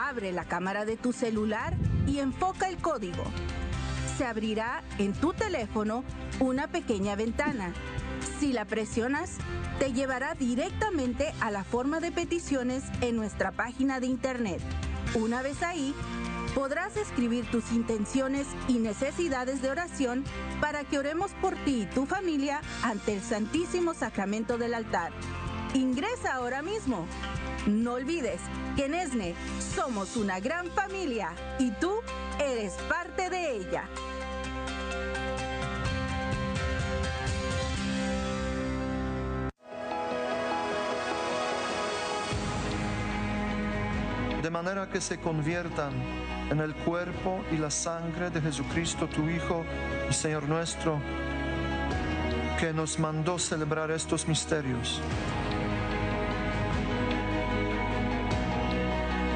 Abre 0.00 0.30
la 0.30 0.44
cámara 0.44 0.84
de 0.84 0.96
tu 0.96 1.12
celular 1.12 1.74
y 2.06 2.20
enfoca 2.20 2.68
el 2.68 2.76
código. 2.76 3.24
Se 4.16 4.24
abrirá 4.24 4.84
en 4.98 5.12
tu 5.12 5.32
teléfono 5.32 6.04
una 6.38 6.68
pequeña 6.68 7.16
ventana. 7.16 7.74
Si 8.38 8.52
la 8.52 8.64
presionas, 8.64 9.36
te 9.78 9.92
llevará 9.92 10.34
directamente 10.34 11.32
a 11.40 11.50
la 11.50 11.64
forma 11.64 12.00
de 12.00 12.12
peticiones 12.12 12.84
en 13.00 13.16
nuestra 13.16 13.52
página 13.52 14.00
de 14.00 14.06
internet. 14.06 14.60
Una 15.14 15.42
vez 15.42 15.62
ahí, 15.62 15.94
podrás 16.54 16.96
escribir 16.96 17.44
tus 17.50 17.72
intenciones 17.72 18.46
y 18.68 18.74
necesidades 18.74 19.62
de 19.62 19.70
oración 19.70 20.24
para 20.60 20.84
que 20.84 20.98
oremos 20.98 21.32
por 21.40 21.54
ti 21.64 21.82
y 21.82 21.94
tu 21.94 22.06
familia 22.06 22.60
ante 22.82 23.14
el 23.14 23.22
Santísimo 23.22 23.94
Sacramento 23.94 24.58
del 24.58 24.74
altar. 24.74 25.12
Ingresa 25.74 26.34
ahora 26.34 26.62
mismo. 26.62 27.06
No 27.66 27.94
olvides 27.94 28.40
que 28.76 28.86
en 28.86 28.94
ESNE 28.94 29.34
somos 29.74 30.16
una 30.16 30.40
gran 30.40 30.66
familia 30.72 31.30
y 31.58 31.70
tú 31.72 31.92
eres 32.40 32.72
parte 32.88 33.30
de 33.30 33.56
ella. 33.56 33.88
Manera 44.52 44.86
que 44.86 45.00
se 45.00 45.18
conviertan 45.18 45.94
en 46.50 46.60
el 46.60 46.74
cuerpo 46.74 47.42
y 47.50 47.56
la 47.56 47.70
sangre 47.70 48.28
de 48.28 48.38
Jesucristo, 48.42 49.08
tu 49.08 49.26
Hijo 49.30 49.64
y 50.10 50.12
Señor 50.12 50.46
nuestro, 50.46 51.00
que 52.60 52.70
nos 52.74 52.98
mandó 52.98 53.38
celebrar 53.38 53.90
estos 53.90 54.28
misterios. 54.28 55.00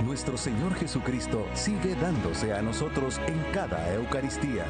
Nuestro 0.04 0.36
Señor 0.36 0.74
Jesucristo 0.74 1.46
sigue 1.54 1.94
dándose 1.94 2.52
a 2.52 2.60
nosotros 2.60 3.18
en 3.26 3.42
cada 3.54 3.94
Eucaristía. 3.94 4.66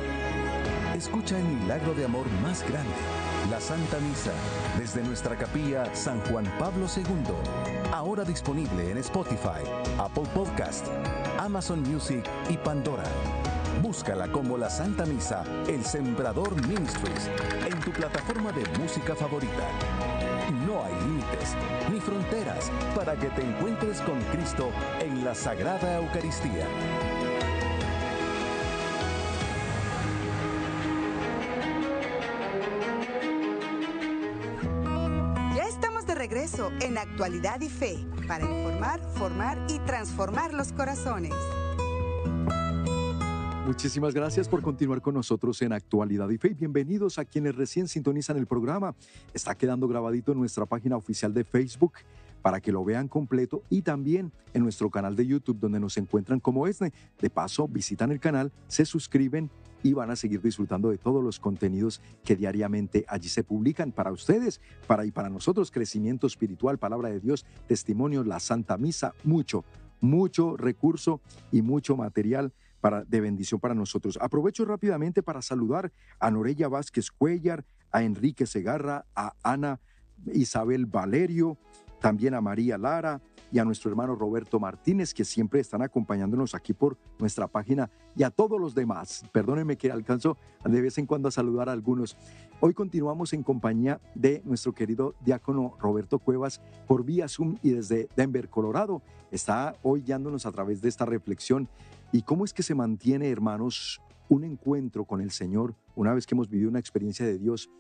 Escucha 0.97 1.37
el 1.39 1.45
milagro 1.45 1.93
de 1.93 2.05
amor 2.05 2.27
más 2.43 2.63
grande, 2.63 2.95
la 3.51 3.61
Santa 3.61 3.99
Misa, 4.01 4.33
desde 4.79 5.03
nuestra 5.03 5.37
capilla 5.37 5.95
San 5.95 6.21
Juan 6.23 6.45
Pablo 6.59 6.87
II, 6.95 7.93
ahora 7.93 8.25
disponible 8.25 8.91
en 8.91 8.99
Spotify, 8.99 9.63
Apple 9.99 10.25
Podcast, 10.35 10.87
Amazon 11.39 11.83
Music 11.83 12.25
y 12.49 12.57
Pandora. 12.57 13.05
Búscala 13.83 14.29
como 14.29 14.57
la 14.57 14.71
Santa 14.71 15.05
Misa, 15.07 15.45
el 15.69 15.85
Sembrador 15.85 16.55
Ministries, 16.67 17.31
en 17.67 17.79
tu 17.81 17.93
plataforma 17.93 18.51
de 18.53 18.65
música 18.79 19.15
favorita. 19.15 19.69
No 20.67 20.83
hay 20.85 20.95
límites 21.03 21.55
ni 21.93 22.01
fronteras 22.01 22.71
para 22.95 23.15
que 23.17 23.29
te 23.29 23.43
encuentres 23.43 24.01
con 24.01 24.21
Cristo 24.33 24.71
en 25.01 25.25
la 25.25 25.35
Sagrada 25.35 25.97
Eucaristía. 25.99 26.67
En 36.81 36.99
Actualidad 36.99 37.61
y 37.61 37.69
Fe 37.69 38.07
para 38.27 38.45
informar, 38.45 39.01
formar 39.15 39.59
y 39.69 39.79
transformar 39.81 40.55
los 40.55 40.73
corazones. 40.73 41.35
Muchísimas 43.67 44.15
gracias 44.15 44.49
por 44.49 44.63
continuar 44.63 45.03
con 45.03 45.15
nosotros 45.15 45.61
en 45.63 45.73
Actualidad 45.73 46.29
y 46.31 46.39
Fe. 46.39 46.51
Bienvenidos 46.51 47.19
a 47.19 47.25
quienes 47.25 47.57
recién 47.57 47.89
sintonizan 47.89 48.37
el 48.37 48.47
programa. 48.47 48.95
Está 49.35 49.57
quedando 49.57 49.89
grabadito 49.89 50.31
en 50.31 50.39
nuestra 50.39 50.67
página 50.67 50.97
oficial 50.97 51.35
de 51.35 51.43
Facebook 51.43 51.95
para 52.43 52.61
que 52.61 52.71
lo 52.71 52.85
vean 52.85 53.09
completo 53.09 53.65
y 53.69 53.83
también 53.83 54.31
en 54.55 54.63
nuestro 54.63 54.89
canal 54.89 55.17
de 55.17 55.27
YouTube 55.27 55.59
donde 55.59 55.81
nos 55.81 55.97
encuentran 55.97 56.39
como 56.39 56.69
ESNE. 56.69 56.93
De 57.21 57.29
paso, 57.29 57.67
visitan 57.67 58.13
el 58.13 58.21
canal, 58.21 58.53
se 58.69 58.85
suscriben 58.85 59.51
y 59.83 59.93
van 59.93 60.11
a 60.11 60.17
seguir 60.17 60.41
disfrutando 60.41 60.91
de 60.91 60.99
todos 60.99 61.23
los 61.23 61.39
contenidos 61.39 62.01
que 62.25 62.37
diariamente 62.37 63.05
allí 63.09 63.29
se 63.29 63.45
publican 63.45 63.93
para 63.93 64.13
ustedes, 64.13 64.61
para 64.87 65.05
y 65.05 65.11
para 65.11 65.29
nosotros, 65.29 65.71
crecimiento 65.71 66.27
espiritual, 66.27 66.79
palabra 66.79 67.09
de 67.09 67.21
Dios, 67.21 67.45
testimonio, 67.67 68.25
la 68.25 68.41
Santa 68.41 68.77
Misa, 68.77 69.15
mucho, 69.25 69.65
mucho 70.01 70.57
recurso 70.57 71.21
y 71.53 71.63
mucho 71.63 71.97
material 71.97 72.53
para, 72.81 73.05
de 73.05 73.21
bendición 73.21 73.61
para 73.61 73.75
nosotros. 73.75 74.19
Aprovecho 74.21 74.65
rápidamente 74.65 75.23
para 75.23 75.43
saludar 75.43 75.93
a 76.19 76.31
Norella 76.31 76.69
Vázquez 76.69 77.11
Cuellar, 77.11 77.65
a 77.91 78.03
Enrique 78.03 78.47
Segarra, 78.47 79.07
a 79.15 79.33
Ana 79.43 79.81
Isabel 80.33 80.87
Valerio, 80.87 81.59
también 82.01 82.35
a 82.35 82.41
María 82.41 82.79
Lara 82.79 83.21
y 83.53 83.59
a 83.59 83.65
nuestro 83.65 83.91
hermano 83.91 84.15
Roberto 84.15 84.59
Martínez, 84.59 85.15
que 85.15 85.25
siempre 85.25 85.61
están 85.61 85.83
acompañándonos 85.83 86.55
aquí 86.55 86.73
por 86.73 86.97
nuestra 87.19 87.47
página, 87.47 87.91
y 88.17 88.23
a 88.23 88.31
todos 88.31 88.61
los 88.61 88.75
demás. 88.75 89.25
Perdónenme 89.33 89.77
que 89.77 89.91
alcanzo 89.91 90.37
de 90.65 90.81
vez 90.81 90.99
en 90.99 91.07
cuando 91.07 91.29
a 91.29 91.33
saludar 91.33 91.69
a 91.69 91.73
algunos. 91.73 92.17
Hoy 92.61 92.75
continuamos 92.75 93.33
en 93.33 93.43
compañía 93.43 94.01
de 94.15 94.43
nuestro 94.45 94.73
querido 94.73 95.15
diácono 95.25 95.75
Roberto 95.79 96.19
Cuevas 96.19 96.61
por 96.87 97.05
vía 97.05 97.29
Zoom 97.29 97.57
y 97.63 97.71
desde 97.71 98.09
Denver, 98.17 98.49
Colorado. 98.49 99.03
Está 99.31 99.77
hoy 99.83 100.03
guiándonos 100.03 100.47
a 100.47 100.53
través 100.53 100.81
de 100.81 100.89
esta 100.89 101.05
reflexión. 101.05 101.69
¿Y 102.13 102.23
cómo 102.23 102.45
es 102.45 102.55
que 102.55 102.63
se 102.63 102.75
mantiene, 102.75 103.31
hermanos, 103.31 104.01
un 104.29 104.45
encuentro 104.45 105.05
con 105.05 105.21
el 105.21 105.31
Señor 105.31 105.75
una 105.95 106.15
vez 106.15 106.27
que 106.27 106.35
hemos 106.35 106.49
vivido 106.49 106.71
una 106.71 106.79
experiencia 106.79 107.27
de 107.27 107.39
Dios? 107.39 107.71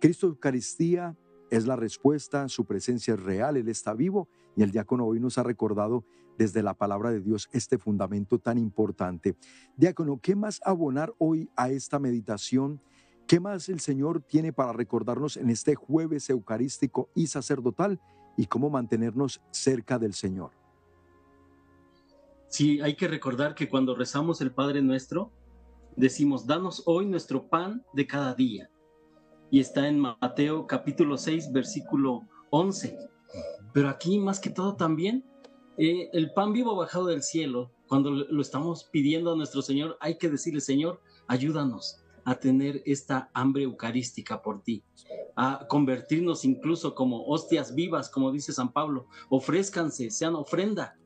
Cristo 0.00 0.26
Eucaristía 0.26 1.16
es 1.50 1.66
la 1.66 1.76
respuesta, 1.76 2.48
su 2.48 2.64
presencia 2.64 3.14
es 3.14 3.22
real, 3.22 3.56
Él 3.56 3.68
está 3.68 3.94
vivo 3.94 4.28
y 4.56 4.62
el 4.62 4.70
diácono 4.70 5.06
hoy 5.06 5.20
nos 5.20 5.38
ha 5.38 5.42
recordado 5.42 6.04
desde 6.36 6.62
la 6.62 6.74
palabra 6.74 7.10
de 7.10 7.20
Dios 7.20 7.48
este 7.52 7.78
fundamento 7.78 8.38
tan 8.38 8.58
importante. 8.58 9.36
Diácono, 9.76 10.20
¿qué 10.22 10.36
más 10.36 10.60
abonar 10.64 11.12
hoy 11.18 11.50
a 11.56 11.70
esta 11.70 11.98
meditación? 11.98 12.80
¿Qué 13.26 13.40
más 13.40 13.68
el 13.68 13.80
Señor 13.80 14.22
tiene 14.22 14.52
para 14.52 14.72
recordarnos 14.72 15.36
en 15.36 15.50
este 15.50 15.74
jueves 15.74 16.30
eucarístico 16.30 17.10
y 17.14 17.26
sacerdotal? 17.26 18.00
y 18.38 18.46
cómo 18.46 18.70
mantenernos 18.70 19.42
cerca 19.50 19.98
del 19.98 20.14
Señor. 20.14 20.52
Sí, 22.46 22.80
hay 22.80 22.94
que 22.94 23.08
recordar 23.08 23.54
que 23.54 23.68
cuando 23.68 23.96
rezamos 23.96 24.40
el 24.40 24.52
Padre 24.52 24.80
Nuestro, 24.80 25.32
decimos, 25.96 26.46
danos 26.46 26.84
hoy 26.86 27.04
nuestro 27.04 27.48
pan 27.48 27.84
de 27.92 28.06
cada 28.06 28.34
día. 28.34 28.70
Y 29.50 29.60
está 29.60 29.88
en 29.88 29.98
Mateo 29.98 30.66
capítulo 30.66 31.16
6, 31.16 31.52
versículo 31.52 32.22
11. 32.50 32.98
Pero 33.72 33.88
aquí 33.88 34.18
más 34.18 34.40
que 34.40 34.50
todo 34.50 34.76
también, 34.76 35.24
eh, 35.78 36.10
el 36.12 36.32
pan 36.32 36.52
vivo 36.52 36.76
bajado 36.76 37.06
del 37.06 37.22
cielo, 37.22 37.70
cuando 37.86 38.10
lo 38.10 38.42
estamos 38.42 38.84
pidiendo 38.84 39.32
a 39.32 39.36
nuestro 39.36 39.62
Señor, 39.62 39.96
hay 40.00 40.18
que 40.18 40.28
decirle, 40.28 40.60
Señor, 40.60 41.00
ayúdanos 41.26 42.02
a 42.24 42.34
tener 42.34 42.82
esta 42.84 43.30
hambre 43.32 43.62
eucarística 43.62 44.42
por 44.42 44.62
ti, 44.62 44.82
a 45.34 45.66
convertirnos 45.66 46.44
incluso 46.44 46.94
como 46.94 47.24
hostias 47.24 47.74
vivas, 47.74 48.10
como 48.10 48.30
dice 48.30 48.52
San 48.52 48.72
Pablo, 48.72 49.06
ofrézcanse, 49.30 50.10
sean 50.10 50.34
ofrenda, 50.34 50.98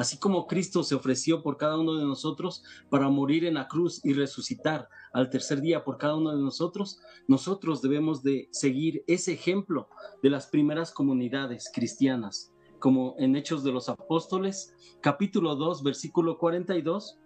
así 0.00 0.16
como 0.16 0.46
Cristo 0.46 0.82
se 0.82 0.94
ofreció 0.94 1.42
por 1.42 1.58
cada 1.58 1.78
uno 1.78 1.94
de 1.96 2.06
nosotros 2.06 2.64
para 2.88 3.10
morir 3.10 3.44
en 3.44 3.52
la 3.52 3.68
cruz 3.68 4.02
y 4.02 4.14
resucitar 4.14 4.88
al 5.12 5.28
tercer 5.28 5.60
día 5.60 5.84
por 5.84 5.98
cada 5.98 6.16
uno 6.16 6.34
de 6.34 6.40
nosotros, 6.40 7.00
nosotros 7.28 7.82
debemos 7.82 8.22
de 8.22 8.48
seguir 8.50 9.04
ese 9.06 9.34
ejemplo 9.34 9.90
de 10.22 10.30
las 10.30 10.46
primeras 10.46 10.90
comunidades 10.90 11.70
cristianas, 11.70 12.50
como 12.78 13.14
en 13.18 13.36
Hechos 13.36 13.62
de 13.62 13.72
los 13.72 13.90
Apóstoles, 13.90 14.74
capítulo 15.02 15.54
2, 15.54 15.82
versículo 15.82 16.38
42, 16.38 17.18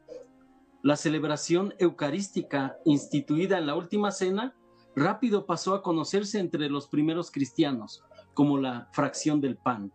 la 0.83 0.97
celebración 0.97 1.75
eucarística 1.79 2.77
instituida 2.85 3.57
en 3.59 3.69
la 3.69 3.77
última 3.77 4.11
cena 4.11 4.57
rápido 4.97 5.47
pasó 5.47 5.77
a 5.77 5.83
conocerse 5.85 6.41
entre 6.41 6.69
los 6.69 6.89
primeros 6.89 7.31
cristianos 7.31 8.03
como 8.35 8.59
la 8.59 8.89
fracción 8.91 9.41
del 9.41 9.57
pan 9.57 9.93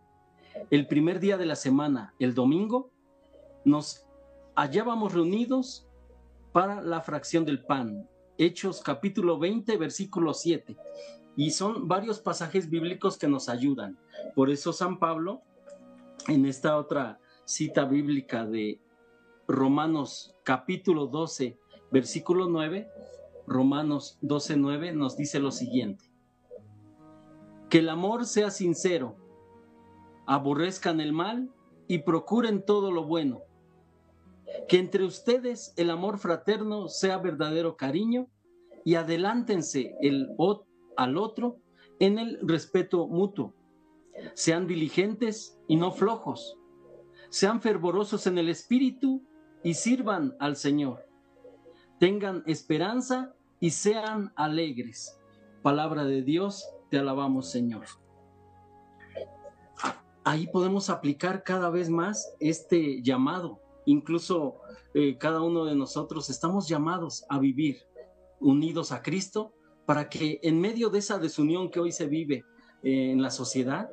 el 0.68 0.86
primer 0.86 1.20
día 1.20 1.36
de 1.36 1.46
la 1.46 1.56
semana, 1.56 2.14
el 2.18 2.34
domingo, 2.34 2.90
nos 3.64 4.06
hallábamos 4.54 5.14
reunidos 5.14 5.86
para 6.52 6.80
la 6.80 7.00
fracción 7.00 7.44
del 7.44 7.64
pan. 7.64 8.08
Hechos 8.36 8.80
capítulo 8.82 9.38
20, 9.38 9.76
versículo 9.76 10.34
7. 10.34 10.76
Y 11.36 11.50
son 11.50 11.88
varios 11.88 12.20
pasajes 12.20 12.68
bíblicos 12.68 13.16
que 13.16 13.28
nos 13.28 13.48
ayudan. 13.48 13.98
Por 14.34 14.50
eso 14.50 14.72
San 14.72 14.98
Pablo, 14.98 15.42
en 16.28 16.44
esta 16.46 16.76
otra 16.76 17.20
cita 17.44 17.84
bíblica 17.84 18.46
de 18.46 18.80
Romanos 19.46 20.36
capítulo 20.44 21.06
12, 21.06 21.58
versículo 21.90 22.48
9, 22.48 22.88
Romanos 23.46 24.18
12, 24.20 24.56
9, 24.56 24.92
nos 24.92 25.16
dice 25.16 25.40
lo 25.40 25.50
siguiente. 25.50 26.04
Que 27.68 27.78
el 27.78 27.88
amor 27.88 28.26
sea 28.26 28.50
sincero 28.50 29.16
aborrezcan 30.30 31.00
el 31.00 31.12
mal 31.12 31.50
y 31.88 31.98
procuren 31.98 32.64
todo 32.64 32.92
lo 32.92 33.04
bueno. 33.04 33.42
Que 34.68 34.78
entre 34.78 35.04
ustedes 35.04 35.74
el 35.76 35.90
amor 35.90 36.18
fraterno 36.18 36.86
sea 36.86 37.18
verdadero 37.18 37.76
cariño 37.76 38.28
y 38.84 38.94
adelántense 38.94 39.96
el 40.00 40.28
al 40.96 41.18
otro 41.18 41.58
en 41.98 42.20
el 42.20 42.38
respeto 42.42 43.08
mutuo. 43.08 43.56
Sean 44.34 44.68
diligentes 44.68 45.58
y 45.66 45.74
no 45.74 45.90
flojos. 45.90 46.56
Sean 47.28 47.60
fervorosos 47.60 48.28
en 48.28 48.38
el 48.38 48.48
espíritu 48.48 49.24
y 49.64 49.74
sirvan 49.74 50.36
al 50.38 50.54
Señor. 50.54 51.08
Tengan 51.98 52.44
esperanza 52.46 53.34
y 53.58 53.70
sean 53.70 54.32
alegres. 54.36 55.18
Palabra 55.62 56.04
de 56.04 56.22
Dios, 56.22 56.64
te 56.88 56.98
alabamos 56.98 57.50
Señor 57.50 57.86
ahí 60.24 60.46
podemos 60.46 60.90
aplicar 60.90 61.42
cada 61.42 61.70
vez 61.70 61.88
más 61.90 62.34
este 62.40 63.02
llamado. 63.02 63.60
Incluso 63.86 64.56
eh, 64.94 65.16
cada 65.18 65.42
uno 65.42 65.64
de 65.64 65.74
nosotros 65.74 66.30
estamos 66.30 66.68
llamados 66.68 67.24
a 67.28 67.38
vivir 67.38 67.78
unidos 68.40 68.92
a 68.92 69.02
Cristo 69.02 69.54
para 69.86 70.08
que 70.08 70.38
en 70.42 70.60
medio 70.60 70.90
de 70.90 70.98
esa 70.98 71.18
desunión 71.18 71.70
que 71.70 71.80
hoy 71.80 71.92
se 71.92 72.06
vive 72.06 72.44
eh, 72.82 73.10
en 73.10 73.22
la 73.22 73.30
sociedad, 73.30 73.88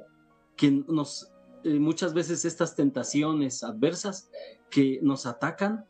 que 0.56 0.72
nos 0.72 1.32
eh, 1.64 1.80
muchas 1.80 2.14
veces 2.14 2.46
estas 2.46 2.76
tentaciones 2.76 3.64
adversas 3.64 4.30
que 4.70 5.00
nos 5.02 5.26
atacan 5.26 5.86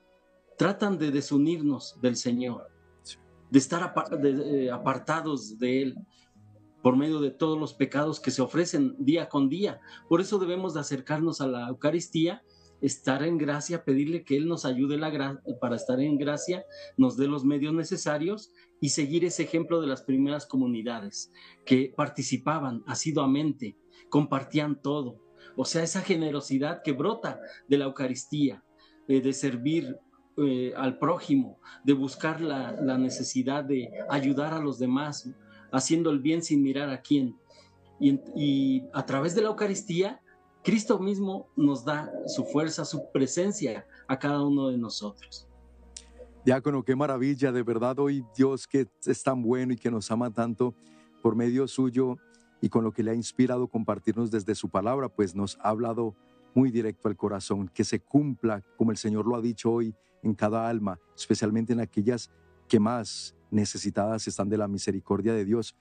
tratan 0.58 0.98
de 0.98 1.12
desunirnos 1.12 2.00
del 2.02 2.16
Señor, 2.16 2.68
de 3.50 3.60
estar 3.60 3.94
apartados 4.72 5.60
de 5.60 5.82
Él, 5.84 5.96
por 6.82 6.96
medio 6.96 7.20
de 7.20 7.32
todos 7.32 7.60
los 7.60 7.74
pecados 7.74 8.20
que 8.20 8.32
se 8.32 8.42
ofrecen 8.42 8.96
día 9.00 9.30
con 9.30 9.50
día. 9.50 9.80
Por 10.08 10.22
eso 10.22 10.40
debemos 10.40 10.74
de 10.74 10.82
acercarnos 10.82 11.42
a 11.42 11.48
la 11.48 11.68
Eucaristía, 11.68 12.44
estar 12.82 13.24
en 13.24 13.38
gracia, 13.38 13.84
pedirle 13.84 14.24
que 14.24 14.38
Él 14.38 14.48
nos 14.48 14.66
ayude 14.66 15.00
para 15.60 15.76
estar 15.76 16.00
en 16.00 16.18
gracia, 16.18 16.66
nos 16.96 17.18
dé 17.18 17.28
los 17.28 17.44
medios 17.44 17.74
necesarios 17.74 18.52
y 18.80 18.90
seguir 18.90 19.26
ese 19.26 19.44
ejemplo 19.44 19.82
de 19.82 19.88
las 19.88 20.04
primeras 20.04 20.46
comunidades 20.46 21.32
que 21.66 21.94
participaban 21.96 22.84
asiduamente, 22.86 23.76
compartían 24.10 24.82
todo. 24.82 25.20
O 25.56 25.66
sea, 25.66 25.84
esa 25.84 26.02
generosidad 26.02 26.84
que 26.84 26.92
brota 26.92 27.40
de 27.68 27.78
la 27.80 27.86
Eucaristía, 27.86 28.64
eh, 29.08 29.22
de 29.22 29.34
servir 29.34 29.98
eh, 30.38 30.74
al 30.78 31.00
prójimo, 31.00 31.60
de 31.84 31.94
buscar 31.94 32.42
la 32.42 32.98
necesidad 33.00 33.64
de 33.64 33.90
ayudar 34.10 34.54
a 34.54 34.60
los 34.60 34.78
demás, 34.78 35.28
haciendo 35.72 36.10
el 36.10 36.20
bien 36.20 36.42
sin 36.42 36.62
mirar 36.62 36.90
a 36.90 37.02
quién. 37.02 37.38
Y, 38.00 38.84
a 38.94 39.06
través 39.06 39.36
de 39.36 39.42
la 39.42 39.48
Eucaristía, 39.48 40.22
Cristo 40.64 41.00
mismo 41.00 41.48
nos 41.56 41.86
da 41.86 42.12
su 42.28 42.46
fuerza, 42.46 42.86
su 42.86 43.12
presencia 43.12 43.88
a 44.08 44.20
cada 44.20 44.44
uno 44.44 44.68
de 44.68 44.78
nosotros. 44.78 45.48
Diácono, 46.46 46.84
qué 46.84 46.96
maravilla, 46.96 47.52
de 47.52 47.64
verdad 47.64 48.00
hoy 48.00 48.24
Dios 48.36 48.68
que 48.68 48.88
es 49.06 49.24
tan 49.24 49.42
bueno 49.42 49.74
y 49.74 49.78
que 49.78 49.92
nos 49.92 50.10
ama 50.12 50.32
tanto 50.32 50.74
por 51.22 51.36
medio 51.36 51.68
suyo 51.68 52.18
y 52.62 52.70
con 52.70 52.84
lo 52.84 52.92
que 52.92 53.04
le 53.04 53.12
ha 53.12 53.16
inspirado 53.16 53.68
compartirnos 53.68 54.32
desde 54.32 54.56
su 54.56 54.70
palabra, 54.70 55.10
pues 55.10 55.36
nos 55.36 55.58
ha 55.62 55.70
hablado 55.70 56.16
muy 56.54 56.72
directo 56.72 57.08
al 57.08 57.16
corazón, 57.16 57.70
que 57.74 57.84
se 57.84 58.00
cumpla 58.00 58.64
como 58.78 58.92
el 58.92 58.98
Señor 58.98 59.28
lo 59.28 59.36
ha 59.36 59.42
dicho 59.42 59.72
hoy 59.72 59.94
en 60.24 60.34
cada 60.34 60.68
alma, 60.68 61.00
especialmente 61.16 61.74
en 61.74 61.80
aquellas 61.80 62.32
que 62.68 62.80
más 62.80 63.36
necesitadas 63.50 64.28
están 64.28 64.50
de 64.50 64.58
la 64.58 64.68
misericordia 64.68 65.34
de 65.34 65.46
Dios. 65.46 65.76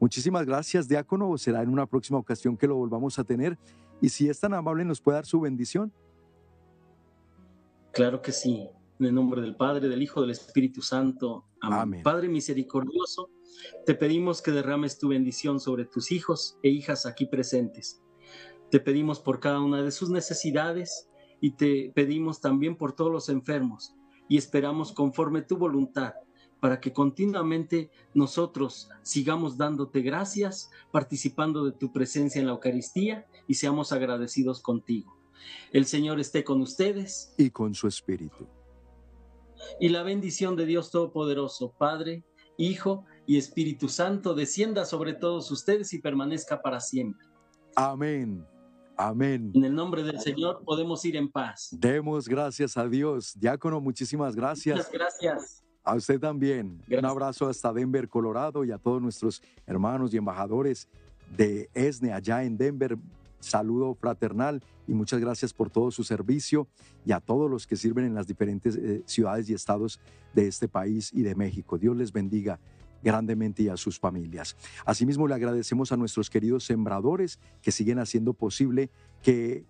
Muchísimas 0.00 0.46
gracias, 0.46 0.88
diácono. 0.88 1.36
Será 1.36 1.62
en 1.62 1.68
una 1.68 1.86
próxima 1.86 2.18
ocasión 2.18 2.56
que 2.56 2.66
lo 2.66 2.76
volvamos 2.76 3.18
a 3.18 3.24
tener. 3.24 3.58
Y 4.00 4.08
si 4.08 4.28
es 4.28 4.40
tan 4.40 4.54
amable, 4.54 4.84
nos 4.84 5.00
puede 5.00 5.16
dar 5.16 5.26
su 5.26 5.40
bendición. 5.40 5.92
Claro 7.92 8.22
que 8.22 8.32
sí. 8.32 8.68
En 8.98 9.06
el 9.06 9.14
nombre 9.14 9.42
del 9.42 9.56
Padre, 9.56 9.88
del 9.88 10.02
Hijo, 10.02 10.22
del 10.22 10.30
Espíritu 10.30 10.80
Santo. 10.80 11.44
Amén. 11.60 12.02
Padre 12.02 12.28
misericordioso, 12.28 13.30
te 13.84 13.94
pedimos 13.94 14.42
que 14.42 14.52
derrames 14.52 14.98
tu 14.98 15.08
bendición 15.08 15.60
sobre 15.60 15.84
tus 15.84 16.12
hijos 16.12 16.58
e 16.62 16.70
hijas 16.70 17.04
aquí 17.06 17.26
presentes. 17.26 18.02
Te 18.70 18.80
pedimos 18.80 19.20
por 19.20 19.40
cada 19.40 19.60
una 19.60 19.82
de 19.82 19.90
sus 19.90 20.10
necesidades 20.10 21.08
y 21.40 21.52
te 21.52 21.92
pedimos 21.94 22.40
también 22.40 22.76
por 22.76 22.92
todos 22.92 23.10
los 23.10 23.28
enfermos 23.28 23.94
y 24.28 24.36
esperamos 24.36 24.92
conforme 24.92 25.42
tu 25.42 25.56
voluntad 25.56 26.12
para 26.60 26.80
que 26.80 26.92
continuamente 26.92 27.90
nosotros 28.14 28.90
sigamos 29.02 29.56
dándote 29.56 30.02
gracias, 30.02 30.70
participando 30.92 31.64
de 31.64 31.72
tu 31.72 31.92
presencia 31.92 32.40
en 32.40 32.46
la 32.46 32.52
Eucaristía 32.52 33.26
y 33.48 33.54
seamos 33.54 33.92
agradecidos 33.92 34.60
contigo. 34.60 35.16
El 35.72 35.86
Señor 35.86 36.20
esté 36.20 36.44
con 36.44 36.60
ustedes. 36.60 37.34
Y 37.38 37.50
con 37.50 37.74
su 37.74 37.88
Espíritu. 37.88 38.46
Y 39.78 39.88
la 39.88 40.02
bendición 40.02 40.56
de 40.56 40.66
Dios 40.66 40.90
Todopoderoso, 40.90 41.72
Padre, 41.76 42.24
Hijo 42.56 43.04
y 43.26 43.38
Espíritu 43.38 43.88
Santo, 43.88 44.34
descienda 44.34 44.84
sobre 44.84 45.14
todos 45.14 45.50
ustedes 45.50 45.92
y 45.94 45.98
permanezca 45.98 46.60
para 46.60 46.80
siempre. 46.80 47.26
Amén. 47.74 48.44
Amén. 48.96 49.50
En 49.54 49.64
el 49.64 49.74
nombre 49.74 50.02
del 50.02 50.20
Señor 50.20 50.62
podemos 50.62 51.02
ir 51.06 51.16
en 51.16 51.30
paz. 51.30 51.70
Demos 51.72 52.28
gracias 52.28 52.76
a 52.76 52.86
Dios. 52.86 53.32
Diácono, 53.38 53.80
muchísimas 53.80 54.36
gracias. 54.36 54.76
Muchas 54.76 54.92
gracias. 54.92 55.64
A 55.82 55.94
usted 55.94 56.20
también. 56.20 56.80
Un 56.90 57.04
abrazo 57.04 57.48
hasta 57.48 57.72
Denver, 57.72 58.08
Colorado 58.08 58.64
y 58.64 58.70
a 58.70 58.78
todos 58.78 59.00
nuestros 59.00 59.42
hermanos 59.66 60.12
y 60.12 60.18
embajadores 60.18 60.88
de 61.36 61.70
ESNE 61.74 62.12
allá 62.12 62.44
en 62.44 62.56
Denver. 62.56 62.98
Saludo 63.40 63.94
fraternal 63.94 64.62
y 64.86 64.92
muchas 64.92 65.18
gracias 65.18 65.54
por 65.54 65.70
todo 65.70 65.90
su 65.90 66.04
servicio 66.04 66.68
y 67.06 67.12
a 67.12 67.20
todos 67.20 67.50
los 67.50 67.66
que 67.66 67.76
sirven 67.76 68.04
en 68.04 68.14
las 68.14 68.26
diferentes 68.26 68.76
eh, 68.76 69.02
ciudades 69.06 69.48
y 69.48 69.54
estados 69.54 69.98
de 70.34 70.46
este 70.46 70.68
país 70.68 71.10
y 71.14 71.22
de 71.22 71.34
México. 71.34 71.78
Dios 71.78 71.96
les 71.96 72.12
bendiga 72.12 72.60
grandemente 73.02 73.62
y 73.62 73.68
a 73.68 73.78
sus 73.78 73.98
familias. 73.98 74.56
Asimismo, 74.84 75.26
le 75.26 75.34
agradecemos 75.34 75.90
a 75.92 75.96
nuestros 75.96 76.28
queridos 76.28 76.64
sembradores 76.64 77.38
que 77.62 77.72
siguen 77.72 77.98
haciendo 77.98 78.34
posible 78.34 78.90
que 79.22 79.64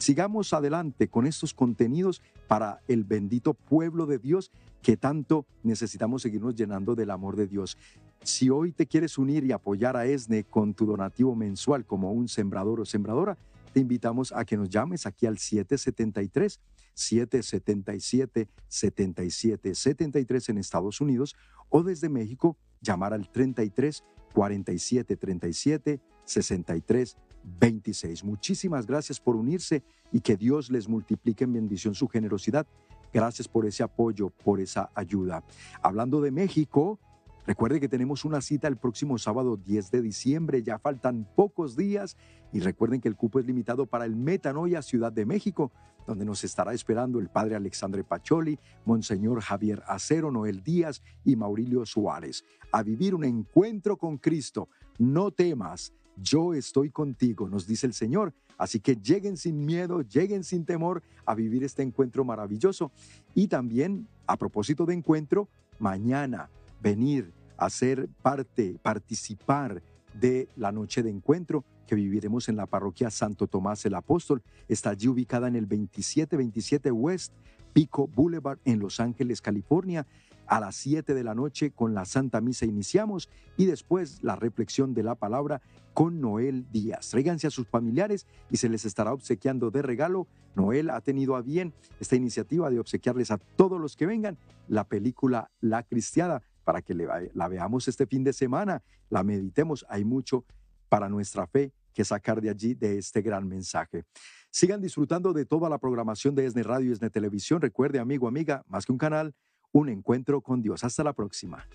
sigamos 0.00 0.52
adelante 0.54 1.08
con 1.08 1.26
estos 1.26 1.54
contenidos 1.54 2.22
para 2.48 2.80
el 2.88 3.04
bendito 3.04 3.54
pueblo 3.54 4.06
de 4.06 4.18
Dios 4.18 4.50
que 4.82 4.96
tanto 4.96 5.46
necesitamos 5.62 6.22
seguirnos 6.22 6.54
llenando 6.54 6.94
del 6.94 7.10
amor 7.10 7.36
de 7.36 7.46
Dios. 7.46 7.76
Si 8.22 8.50
hoy 8.50 8.72
te 8.72 8.86
quieres 8.86 9.18
unir 9.18 9.44
y 9.44 9.52
apoyar 9.52 9.96
a 9.96 10.06
ESNE 10.06 10.44
con 10.44 10.74
tu 10.74 10.86
donativo 10.86 11.34
mensual 11.34 11.84
como 11.84 12.12
un 12.12 12.28
sembrador 12.28 12.80
o 12.80 12.86
sembradora, 12.86 13.36
te 13.72 13.80
invitamos 13.80 14.32
a 14.32 14.44
que 14.44 14.56
nos 14.56 14.68
llames 14.70 15.06
aquí 15.06 15.26
al 15.26 15.38
773 15.38 16.60
777 16.94 18.48
77 18.68 19.74
73 19.74 20.48
en 20.48 20.58
Estados 20.58 21.00
Unidos 21.00 21.36
o 21.68 21.82
desde 21.82 22.08
México 22.08 22.56
llamar 22.80 23.12
al 23.12 23.30
33 23.30 24.02
47 24.32 25.16
37 25.16 26.00
63 26.24 27.16
26. 27.44 28.24
Muchísimas 28.24 28.86
gracias 28.86 29.20
por 29.20 29.36
unirse 29.36 29.82
y 30.12 30.20
que 30.20 30.36
Dios 30.36 30.70
les 30.70 30.88
multiplique 30.88 31.44
en 31.44 31.52
bendición 31.52 31.94
su 31.94 32.08
generosidad. 32.08 32.66
Gracias 33.12 33.48
por 33.48 33.66
ese 33.66 33.82
apoyo, 33.82 34.30
por 34.30 34.60
esa 34.60 34.90
ayuda. 34.94 35.42
Hablando 35.82 36.20
de 36.20 36.30
México, 36.30 37.00
recuerde 37.46 37.80
que 37.80 37.88
tenemos 37.88 38.24
una 38.24 38.40
cita 38.40 38.68
el 38.68 38.76
próximo 38.76 39.18
sábado 39.18 39.56
10 39.56 39.90
de 39.90 40.02
diciembre, 40.02 40.62
ya 40.62 40.78
faltan 40.78 41.26
pocos 41.34 41.76
días 41.76 42.16
y 42.52 42.60
recuerden 42.60 43.00
que 43.00 43.08
el 43.08 43.16
cupo 43.16 43.40
es 43.40 43.46
limitado 43.46 43.86
para 43.86 44.04
el 44.04 44.14
Metanoia 44.14 44.82
Ciudad 44.82 45.12
de 45.12 45.26
México, 45.26 45.72
donde 46.06 46.24
nos 46.24 46.44
estará 46.44 46.72
esperando 46.72 47.18
el 47.18 47.28
padre 47.28 47.56
Alexandre 47.56 48.04
Pacholi, 48.04 48.58
Monseñor 48.84 49.40
Javier 49.40 49.82
Acero, 49.86 50.30
Noel 50.30 50.62
Díaz 50.62 51.02
y 51.24 51.36
Maurilio 51.36 51.84
Suárez, 51.86 52.44
a 52.72 52.82
vivir 52.82 53.14
un 53.14 53.24
encuentro 53.24 53.96
con 53.96 54.18
Cristo. 54.18 54.68
No 54.98 55.30
temas, 55.30 55.92
yo 56.16 56.54
estoy 56.54 56.90
contigo, 56.90 57.48
nos 57.48 57.66
dice 57.66 57.86
el 57.86 57.94
Señor. 57.94 58.32
Así 58.58 58.78
que 58.78 58.96
lleguen 58.96 59.36
sin 59.36 59.64
miedo, 59.64 60.02
lleguen 60.02 60.44
sin 60.44 60.66
temor 60.66 61.02
a 61.24 61.34
vivir 61.34 61.64
este 61.64 61.82
encuentro 61.82 62.24
maravilloso. 62.24 62.92
Y 63.34 63.48
también, 63.48 64.06
a 64.26 64.36
propósito 64.36 64.84
de 64.84 64.94
encuentro, 64.94 65.48
mañana 65.78 66.50
venir 66.82 67.32
a 67.56 67.70
ser 67.70 68.08
parte, 68.22 68.78
participar 68.82 69.82
de 70.12 70.48
la 70.56 70.72
noche 70.72 71.02
de 71.02 71.10
encuentro 71.10 71.64
que 71.86 71.94
viviremos 71.94 72.48
en 72.48 72.56
la 72.56 72.66
parroquia 72.66 73.10
Santo 73.10 73.46
Tomás 73.46 73.84
el 73.86 73.94
Apóstol. 73.94 74.42
Está 74.68 74.90
allí 74.90 75.08
ubicada 75.08 75.48
en 75.48 75.56
el 75.56 75.66
2727 75.66 76.90
West 76.90 77.32
Pico 77.72 78.08
Boulevard 78.08 78.58
en 78.64 78.78
Los 78.78 79.00
Ángeles, 79.00 79.40
California. 79.40 80.06
A 80.50 80.58
las 80.58 80.74
7 80.74 81.14
de 81.14 81.22
la 81.22 81.36
noche 81.36 81.70
con 81.70 81.94
la 81.94 82.04
Santa 82.04 82.40
Misa 82.40 82.66
iniciamos 82.66 83.30
y 83.56 83.66
después 83.66 84.20
la 84.24 84.34
reflexión 84.34 84.94
de 84.94 85.04
la 85.04 85.14
palabra 85.14 85.62
con 85.94 86.20
Noel 86.20 86.66
Díaz. 86.72 87.10
Tráiganse 87.10 87.46
a 87.46 87.50
sus 87.50 87.68
familiares 87.68 88.26
y 88.50 88.56
se 88.56 88.68
les 88.68 88.84
estará 88.84 89.12
obsequiando 89.12 89.70
de 89.70 89.82
regalo. 89.82 90.26
Noel 90.56 90.90
ha 90.90 91.02
tenido 91.02 91.36
a 91.36 91.42
bien 91.42 91.72
esta 92.00 92.16
iniciativa 92.16 92.68
de 92.68 92.80
obsequiarles 92.80 93.30
a 93.30 93.38
todos 93.38 93.80
los 93.80 93.94
que 93.96 94.06
vengan 94.06 94.38
la 94.66 94.82
película 94.82 95.52
La 95.60 95.84
Cristiada 95.84 96.42
para 96.64 96.82
que 96.82 96.94
la 96.94 97.48
veamos 97.48 97.86
este 97.86 98.06
fin 98.06 98.24
de 98.24 98.32
semana, 98.32 98.82
la 99.08 99.22
meditemos. 99.22 99.86
Hay 99.88 100.04
mucho 100.04 100.44
para 100.88 101.08
nuestra 101.08 101.46
fe 101.46 101.72
que 101.94 102.04
sacar 102.04 102.40
de 102.40 102.50
allí, 102.50 102.74
de 102.74 102.98
este 102.98 103.22
gran 103.22 103.46
mensaje. 103.46 104.02
Sigan 104.50 104.80
disfrutando 104.80 105.32
de 105.32 105.44
toda 105.44 105.68
la 105.68 105.78
programación 105.78 106.34
de 106.34 106.44
ESNE 106.46 106.64
Radio 106.64 106.88
y 106.88 106.92
ESNE 106.94 107.08
Televisión. 107.10 107.60
Recuerde, 107.60 108.00
amigo, 108.00 108.26
amiga, 108.26 108.64
más 108.66 108.84
que 108.84 108.90
un 108.90 108.98
canal, 108.98 109.32
un 109.72 109.88
encuentro 109.88 110.40
con 110.40 110.62
Dios. 110.62 110.84
Hasta 110.84 111.04
la 111.04 111.12
próxima. 111.12 111.66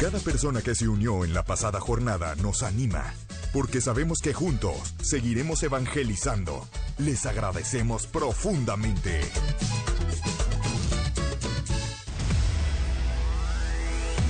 Cada 0.00 0.18
persona 0.18 0.62
que 0.62 0.74
se 0.74 0.88
unió 0.88 1.26
en 1.26 1.34
la 1.34 1.44
pasada 1.44 1.78
jornada 1.78 2.34
nos 2.36 2.62
anima, 2.62 3.12
porque 3.52 3.82
sabemos 3.82 4.20
que 4.20 4.32
juntos 4.32 4.94
seguiremos 5.02 5.62
evangelizando. 5.62 6.66
Les 6.96 7.26
agradecemos 7.26 8.06
profundamente. 8.06 9.20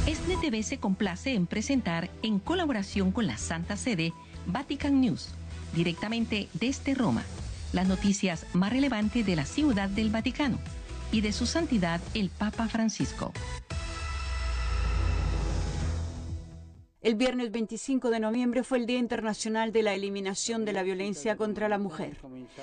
SNTV 0.06 0.62
se 0.64 0.78
complace 0.78 1.34
en 1.34 1.46
presentar, 1.46 2.10
en 2.22 2.40
colaboración 2.40 3.12
con 3.12 3.28
la 3.28 3.38
Santa 3.38 3.76
Sede, 3.76 4.12
Vatican 4.46 5.00
News, 5.00 5.34
directamente 5.74 6.48
desde 6.52 6.94
Roma, 6.94 7.24
las 7.72 7.86
noticias 7.86 8.46
más 8.52 8.72
relevantes 8.72 9.24
de 9.26 9.36
la 9.36 9.44
ciudad 9.44 9.88
del 9.88 10.10
Vaticano 10.10 10.58
y 11.12 11.20
de 11.20 11.32
su 11.32 11.46
santidad 11.46 12.00
el 12.14 12.30
Papa 12.30 12.68
Francisco. 12.68 13.32
El 17.02 17.14
viernes 17.14 17.50
25 17.50 18.10
de 18.10 18.20
noviembre 18.20 18.62
fue 18.62 18.76
el 18.76 18.84
Día 18.84 18.98
Internacional 18.98 19.72
de 19.72 19.82
la 19.82 19.94
Eliminación 19.94 20.66
de 20.66 20.74
la 20.74 20.82
Violencia 20.82 21.34
contra 21.34 21.66
la 21.70 21.78
Mujer. 21.78 22.18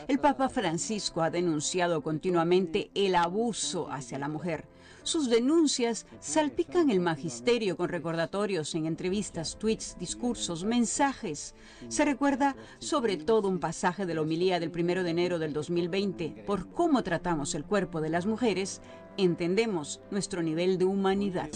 El 0.08 0.20
Papa 0.20 0.48
Francisco 0.48 1.24
ha 1.24 1.32
denunciado 1.32 2.04
continuamente 2.04 2.92
el 2.94 3.16
abuso 3.16 3.92
hacia 3.92 4.20
la 4.20 4.28
mujer. 4.28 4.66
Sus 5.07 5.29
denuncias 5.29 6.07
salpican 6.21 6.91
el 6.91 7.01
magisterio 7.01 7.77
con 7.77 7.89
recordatorios 7.89 8.75
en 8.75 8.87
entrevistas, 8.87 9.59
tweets, 9.59 9.97
discursos, 9.99 10.65
mensajes. 10.65 11.55
Se 11.89 12.05
recuerda 12.05 12.57
sobre 12.79 13.17
todo 13.17 13.49
un 13.49 13.59
pasaje 13.59 14.07
de 14.07 14.15
la 14.15 14.23
homilía 14.23 14.61
del 14.61 14.71
1 14.71 15.03
de 15.03 15.11
enero 15.11 15.39
del 15.39 15.53
2020. 15.53 16.45
Por 16.47 16.69
cómo 16.71 17.03
tratamos 17.03 17.55
el 17.55 17.65
cuerpo 17.65 18.01
de 18.01 18.11
las 18.11 18.27
mujeres, 18.27 18.81
entendemos 19.17 20.01
nuestro 20.11 20.43
nivel 20.43 20.79
de 20.79 20.85
humanidad. 20.85 21.51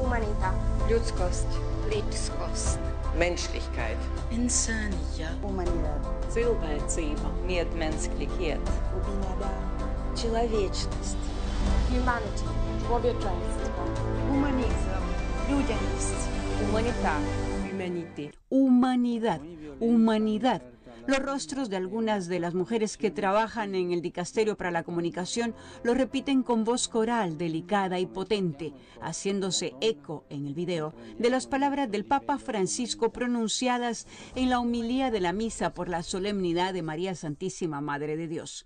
Humanidad. 0.00 0.54
Lebenskost. 1.90 2.78
Menschlichkeit. 3.16 3.98
Insania. 4.30 5.30
Humanidad. 5.42 6.04
Cilvēcība. 6.30 7.32
Медменскlikhet. 7.46 8.60
Человечность. 10.14 11.31
Humanity. 11.89 12.43
Człowieczeństwo. 12.87 13.83
Humanizm. 14.31 14.93
Humanidad. 16.61 17.21
Humanidad. 18.49 19.41
Humanidad. 19.79 20.61
Los 21.05 21.19
rostros 21.19 21.69
de 21.69 21.75
algunas 21.75 22.27
de 22.27 22.39
las 22.39 22.53
mujeres 22.53 22.95
que 22.95 23.11
trabajan 23.11 23.75
en 23.75 23.91
el 23.91 24.01
Dicasterio 24.01 24.55
para 24.55 24.71
la 24.71 24.83
Comunicación 24.83 25.53
lo 25.83 25.93
repiten 25.93 26.43
con 26.43 26.63
voz 26.63 26.87
coral, 26.87 27.37
delicada 27.37 27.99
y 27.99 28.05
potente, 28.05 28.73
haciéndose 29.01 29.73
eco 29.81 30.23
en 30.29 30.47
el 30.47 30.53
video 30.53 30.93
de 31.19 31.29
las 31.29 31.45
palabras 31.45 31.91
del 31.91 32.05
Papa 32.05 32.37
Francisco 32.37 33.11
pronunciadas 33.11 34.07
en 34.35 34.49
la 34.49 34.59
homilía 34.59 35.11
de 35.11 35.19
la 35.19 35.33
misa 35.33 35.73
por 35.73 35.89
la 35.89 36.03
solemnidad 36.03 36.73
de 36.73 36.83
María 36.83 37.15
Santísima 37.15 37.81
Madre 37.81 38.15
de 38.15 38.27
Dios. 38.29 38.65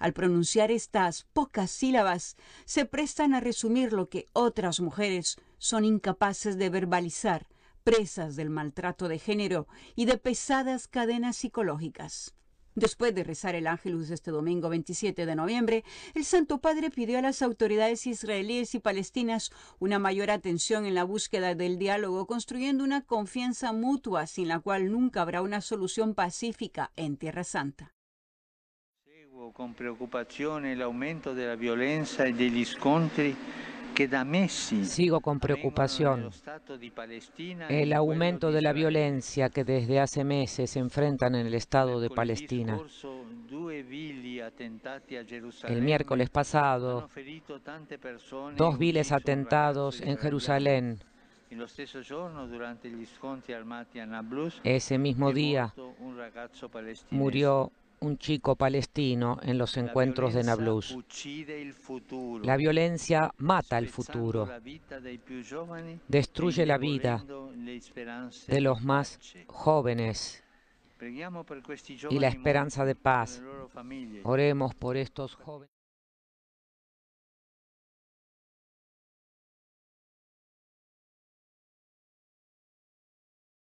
Al 0.00 0.14
pronunciar 0.14 0.72
estas 0.72 1.24
pocas 1.32 1.70
sílabas, 1.70 2.36
se 2.64 2.86
prestan 2.86 3.34
a 3.34 3.40
resumir 3.40 3.92
lo 3.92 4.08
que 4.08 4.28
otras 4.32 4.80
mujeres 4.80 5.36
son 5.58 5.84
incapaces 5.84 6.56
de 6.58 6.70
verbalizar 6.70 7.46
presas 7.84 8.34
del 8.34 8.50
maltrato 8.50 9.08
de 9.08 9.18
género 9.18 9.68
y 9.94 10.06
de 10.06 10.16
pesadas 10.16 10.88
cadenas 10.88 11.36
psicológicas. 11.36 12.34
Después 12.74 13.14
de 13.14 13.24
rezar 13.24 13.54
el 13.56 13.66
Ángelus 13.66 14.10
este 14.10 14.30
domingo 14.30 14.70
27 14.70 15.26
de 15.26 15.34
noviembre, 15.34 15.84
el 16.14 16.24
Santo 16.24 16.62
Padre 16.62 16.90
pidió 16.90 17.18
a 17.18 17.22
las 17.22 17.42
autoridades 17.42 18.06
israelíes 18.06 18.74
y 18.74 18.78
palestinas 18.78 19.50
una 19.80 19.98
mayor 19.98 20.30
atención 20.30 20.86
en 20.86 20.94
la 20.94 21.04
búsqueda 21.04 21.54
del 21.54 21.78
diálogo, 21.78 22.26
construyendo 22.26 22.84
una 22.84 23.04
confianza 23.04 23.72
mutua 23.74 24.26
sin 24.26 24.48
la 24.48 24.60
cual 24.60 24.90
nunca 24.90 25.20
habrá 25.20 25.42
una 25.42 25.60
solución 25.60 26.14
pacífica 26.14 26.90
en 26.96 27.18
Tierra 27.18 27.44
Santa. 27.44 27.92
Con 29.48 29.72
preocupación 29.72 30.66
el 30.66 30.82
aumento 30.82 31.34
de 31.34 31.46
la 31.46 31.56
violencia 31.56 32.28
y 32.28 32.32
de 32.32 32.50
los 32.50 32.68
scontri 32.68 33.34
Sigo 34.84 35.20
con 35.20 35.40
preocupación. 35.40 36.30
el 37.68 37.92
aumento 37.92 38.52
de 38.52 38.62
la 38.62 38.72
violencia 38.72 39.50
que 39.50 39.64
desde 39.64 40.00
hace 40.00 40.24
meses 40.24 40.70
se 40.70 40.78
enfrentan 40.78 41.34
en 41.34 41.46
el 41.46 41.54
Estado 41.54 42.00
de 42.00 42.08
Palestina. 42.08 42.78
El 45.64 45.82
miércoles 45.82 46.30
pasado, 46.30 47.08
dos 48.56 48.78
viles 48.78 49.12
atentados 49.12 50.00
en 50.00 50.16
Jerusalén. 50.16 50.98
Ese 54.64 54.98
mismo 54.98 55.32
día 55.32 55.74
murió 57.10 57.72
un 58.00 58.18
chico 58.18 58.56
palestino 58.56 59.38
en 59.42 59.58
los 59.58 59.76
encuentros 59.76 60.34
de 60.34 60.42
Nablus. 60.42 60.96
La 62.42 62.56
violencia 62.56 63.32
mata 63.38 63.78
el 63.78 63.88
futuro, 63.88 64.48
destruye 66.08 66.66
la 66.66 66.78
vida 66.78 67.24
de 68.46 68.60
los 68.60 68.82
más 68.82 69.18
jóvenes 69.46 70.42
y 72.10 72.18
la 72.18 72.28
esperanza 72.28 72.84
de 72.84 72.94
paz. 72.94 73.42
Oremos 74.24 74.74
por 74.74 74.96
estos 74.96 75.34
jóvenes. 75.34 75.69